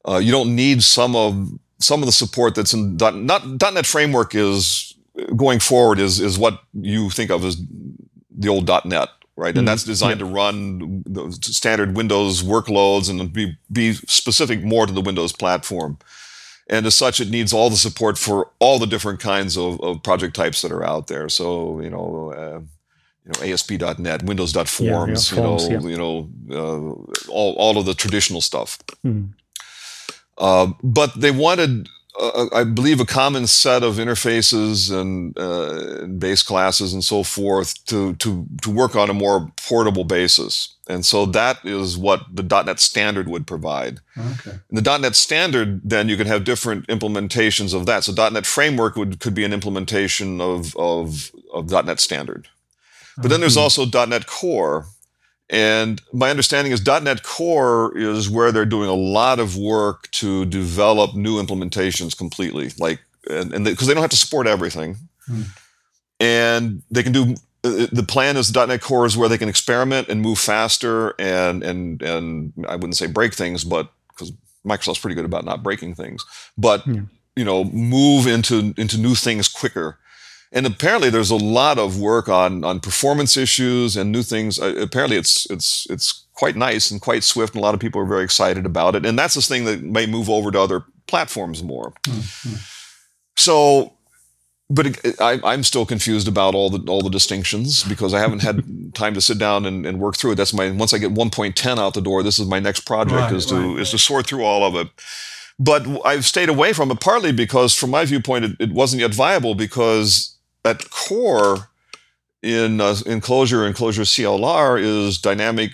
[0.08, 1.34] Uh, you don't need some of
[1.78, 4.94] some of the support that's in not .NET Framework is
[5.36, 7.60] going forward is is what you think of as
[8.30, 9.56] the old .NET right?
[9.56, 14.92] And that's designed to run the standard Windows workloads and be, be specific more to
[14.92, 15.98] the Windows platform.
[16.68, 20.02] And as such, it needs all the support for all the different kinds of, of
[20.02, 21.28] project types that are out there.
[21.28, 22.60] So, you know, uh,
[23.24, 25.88] you know, ASP.NET, Windows.Forms, yeah, yeah, forms, you know, yeah.
[25.90, 28.78] you know, uh, all, all of the traditional stuff.
[29.04, 29.30] Mm.
[30.38, 31.88] Uh, but they wanted
[32.18, 37.84] uh, I believe, a common set of interfaces and, uh, base classes and so forth
[37.86, 40.76] to, to, to work on a more portable basis.
[40.88, 44.00] And so that is what the .NET Standard would provide.
[44.16, 44.58] Okay.
[44.70, 48.04] The .NET Standard, then you can have different implementations of that.
[48.04, 52.48] So .NET Framework would could be an implementation of, of, of .NET Standard.
[53.16, 54.86] But then there's also .NET Core,
[55.50, 60.44] and my understanding is .NET Core is where they're doing a lot of work to
[60.46, 63.00] develop new implementations completely, like
[63.30, 64.96] and because they, they, don't have to support everything,
[65.26, 65.42] hmm.
[66.18, 67.34] and they can do.
[67.62, 71.62] Uh, the plan is .NET Core is where they can experiment and move faster and
[71.62, 74.32] and and I wouldn't say break things, but because
[74.66, 76.24] Microsoft's pretty good about not breaking things,
[76.56, 77.02] but yeah.
[77.36, 79.98] you know move into into new things quicker
[80.54, 84.58] and apparently there's a lot of work on on performance issues and new things.
[84.58, 88.00] Uh, apparently it's it's it's quite nice and quite swift, and a lot of people
[88.00, 89.04] are very excited about it.
[89.04, 91.92] And that's this thing that may move over to other platforms more.
[92.04, 92.56] Mm-hmm.
[93.36, 93.90] So.
[94.70, 98.94] But I, am still confused about all the all the distinctions because I haven't had
[98.94, 100.34] time to sit down and, and, work through it.
[100.36, 103.32] That's my once I get 1.10 out the door, this is my next project right,
[103.32, 103.80] is to right.
[103.80, 104.88] is to sort through all of it.
[105.58, 109.12] But I've stayed away from it partly because, from my viewpoint, it, it wasn't yet
[109.12, 110.33] viable because
[110.64, 111.68] at core
[112.42, 115.72] in uh, in Clojure and Clojure CLR is dynamic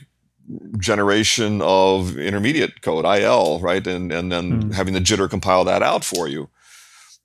[0.79, 3.87] generation of intermediate code IL, right?
[3.87, 4.75] And and then mm.
[4.75, 6.49] having the jitter compile that out for you.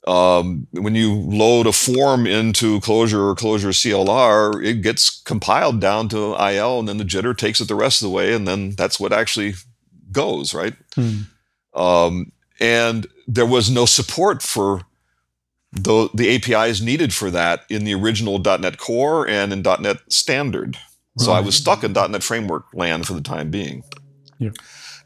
[0.07, 6.09] Um, when you load a form into Clojure or Clojure CLR, it gets compiled down
[6.09, 8.71] to IL, and then the jitter takes it the rest of the way, and then
[8.71, 9.55] that's what actually
[10.11, 10.75] goes, right?
[10.95, 11.25] Mm.
[11.73, 14.81] Um, and there was no support for
[15.75, 20.77] the, the APIs needed for that in the original .NET Core and in .NET Standard.
[21.17, 23.83] So I was stuck in .NET Framework land for the time being.
[24.37, 24.49] Yeah.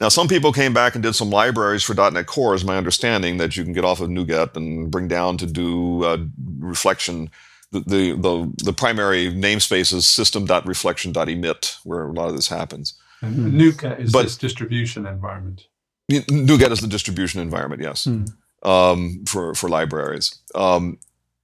[0.02, 3.38] Now, some people came back and did some libraries for .NET Core, is my understanding,
[3.38, 6.18] that you can get off of NuGet and bring down to do uh,
[6.60, 7.30] reflection.
[7.72, 12.96] The, the, the, the, primary namespace is system.reflection.emit, where a lot of this happens.
[13.22, 15.68] And NuGet is but, this distribution environment.
[16.10, 18.06] NuGet is the distribution environment, yes.
[18.06, 18.34] Mm
[18.64, 20.36] um, for for libraries.
[20.56, 20.99] Um,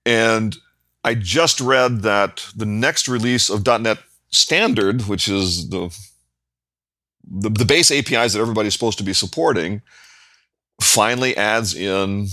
[0.06, 0.58] and
[1.04, 5.96] I just read that the next release of .NET Standard, which is the
[7.28, 9.82] the, the base APIs that everybody's supposed to be supporting,
[10.82, 12.28] finally adds in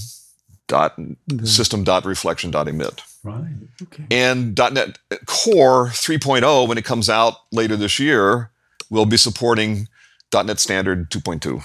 [0.68, 1.44] dot mm-hmm.
[1.44, 3.02] system dot reflection dot emit.
[3.24, 3.54] Right.
[3.82, 4.04] Okay.
[4.10, 8.50] And .NET Core 3.0, when it comes out later this year,
[8.90, 9.86] will be supporting
[10.32, 11.62] .NET Standard 2.2.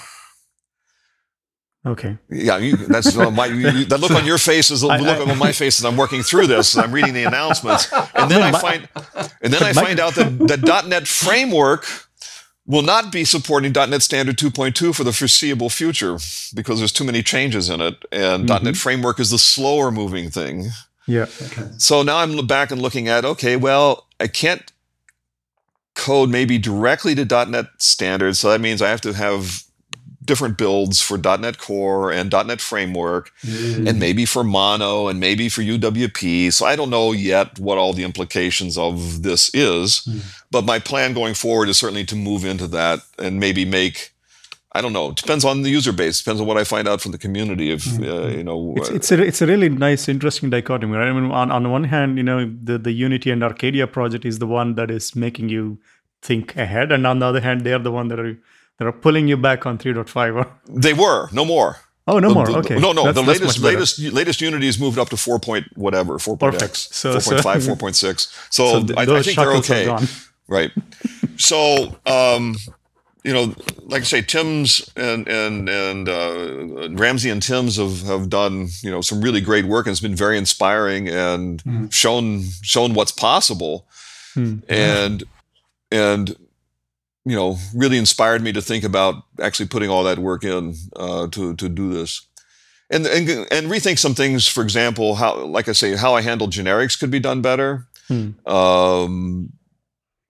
[1.87, 2.17] Okay.
[2.29, 5.31] Yeah, you, that's uh, my you, that look on your face is the look I,
[5.31, 6.77] on my face as I'm working through this.
[6.77, 8.89] I'm reading the announcements, and then I find,
[9.41, 11.85] and then I find out that that .NET framework
[12.65, 16.17] will not be supporting .NET Standard 2.2 for the foreseeable future
[16.53, 18.65] because there's too many changes in it, and mm-hmm.
[18.65, 20.67] .NET Framework is the slower moving thing.
[21.07, 21.27] Yeah.
[21.41, 21.69] Okay.
[21.77, 24.73] So now I'm back and looking at okay, well, I can't
[25.95, 29.63] code maybe directly to .NET Standard, so that means I have to have
[30.27, 33.87] different builds for .NET Core and .NET Framework, mm.
[33.87, 36.53] and maybe for Mono and maybe for UWP.
[36.53, 40.21] So I don't know yet what all the implications of this is, mm.
[40.51, 44.13] but my plan going forward is certainly to move into that and maybe make.
[44.73, 45.09] I don't know.
[45.09, 46.19] It depends on the user base.
[46.19, 47.71] Depends on what I find out from the community.
[47.71, 48.05] If mm.
[48.05, 50.95] uh, you know, it's, it's a it's a really nice, interesting dichotomy.
[50.95, 51.07] Right?
[51.07, 54.37] I mean, on on one hand, you know, the the Unity and Arcadia project is
[54.37, 55.79] the one that is making you
[56.21, 58.37] think ahead, and on the other hand, they are the one that are
[58.77, 60.35] that are pulling you back on 3.5.
[60.35, 60.59] Or...
[60.67, 61.77] They were no more.
[62.07, 62.45] Oh, no the, more.
[62.45, 62.79] The, okay.
[62.79, 63.03] No, no.
[63.03, 66.61] That's, the latest, latest, latest Unity has moved up to four point whatever, four point
[66.61, 68.33] X, so, 4.5, so, 4.6.
[68.49, 69.93] So, so I, I, think they're okay.
[70.47, 70.71] Right.
[71.35, 72.55] so, um,
[73.25, 73.53] you know,
[73.87, 78.89] like I say, Tims and and and uh, Ramsey and Tims have, have done you
[78.89, 81.91] know some really great work, and it's been very inspiring and mm.
[81.91, 83.85] shown shown what's possible,
[84.33, 84.63] mm.
[84.69, 85.25] and
[85.91, 86.37] and
[87.27, 91.27] you know, really inspired me to think about actually putting all that work in uh,
[91.27, 92.25] to to do this,
[92.89, 94.47] and, and and rethink some things.
[94.47, 97.85] For example, how, like I say, how I handle generics could be done better.
[98.07, 98.29] Hmm.
[98.49, 99.51] Um,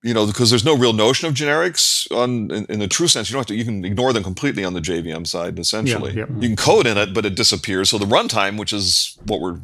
[0.01, 3.29] you know, because there's no real notion of generics on in, in, the true sense.
[3.29, 3.55] You don't have to.
[3.55, 5.59] You can ignore them completely on the JVM side.
[5.59, 6.35] Essentially, yeah, yeah.
[6.39, 7.91] you can code in it, but it disappears.
[7.91, 9.59] So the runtime, which is what we're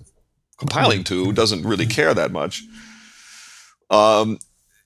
[0.60, 2.62] compiling to, doesn't really care that much.
[3.90, 4.38] Um,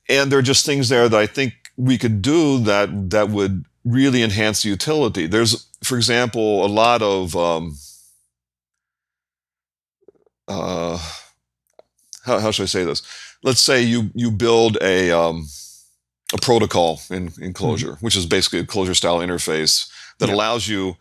[0.07, 3.65] and there are just things there that I think we could do that that would
[3.85, 5.27] really enhance the utility.
[5.27, 7.77] There's, for example, a lot of um,
[10.47, 10.97] uh,
[12.25, 13.01] how, how should I say this?
[13.43, 15.47] Let's say you you build a um,
[16.33, 18.05] a protocol in, in Clojure, mm-hmm.
[18.05, 19.89] which is basically a Clojure style interface
[20.19, 20.97] that allows you,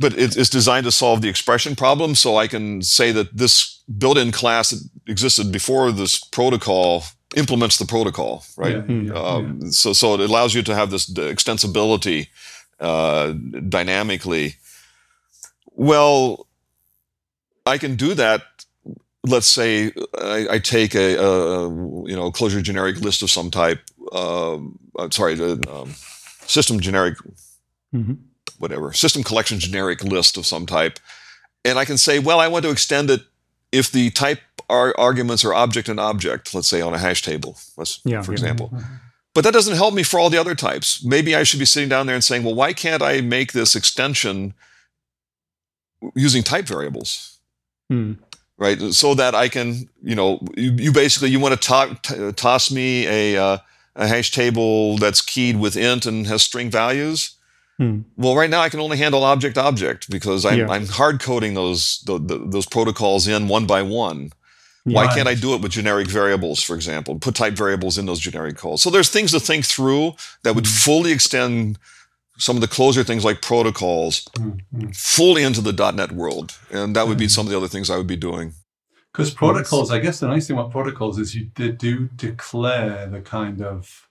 [0.00, 2.14] but it, it's designed to solve the expression problem.
[2.14, 7.04] So I can say that this built-in class that existed before this protocol
[7.36, 8.76] implements the protocol, right?
[8.88, 9.70] Yeah, yeah, um, yeah.
[9.70, 12.28] So so it allows you to have this extensibility
[12.80, 13.32] uh,
[13.68, 14.56] dynamically.
[15.72, 16.46] Well,
[17.66, 18.42] I can do that
[19.28, 23.80] let's say I, I take a, a, you know Clojure generic list of some type.
[24.12, 25.94] Um, uh, sorry, the um,
[26.46, 27.16] system generic,
[27.94, 28.14] mm-hmm.
[28.58, 30.98] whatever system collection generic list of some type,
[31.64, 33.22] and I can say, well, I want to extend it
[33.72, 36.54] if the type are arguments are object and object.
[36.54, 38.70] Let's say on a hash table, let's, yeah, for yeah, example.
[38.72, 38.84] Yeah.
[39.34, 41.04] But that doesn't help me for all the other types.
[41.04, 43.76] Maybe I should be sitting down there and saying, well, why can't I make this
[43.76, 44.54] extension
[46.14, 47.38] using type variables?
[47.88, 48.14] Hmm
[48.58, 48.80] right?
[48.92, 53.06] So that I can, you know, you, you basically you want to t- toss me
[53.06, 53.58] a uh,
[53.96, 57.36] a hash table that's keyed with int and has string values.
[57.78, 58.00] Hmm.
[58.16, 60.68] Well, right now I can only handle object object because I'm, yeah.
[60.68, 64.32] I'm hard coding those the, the, those protocols in one by one.
[64.84, 67.18] Why can't I do it with generic variables, for example?
[67.18, 68.80] Put type variables in those generic calls.
[68.80, 70.14] So there's things to think through
[70.44, 70.72] that would hmm.
[70.72, 71.78] fully extend
[72.38, 74.88] some of the Clojure things like protocols mm-hmm.
[74.90, 77.30] fully into the .NET world, and that would be mm.
[77.30, 78.54] some of the other things I would be doing.
[79.12, 83.60] Because protocols, I guess the nice thing about protocols is you do declare the kind
[83.60, 84.07] of,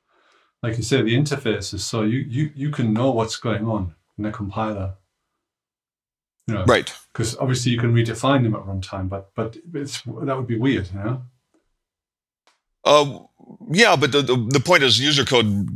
[0.63, 4.23] like you say, the interfaces, so you you you can know what's going on in
[4.23, 4.93] the compiler.
[6.47, 6.93] You know, right.
[7.11, 10.89] Because obviously you can redefine them at runtime, but but it's that would be weird,
[10.93, 11.21] you know.
[12.83, 13.19] Uh,
[13.69, 15.67] yeah, but the, the, the point is user code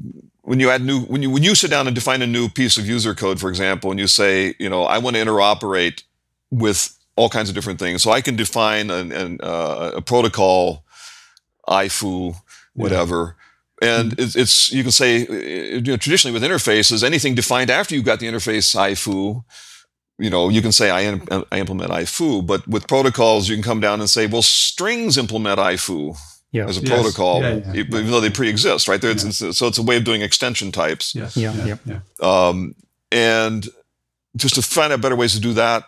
[0.43, 2.77] when you add new when you when you sit down and define a new piece
[2.77, 6.03] of user code, for example, and you say, you know, I want to interoperate
[6.49, 8.01] with all kinds of different things.
[8.01, 10.83] So I can define an, an, uh, a protocol,
[11.67, 12.35] IFoo,
[12.73, 13.35] whatever.
[13.37, 13.40] Yeah.
[13.81, 14.21] And mm-hmm.
[14.21, 18.19] it's, it's, you can say you know, traditionally with interfaces, anything defined after you've got
[18.19, 19.43] the interface IFoo,
[20.19, 21.19] you know, you can say I,
[21.51, 25.59] I implement IFoo, but with protocols, you can come down and say, well, strings implement
[25.59, 26.15] IFoo
[26.51, 26.67] yeah.
[26.67, 26.89] as a yes.
[26.89, 29.03] protocol, yeah, yeah, even though they pre-exist, right?
[29.03, 31.15] It's, it's, so it's a way of doing extension types.
[31.15, 31.35] Yes.
[31.35, 31.53] Yeah.
[31.65, 31.77] Yeah.
[31.85, 31.99] yeah.
[32.21, 32.75] Um,
[33.11, 33.67] and
[34.35, 35.85] just to find out better ways to do that,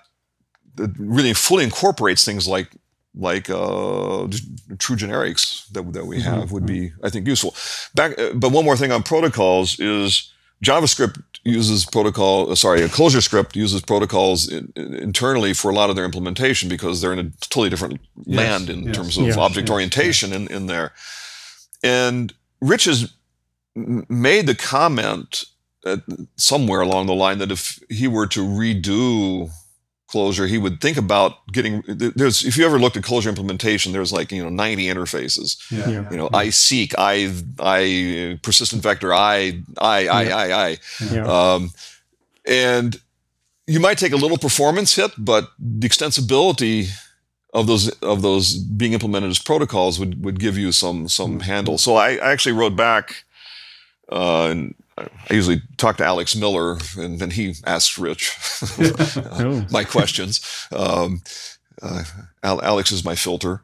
[0.75, 2.69] that really fully incorporates things like
[3.15, 4.27] like uh,
[4.79, 6.53] true generics that, that we have mm-hmm.
[6.53, 7.55] would be, I think, useful.
[7.95, 10.31] Back, uh, but one more thing on protocols is
[10.63, 12.51] JavaScript uses protocol.
[12.51, 16.69] Uh, sorry, a ClojureScript uses protocols in, in, internally for a lot of their implementation
[16.69, 20.33] because they're in a totally different yes, land in yes, terms of yes, object orientation
[20.33, 20.93] in, in there.
[21.83, 23.13] And Rich has
[23.75, 25.43] made the comment
[26.37, 29.49] somewhere along the line that if he were to redo
[30.13, 34.13] Clojure, he would think about getting there's if you ever looked at Clojure implementation, there's
[34.13, 35.59] like you know 90 interfaces.
[35.71, 35.89] Yeah.
[35.89, 36.11] yeah.
[36.11, 36.43] You know, yeah.
[36.43, 40.37] ISeq, I I persistent vector, I I I yeah.
[40.37, 40.77] I I.
[41.11, 41.25] Yeah.
[41.25, 41.71] Um,
[42.45, 42.99] and
[43.65, 46.89] you might take a little performance hit, but the extensibility
[47.53, 51.39] of those of those being implemented as protocols would would give you some some mm-hmm.
[51.39, 51.77] handle.
[51.77, 53.23] So I, I actually wrote back
[54.11, 58.35] uh, and I usually talk to Alex Miller, and then he asks Rich
[59.17, 59.65] oh.
[59.71, 60.67] my questions.
[60.71, 61.21] Um,
[61.81, 62.03] uh,
[62.43, 63.61] Alex is my filter,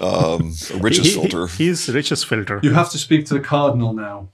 [0.00, 1.46] um, Rich's he, filter.
[1.46, 2.60] He's Rich's filter.
[2.62, 4.28] You have to speak to the cardinal now.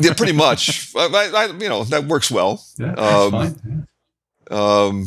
[0.00, 0.94] yeah, pretty much.
[0.96, 2.62] I, I, you know that works well.
[2.78, 3.86] Yeah, um, fine.
[4.50, 4.84] Yeah.
[4.84, 5.06] Um,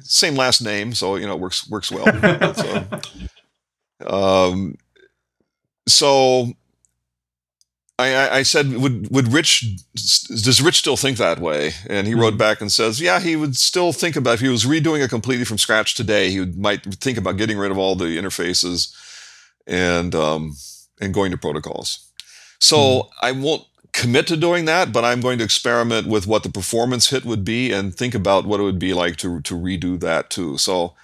[0.00, 2.54] same last name, so you know works works well.
[2.54, 2.86] so,
[4.06, 4.76] um,
[5.86, 6.52] so
[8.16, 9.64] I, I, said, would would Rich
[9.94, 11.72] does Rich still think that way?
[11.88, 12.22] And he mm-hmm.
[12.22, 15.10] wrote back and says, yeah, he would still think about if he was redoing it
[15.10, 18.94] completely from scratch today, he would, might think about getting rid of all the interfaces
[19.66, 20.56] and um,
[21.00, 22.10] and going to protocols.
[22.58, 23.26] So mm-hmm.
[23.26, 27.10] I won't commit to doing that, but I'm going to experiment with what the performance
[27.10, 30.30] hit would be and think about what it would be like to to redo that
[30.30, 30.58] too.
[30.58, 30.94] So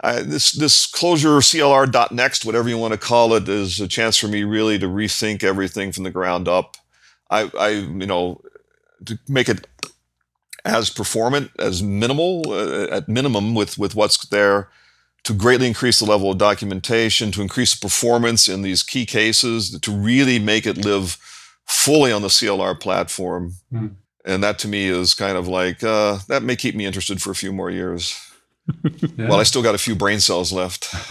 [0.00, 4.16] I, this this Clojure CLR next, whatever you want to call it, is a chance
[4.16, 6.76] for me really to rethink everything from the ground up.
[7.30, 8.42] I, I you know,
[9.06, 9.66] to make it
[10.66, 14.68] as performant as minimal uh, at minimum with with what's there
[15.22, 19.78] to greatly increase the level of documentation to increase the performance in these key cases
[19.80, 21.18] to really make it live
[21.66, 23.94] fully on the clr platform mm.
[24.24, 27.30] and that to me is kind of like uh, that may keep me interested for
[27.30, 28.25] a few more years
[29.16, 29.28] yeah.
[29.28, 30.84] Well, I still got a few brain cells left.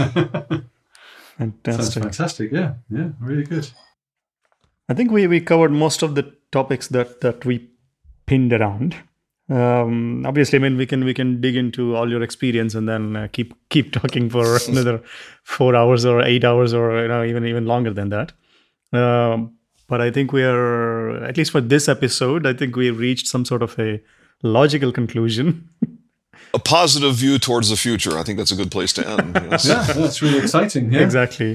[1.37, 1.73] fantastic.
[1.73, 2.51] Sounds fantastic.
[2.51, 2.75] Yeah.
[2.89, 3.09] Yeah.
[3.19, 3.69] Really good.
[4.89, 7.69] I think we, we covered most of the topics that that we
[8.25, 8.95] pinned around.
[9.47, 13.15] Um, obviously, I mean we can we can dig into all your experience and then
[13.15, 15.01] uh, keep keep talking for another
[15.43, 18.31] four hours or eight hours or you know even even longer than that.
[18.91, 19.57] Um,
[19.87, 22.47] but I think we are at least for this episode.
[22.47, 24.01] I think we reached some sort of a
[24.41, 25.69] logical conclusion.
[26.55, 28.13] A positive view towards the future.
[28.19, 29.29] I think that's a good place to end.
[29.51, 29.65] Yes.
[29.71, 30.91] yeah, that's really exciting.
[30.93, 31.01] Yeah.
[31.07, 31.51] Exactly.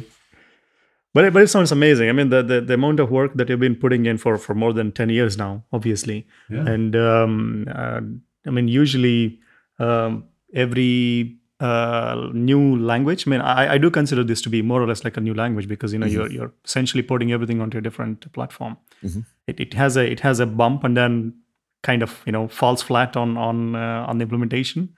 [1.15, 2.09] But it, but it sounds amazing.
[2.09, 4.55] I mean, the, the, the amount of work that you've been putting in for for
[4.55, 6.19] more than ten years now, obviously.
[6.49, 6.67] Yeah.
[6.75, 8.01] And um, uh,
[8.47, 9.41] I mean, usually
[9.81, 10.25] um,
[10.55, 13.27] every uh, new language.
[13.27, 15.35] I mean, I, I do consider this to be more or less like a new
[15.35, 16.15] language because you know Mm-hmm.
[16.21, 18.77] you're you're essentially putting everything onto a different platform.
[19.05, 19.25] Mhm.
[19.47, 21.35] It, it has a it has a bump and then
[21.83, 24.95] kind of you know falls flat on on uh, on the implementation.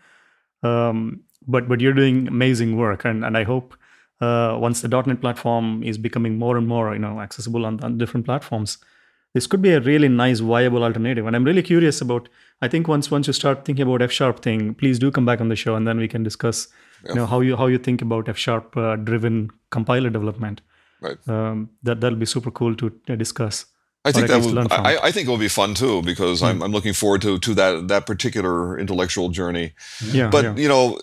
[0.62, 3.74] Um, but but you're doing amazing work, and and I hope
[4.20, 7.98] uh, once the .NET platform is becoming more and more you know accessible on, on
[7.98, 8.78] different platforms,
[9.34, 11.26] this could be a really nice viable alternative.
[11.26, 12.28] And I'm really curious about.
[12.60, 15.40] I think once once you start thinking about F sharp thing, please do come back
[15.40, 16.68] on the show, and then we can discuss
[17.09, 20.60] you know how you how you think about F sharp uh, driven compiler development.
[21.00, 21.18] Right.
[21.26, 23.66] Um, that that'll be super cool to discuss.
[24.05, 24.73] I think that would.
[24.73, 27.55] I, I think it will be fun too because I'm, I'm looking forward to to
[27.55, 29.74] that that particular intellectual journey.
[30.12, 30.57] Yeah, But yeah.
[30.57, 30.99] you know,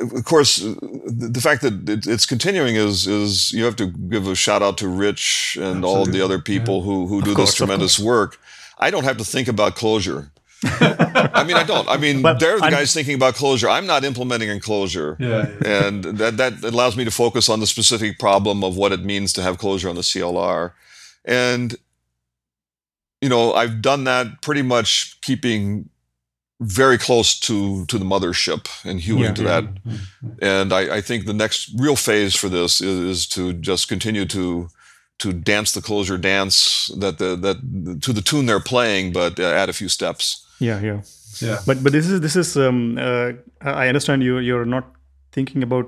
[0.00, 4.28] of course, the, the fact that it, it's continuing is is you have to give
[4.28, 7.56] a shout out to Rich and all the other people who who do course, this
[7.56, 8.38] tremendous work.
[8.78, 10.30] I don't have to think about Clojure.
[10.62, 11.88] I mean, I don't.
[11.88, 13.68] I mean, But they're the I'm- guys thinking about Clojure.
[13.70, 15.18] I'm not implementing in Clojure.
[15.18, 15.86] Yeah, yeah.
[15.88, 19.32] and that that allows me to focus on the specific problem of what it means
[19.34, 20.72] to have Clojure on the CLR,
[21.28, 21.76] and
[23.20, 25.88] you know I've done that pretty much keeping
[26.60, 29.60] very close to to the mothership and hewing Yeah, to yeah.
[29.60, 29.64] that.
[30.42, 34.24] And I, I think the next real phase for this is, is to just continue
[34.26, 34.68] to
[35.18, 39.44] to dance the Clojure dance that the that to the tune they're playing, but uh,
[39.62, 40.44] add a few steps.
[40.60, 41.00] yeah, yeah.
[41.40, 41.58] yeah.
[41.66, 44.84] But but this is this is um, uh, I understand you you're not
[45.32, 45.86] thinking about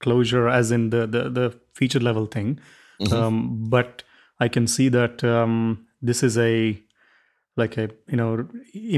[0.00, 2.58] Clojure as in the the, the feature level thing,
[3.00, 3.12] Mhm.
[3.12, 4.02] um, but
[4.44, 6.80] I can see that um, this is a
[7.56, 8.46] like a you know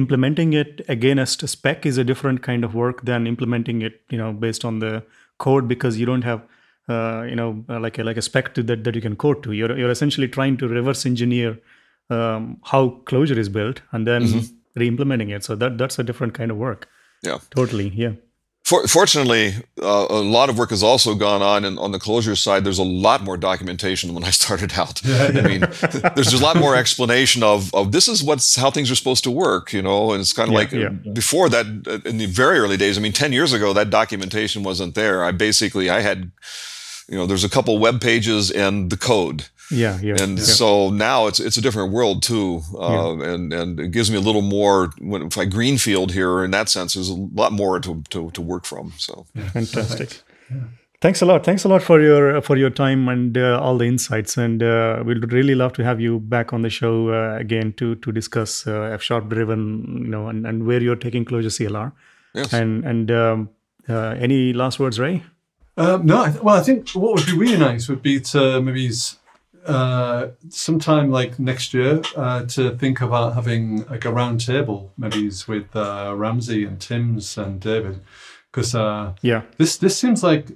[0.01, 4.19] implementing it against a spec is a different kind of work than implementing it you
[4.19, 4.93] know based on the
[5.39, 6.43] code because you don't have
[6.89, 9.43] uh, you know uh, like a like a spec to that that you can code
[9.43, 9.53] to.
[9.53, 11.59] You're you're essentially trying to reverse engineer
[12.11, 14.23] um, how Clojure is built and then
[14.75, 15.45] re-implementing it.
[15.45, 16.89] So that that's a different kind of work.
[17.23, 17.39] Yeah.
[17.51, 18.13] totally yeah
[18.67, 22.37] For, fortunately, uh, a lot of work has also gone on, and on the Clojure
[22.37, 25.01] side, there's a lot more documentation than when I started out.
[25.05, 25.41] Yeah, yeah.
[25.41, 28.91] I mean, there's just a lot more explanation of, of this is what's how things
[28.91, 30.11] are supposed to work, you know.
[30.11, 32.99] And it's kind of Yeah, like before that, uh, in the very early days.
[32.99, 35.23] I mean, ten years ago, that documentation wasn't there.
[35.23, 36.33] I basically I had,
[37.09, 39.45] you know, there's a couple web pages and the code.
[39.71, 40.45] Yeah yeah And yeah.
[40.45, 44.21] so now it's it's a different world too, uh, and and it gives me a
[44.21, 44.91] little more.
[45.01, 48.43] When if I greenfield here in that sense, there's a lot more to to, to
[48.43, 48.93] work from.
[48.99, 50.23] So Yeah, Fantastic.
[51.03, 51.45] Thanks a lot.
[51.45, 54.39] Thanks a lot for your for your time and uh, all the insights.
[54.39, 57.95] And uh, we'd really love to have you back on the show uh, again to
[57.97, 61.93] to discuss uh, F sharp driven, you know, and, and where you're taking Clojure CLR.
[62.35, 63.51] yes, And and um,
[63.89, 65.23] uh, any last words, Ray?
[65.77, 68.63] Um, no, I th- well, I think what would be really nice would be to
[68.63, 69.19] maybe s-
[69.67, 75.31] uh, sometime like next year uh, to think about having like a round table, maybe
[75.49, 78.01] with uh, Ramsey and Tims and David,
[78.53, 80.47] because uh, Yeah, this this seems like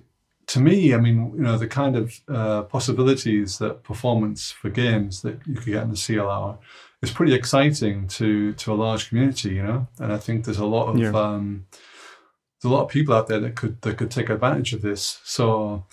[0.47, 5.23] to me, I mean, you know, the kind of uh, possibilities that performance for games
[5.23, 6.59] that you could get in the CLR
[7.03, 9.87] is pretty exciting to to a large community, you know.
[9.99, 11.12] And I think there's a lot of Yeah.
[11.12, 11.66] um,
[12.62, 15.20] there's a lot of people out there that could that could take advantage of this.
[15.24, 15.85] So,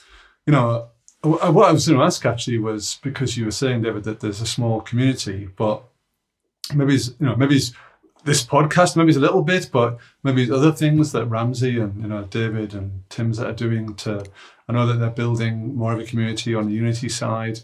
[0.45, 0.89] you know,
[1.27, 4.41] what I was going to ask actually was because you were saying, David, that there's
[4.41, 5.83] a small community, but
[6.73, 7.71] maybe it's, you know maybe it's
[8.25, 12.07] this podcast maybe it's a little bit but maybe other things that ramsey and you
[12.07, 14.25] know david and tims that are doing to
[14.67, 17.59] i know that they're building more of a community on the unity side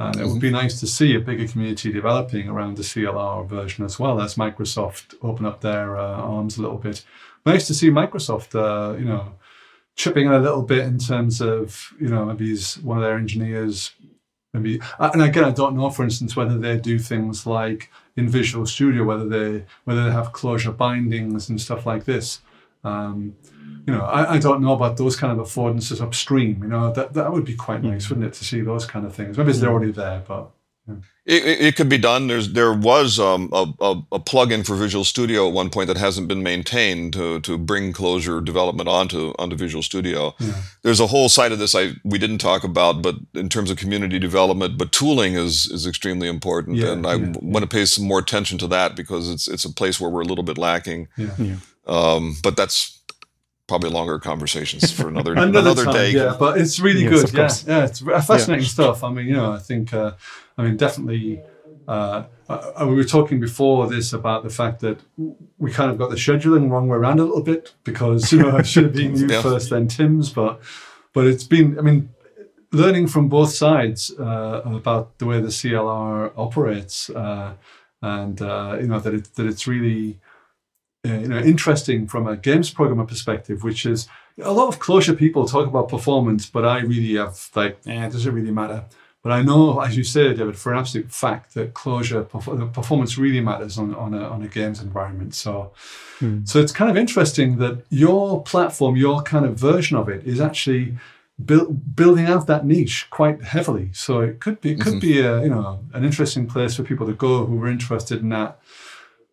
[0.00, 3.84] and it would be nice to see a bigger community developing around the clr version
[3.84, 7.04] as well as microsoft open up their uh, arms a little bit.
[7.44, 9.34] Nice to see microsoft uh, you know
[9.98, 13.18] chipping in a little bit in terms of you know maybe he's one of their
[13.18, 13.90] engineers
[14.54, 18.64] maybe and again i don't know for instance whether they do things like in visual
[18.64, 22.40] studio whether they whether they have Clojure bindings and stuff like this.
[22.84, 23.36] Um,
[23.86, 27.12] you know I, I don't know about those kind of affordances upstream you know that
[27.14, 29.36] that would be quite nice wouldn't it to see those kind of things.
[29.36, 30.50] Maybe they're already there but
[31.24, 32.26] It, it, it could be done.
[32.26, 35.98] There's there was um, a, a, a plugin for Visual Studio at one point that
[35.98, 40.34] hasn't been maintained to, to bring Clojure development onto onto Visual Studio.
[40.40, 40.62] Yeah.
[40.82, 43.76] There's a whole side of this I we didn't talk about, but in terms of
[43.76, 47.84] community development, but tooling is is extremely important, Yeah, and I yeah, want to pay
[47.84, 50.56] some more attention to that because it's it's a place where we're a little bit
[50.56, 51.08] lacking.
[51.18, 51.34] Yeah.
[51.38, 51.56] Yeah.
[51.86, 52.97] Um, but that's
[53.68, 56.10] probably longer conversations for another Another, another, time, day.
[56.12, 56.36] yeah.
[56.38, 57.32] But it's really Yes, good.
[57.32, 57.66] Yeah, course.
[57.66, 57.84] yeah.
[57.84, 59.04] It's fascinating stuff.
[59.04, 60.12] I mean, you know, I think, uh,
[60.56, 61.42] I mean, definitely.
[61.86, 64.98] Uh, uh, we were talking before this about the fact that
[65.58, 68.56] we kind of got the scheduling wrong way around a little bit because you know
[68.58, 69.40] it should have been you Yeah.
[69.40, 70.60] first, then Tims, but
[71.14, 71.78] but it's been.
[71.78, 72.10] I mean,
[72.72, 77.54] learning from both sides uh, about the way the CLR operates, uh,
[78.02, 80.18] and uh, you know that it that it's really
[81.06, 84.08] uh, you know interesting from a games programmer perspective, which is
[84.42, 88.12] a lot of Clojure people talk about performance, but I really have like, eh, it
[88.12, 88.84] doesn't really matter.
[89.22, 92.28] But I know, as you say, David, for an absolute fact that Clojure
[92.72, 95.34] performance really matters on, on a on a games environment.
[95.34, 95.72] So,
[96.44, 100.40] so it's kind of interesting that your platform, your kind of version of it, is
[100.40, 100.96] actually
[101.44, 103.90] build, building out that niche quite heavily.
[103.92, 107.06] So it could be it could be a you know an interesting place for people
[107.06, 108.60] to go who are interested in that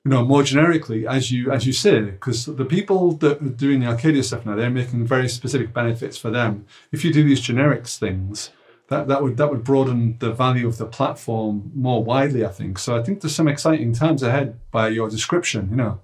[0.05, 3.79] you know, more generically, as you as you say, because the people that are doing
[3.79, 6.67] the Arcadia stuff now, they're making very specific benefits for them.
[6.91, 8.51] If you do these generics things,
[8.89, 12.77] that, that would that would broaden the value of the platform more widely, I think.
[12.77, 15.99] So I think there's some exciting times ahead by your description, you know.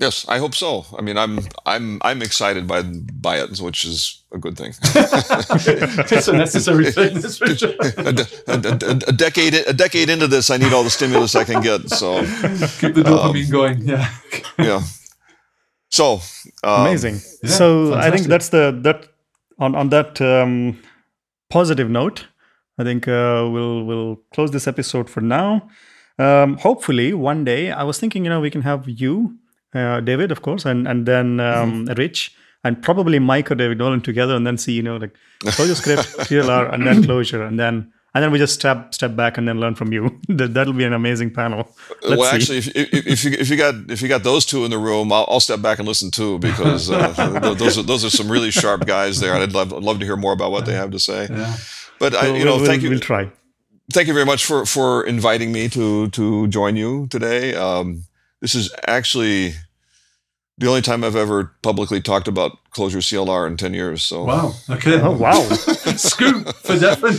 [0.00, 0.84] Yes, I hope so.
[0.98, 4.72] I mean, I'm I'm I'm excited by by it, which is a good thing.
[6.10, 7.20] it's a necessary thing.
[7.20, 7.40] that's
[7.98, 11.36] a, de- a, a- a decade a decade into this, I need all the stimulus
[11.36, 11.88] I can get.
[11.90, 12.22] So
[12.80, 13.86] Keep the dopamine going.
[13.88, 14.10] Yeah.
[14.58, 14.82] yeah.
[15.90, 16.20] So
[16.64, 17.20] um, Amazing.
[17.44, 19.06] yeah, so I think that's the that
[19.60, 20.76] on on that um,
[21.50, 22.26] positive note.
[22.80, 25.68] I think uh, we'll we'll close this episode for now.
[26.18, 29.38] Um, hopefully, one day I was thinking, you know, we can have you,
[29.74, 34.00] uh, David, of course, and and then um, Rich, and probably Mike or David Nolen
[34.00, 38.22] together, and then see, you know, like ClojureScript, CLR, and then Clojure, and then and
[38.22, 40.20] then we just step step back and then learn from you.
[40.28, 41.68] that that'll be an amazing panel.
[42.02, 44.64] Let's well, actually, if, if, if you if you got if you got those two
[44.64, 48.04] in the room, I'll, I'll step back and listen too because uh, those are those
[48.04, 49.34] are some really sharp guys there.
[49.34, 51.26] I'd love I'd love to hear more about what they have to say.
[51.28, 51.56] Yeah.
[51.98, 53.30] But I, you know, we'll, thank we'll, you We'll try.
[53.92, 57.54] thank you very much for for inviting me to to join you today.
[57.54, 58.04] Um,
[58.40, 59.54] this is actually
[60.58, 64.02] the only time I've ever publicly talked about Clojure CLR in ten years.
[64.02, 64.52] So Wow.
[64.70, 65.00] Okay.
[65.00, 65.32] Oh wow!
[65.96, 67.16] Scoop for Defn.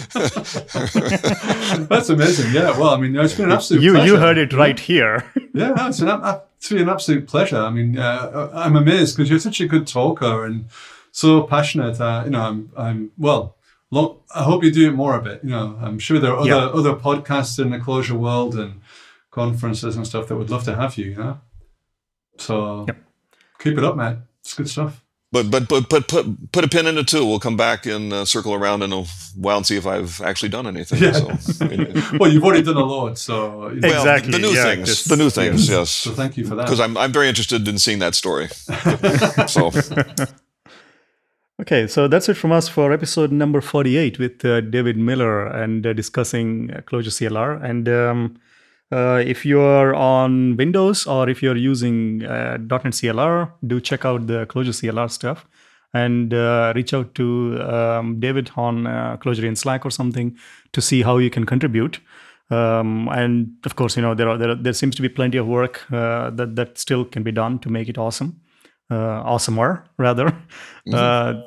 [1.90, 2.54] That's amazing.
[2.54, 2.78] Yeah.
[2.78, 4.14] Well, I mean, it's been an absolute you pleasure.
[4.14, 5.24] you heard it right here.
[5.54, 6.10] Yeah, no, it's, an,
[6.58, 7.58] it's been an absolute pleasure.
[7.58, 10.66] I mean, uh, I'm amazed because you're such a good talker and
[11.12, 12.00] so passionate.
[12.00, 13.56] Uh, you know, I'm, I'm well.
[13.92, 15.42] Long, I hope you do it more of it.
[15.44, 16.66] You know, I'm sure there are other Yeah.
[16.66, 18.82] other podcasts in the Clojure world and
[19.32, 21.06] conferences and stuff that would love to have you.
[21.12, 21.40] You know,
[22.38, 22.98] so Yep.
[23.66, 24.24] Keep it up, man.
[24.42, 25.02] It's good stuff.
[25.32, 27.26] But but but put put put a pin in it too.
[27.26, 29.04] We'll come back and uh, circle around in a
[29.36, 31.02] while and see if I've actually done anything.
[31.02, 31.12] Yeah.
[31.12, 31.68] So,
[32.20, 34.88] well, you've already done a lot, so you know, well, Exactly, the new yeah, things,
[34.88, 35.90] just- the new things, so yes.
[35.90, 36.64] So thank you for that.
[36.66, 38.48] Because I'm I'm very interested in seeing that story.
[39.48, 39.72] so
[41.62, 45.88] Okay, so that's it from us for episode number 48 with uh, David Miller and
[45.88, 47.64] uh, discussing uh, Clojure CLR.
[47.64, 48.38] And um,
[48.92, 54.28] uh, if you're on Windows or if you're using uh, .NET CLR, do check out
[54.28, 55.48] the Clojure CLR stuff
[55.94, 60.38] and uh, reach out to um, David on uh, Clojurians Slack or something
[60.74, 62.00] to see how you can contribute.
[62.52, 65.38] Um, and of course, you know there are there, are, there seems to be plenty
[65.38, 68.40] of work uh, that that still can be done to make it awesome
[68.92, 70.36] uh, awesomer rather.
[70.94, 71.42] Uh,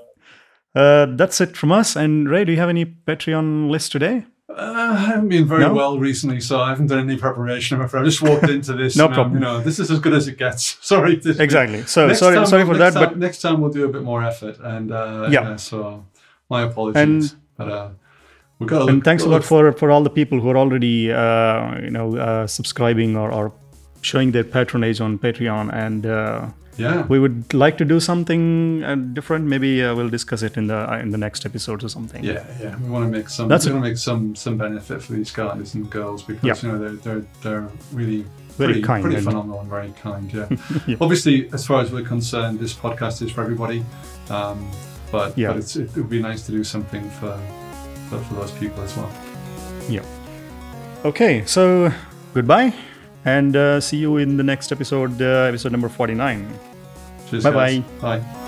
[0.74, 1.94] uh, that's it from us.
[1.94, 4.26] And Ray, do you have any Patreon list today?
[4.50, 5.74] Uh, I haven't been very No?
[5.74, 7.76] well recently, so I haven't done any preparation.
[7.76, 8.96] I'm afraid I just walked into this.
[9.02, 9.34] No um, problem.
[9.34, 10.78] You know, this is as good as it gets.
[10.86, 11.16] Sorry.
[11.16, 11.82] this- Exactly.
[11.82, 14.22] So sorry, time sorry for that, next but next time we'll do a bit more
[14.24, 14.58] effort.
[14.60, 15.50] And uh, Yeah.
[15.50, 15.56] yeah.
[15.56, 16.04] so
[16.48, 17.02] my apologies.
[17.02, 17.88] And- but uh,
[18.58, 19.04] we got and look.
[19.04, 22.46] thanks a lot for for all the people who are already uh, you know uh,
[22.46, 23.52] subscribing or, or
[24.00, 25.70] showing their patronage on Patreon.
[25.72, 26.46] And uh,
[26.78, 27.06] Yeah.
[27.08, 29.46] we would like to do something uh, different.
[29.46, 32.24] Maybe uh, we'll discuss it in the uh, in the next episode or something.
[32.24, 32.76] yeah, yeah.
[32.78, 33.48] We want to make some.
[33.48, 36.56] That's we want to make some some benefit for these guys and girls because Yeah.
[36.62, 38.24] you know they're they're they're really
[38.56, 40.32] Very pretty, kind pretty phenomenal and very kind.
[40.32, 40.48] Yeah.
[40.86, 40.96] Yeah.
[41.00, 43.84] Obviously, as far as we're concerned, this podcast is for everybody.
[44.30, 44.70] Um,
[45.10, 45.48] but Yeah.
[45.48, 47.34] but it's, it would be nice to do something for
[48.08, 49.10] for, for those people as well.
[49.88, 50.04] Yeah.
[51.04, 51.92] Okay, so
[52.34, 52.72] goodbye,
[53.24, 56.46] and uh, see you in the next episode, uh, episode number forty nine.
[57.30, 57.82] Cheers, Bye-bye.
[58.00, 58.47] Bye.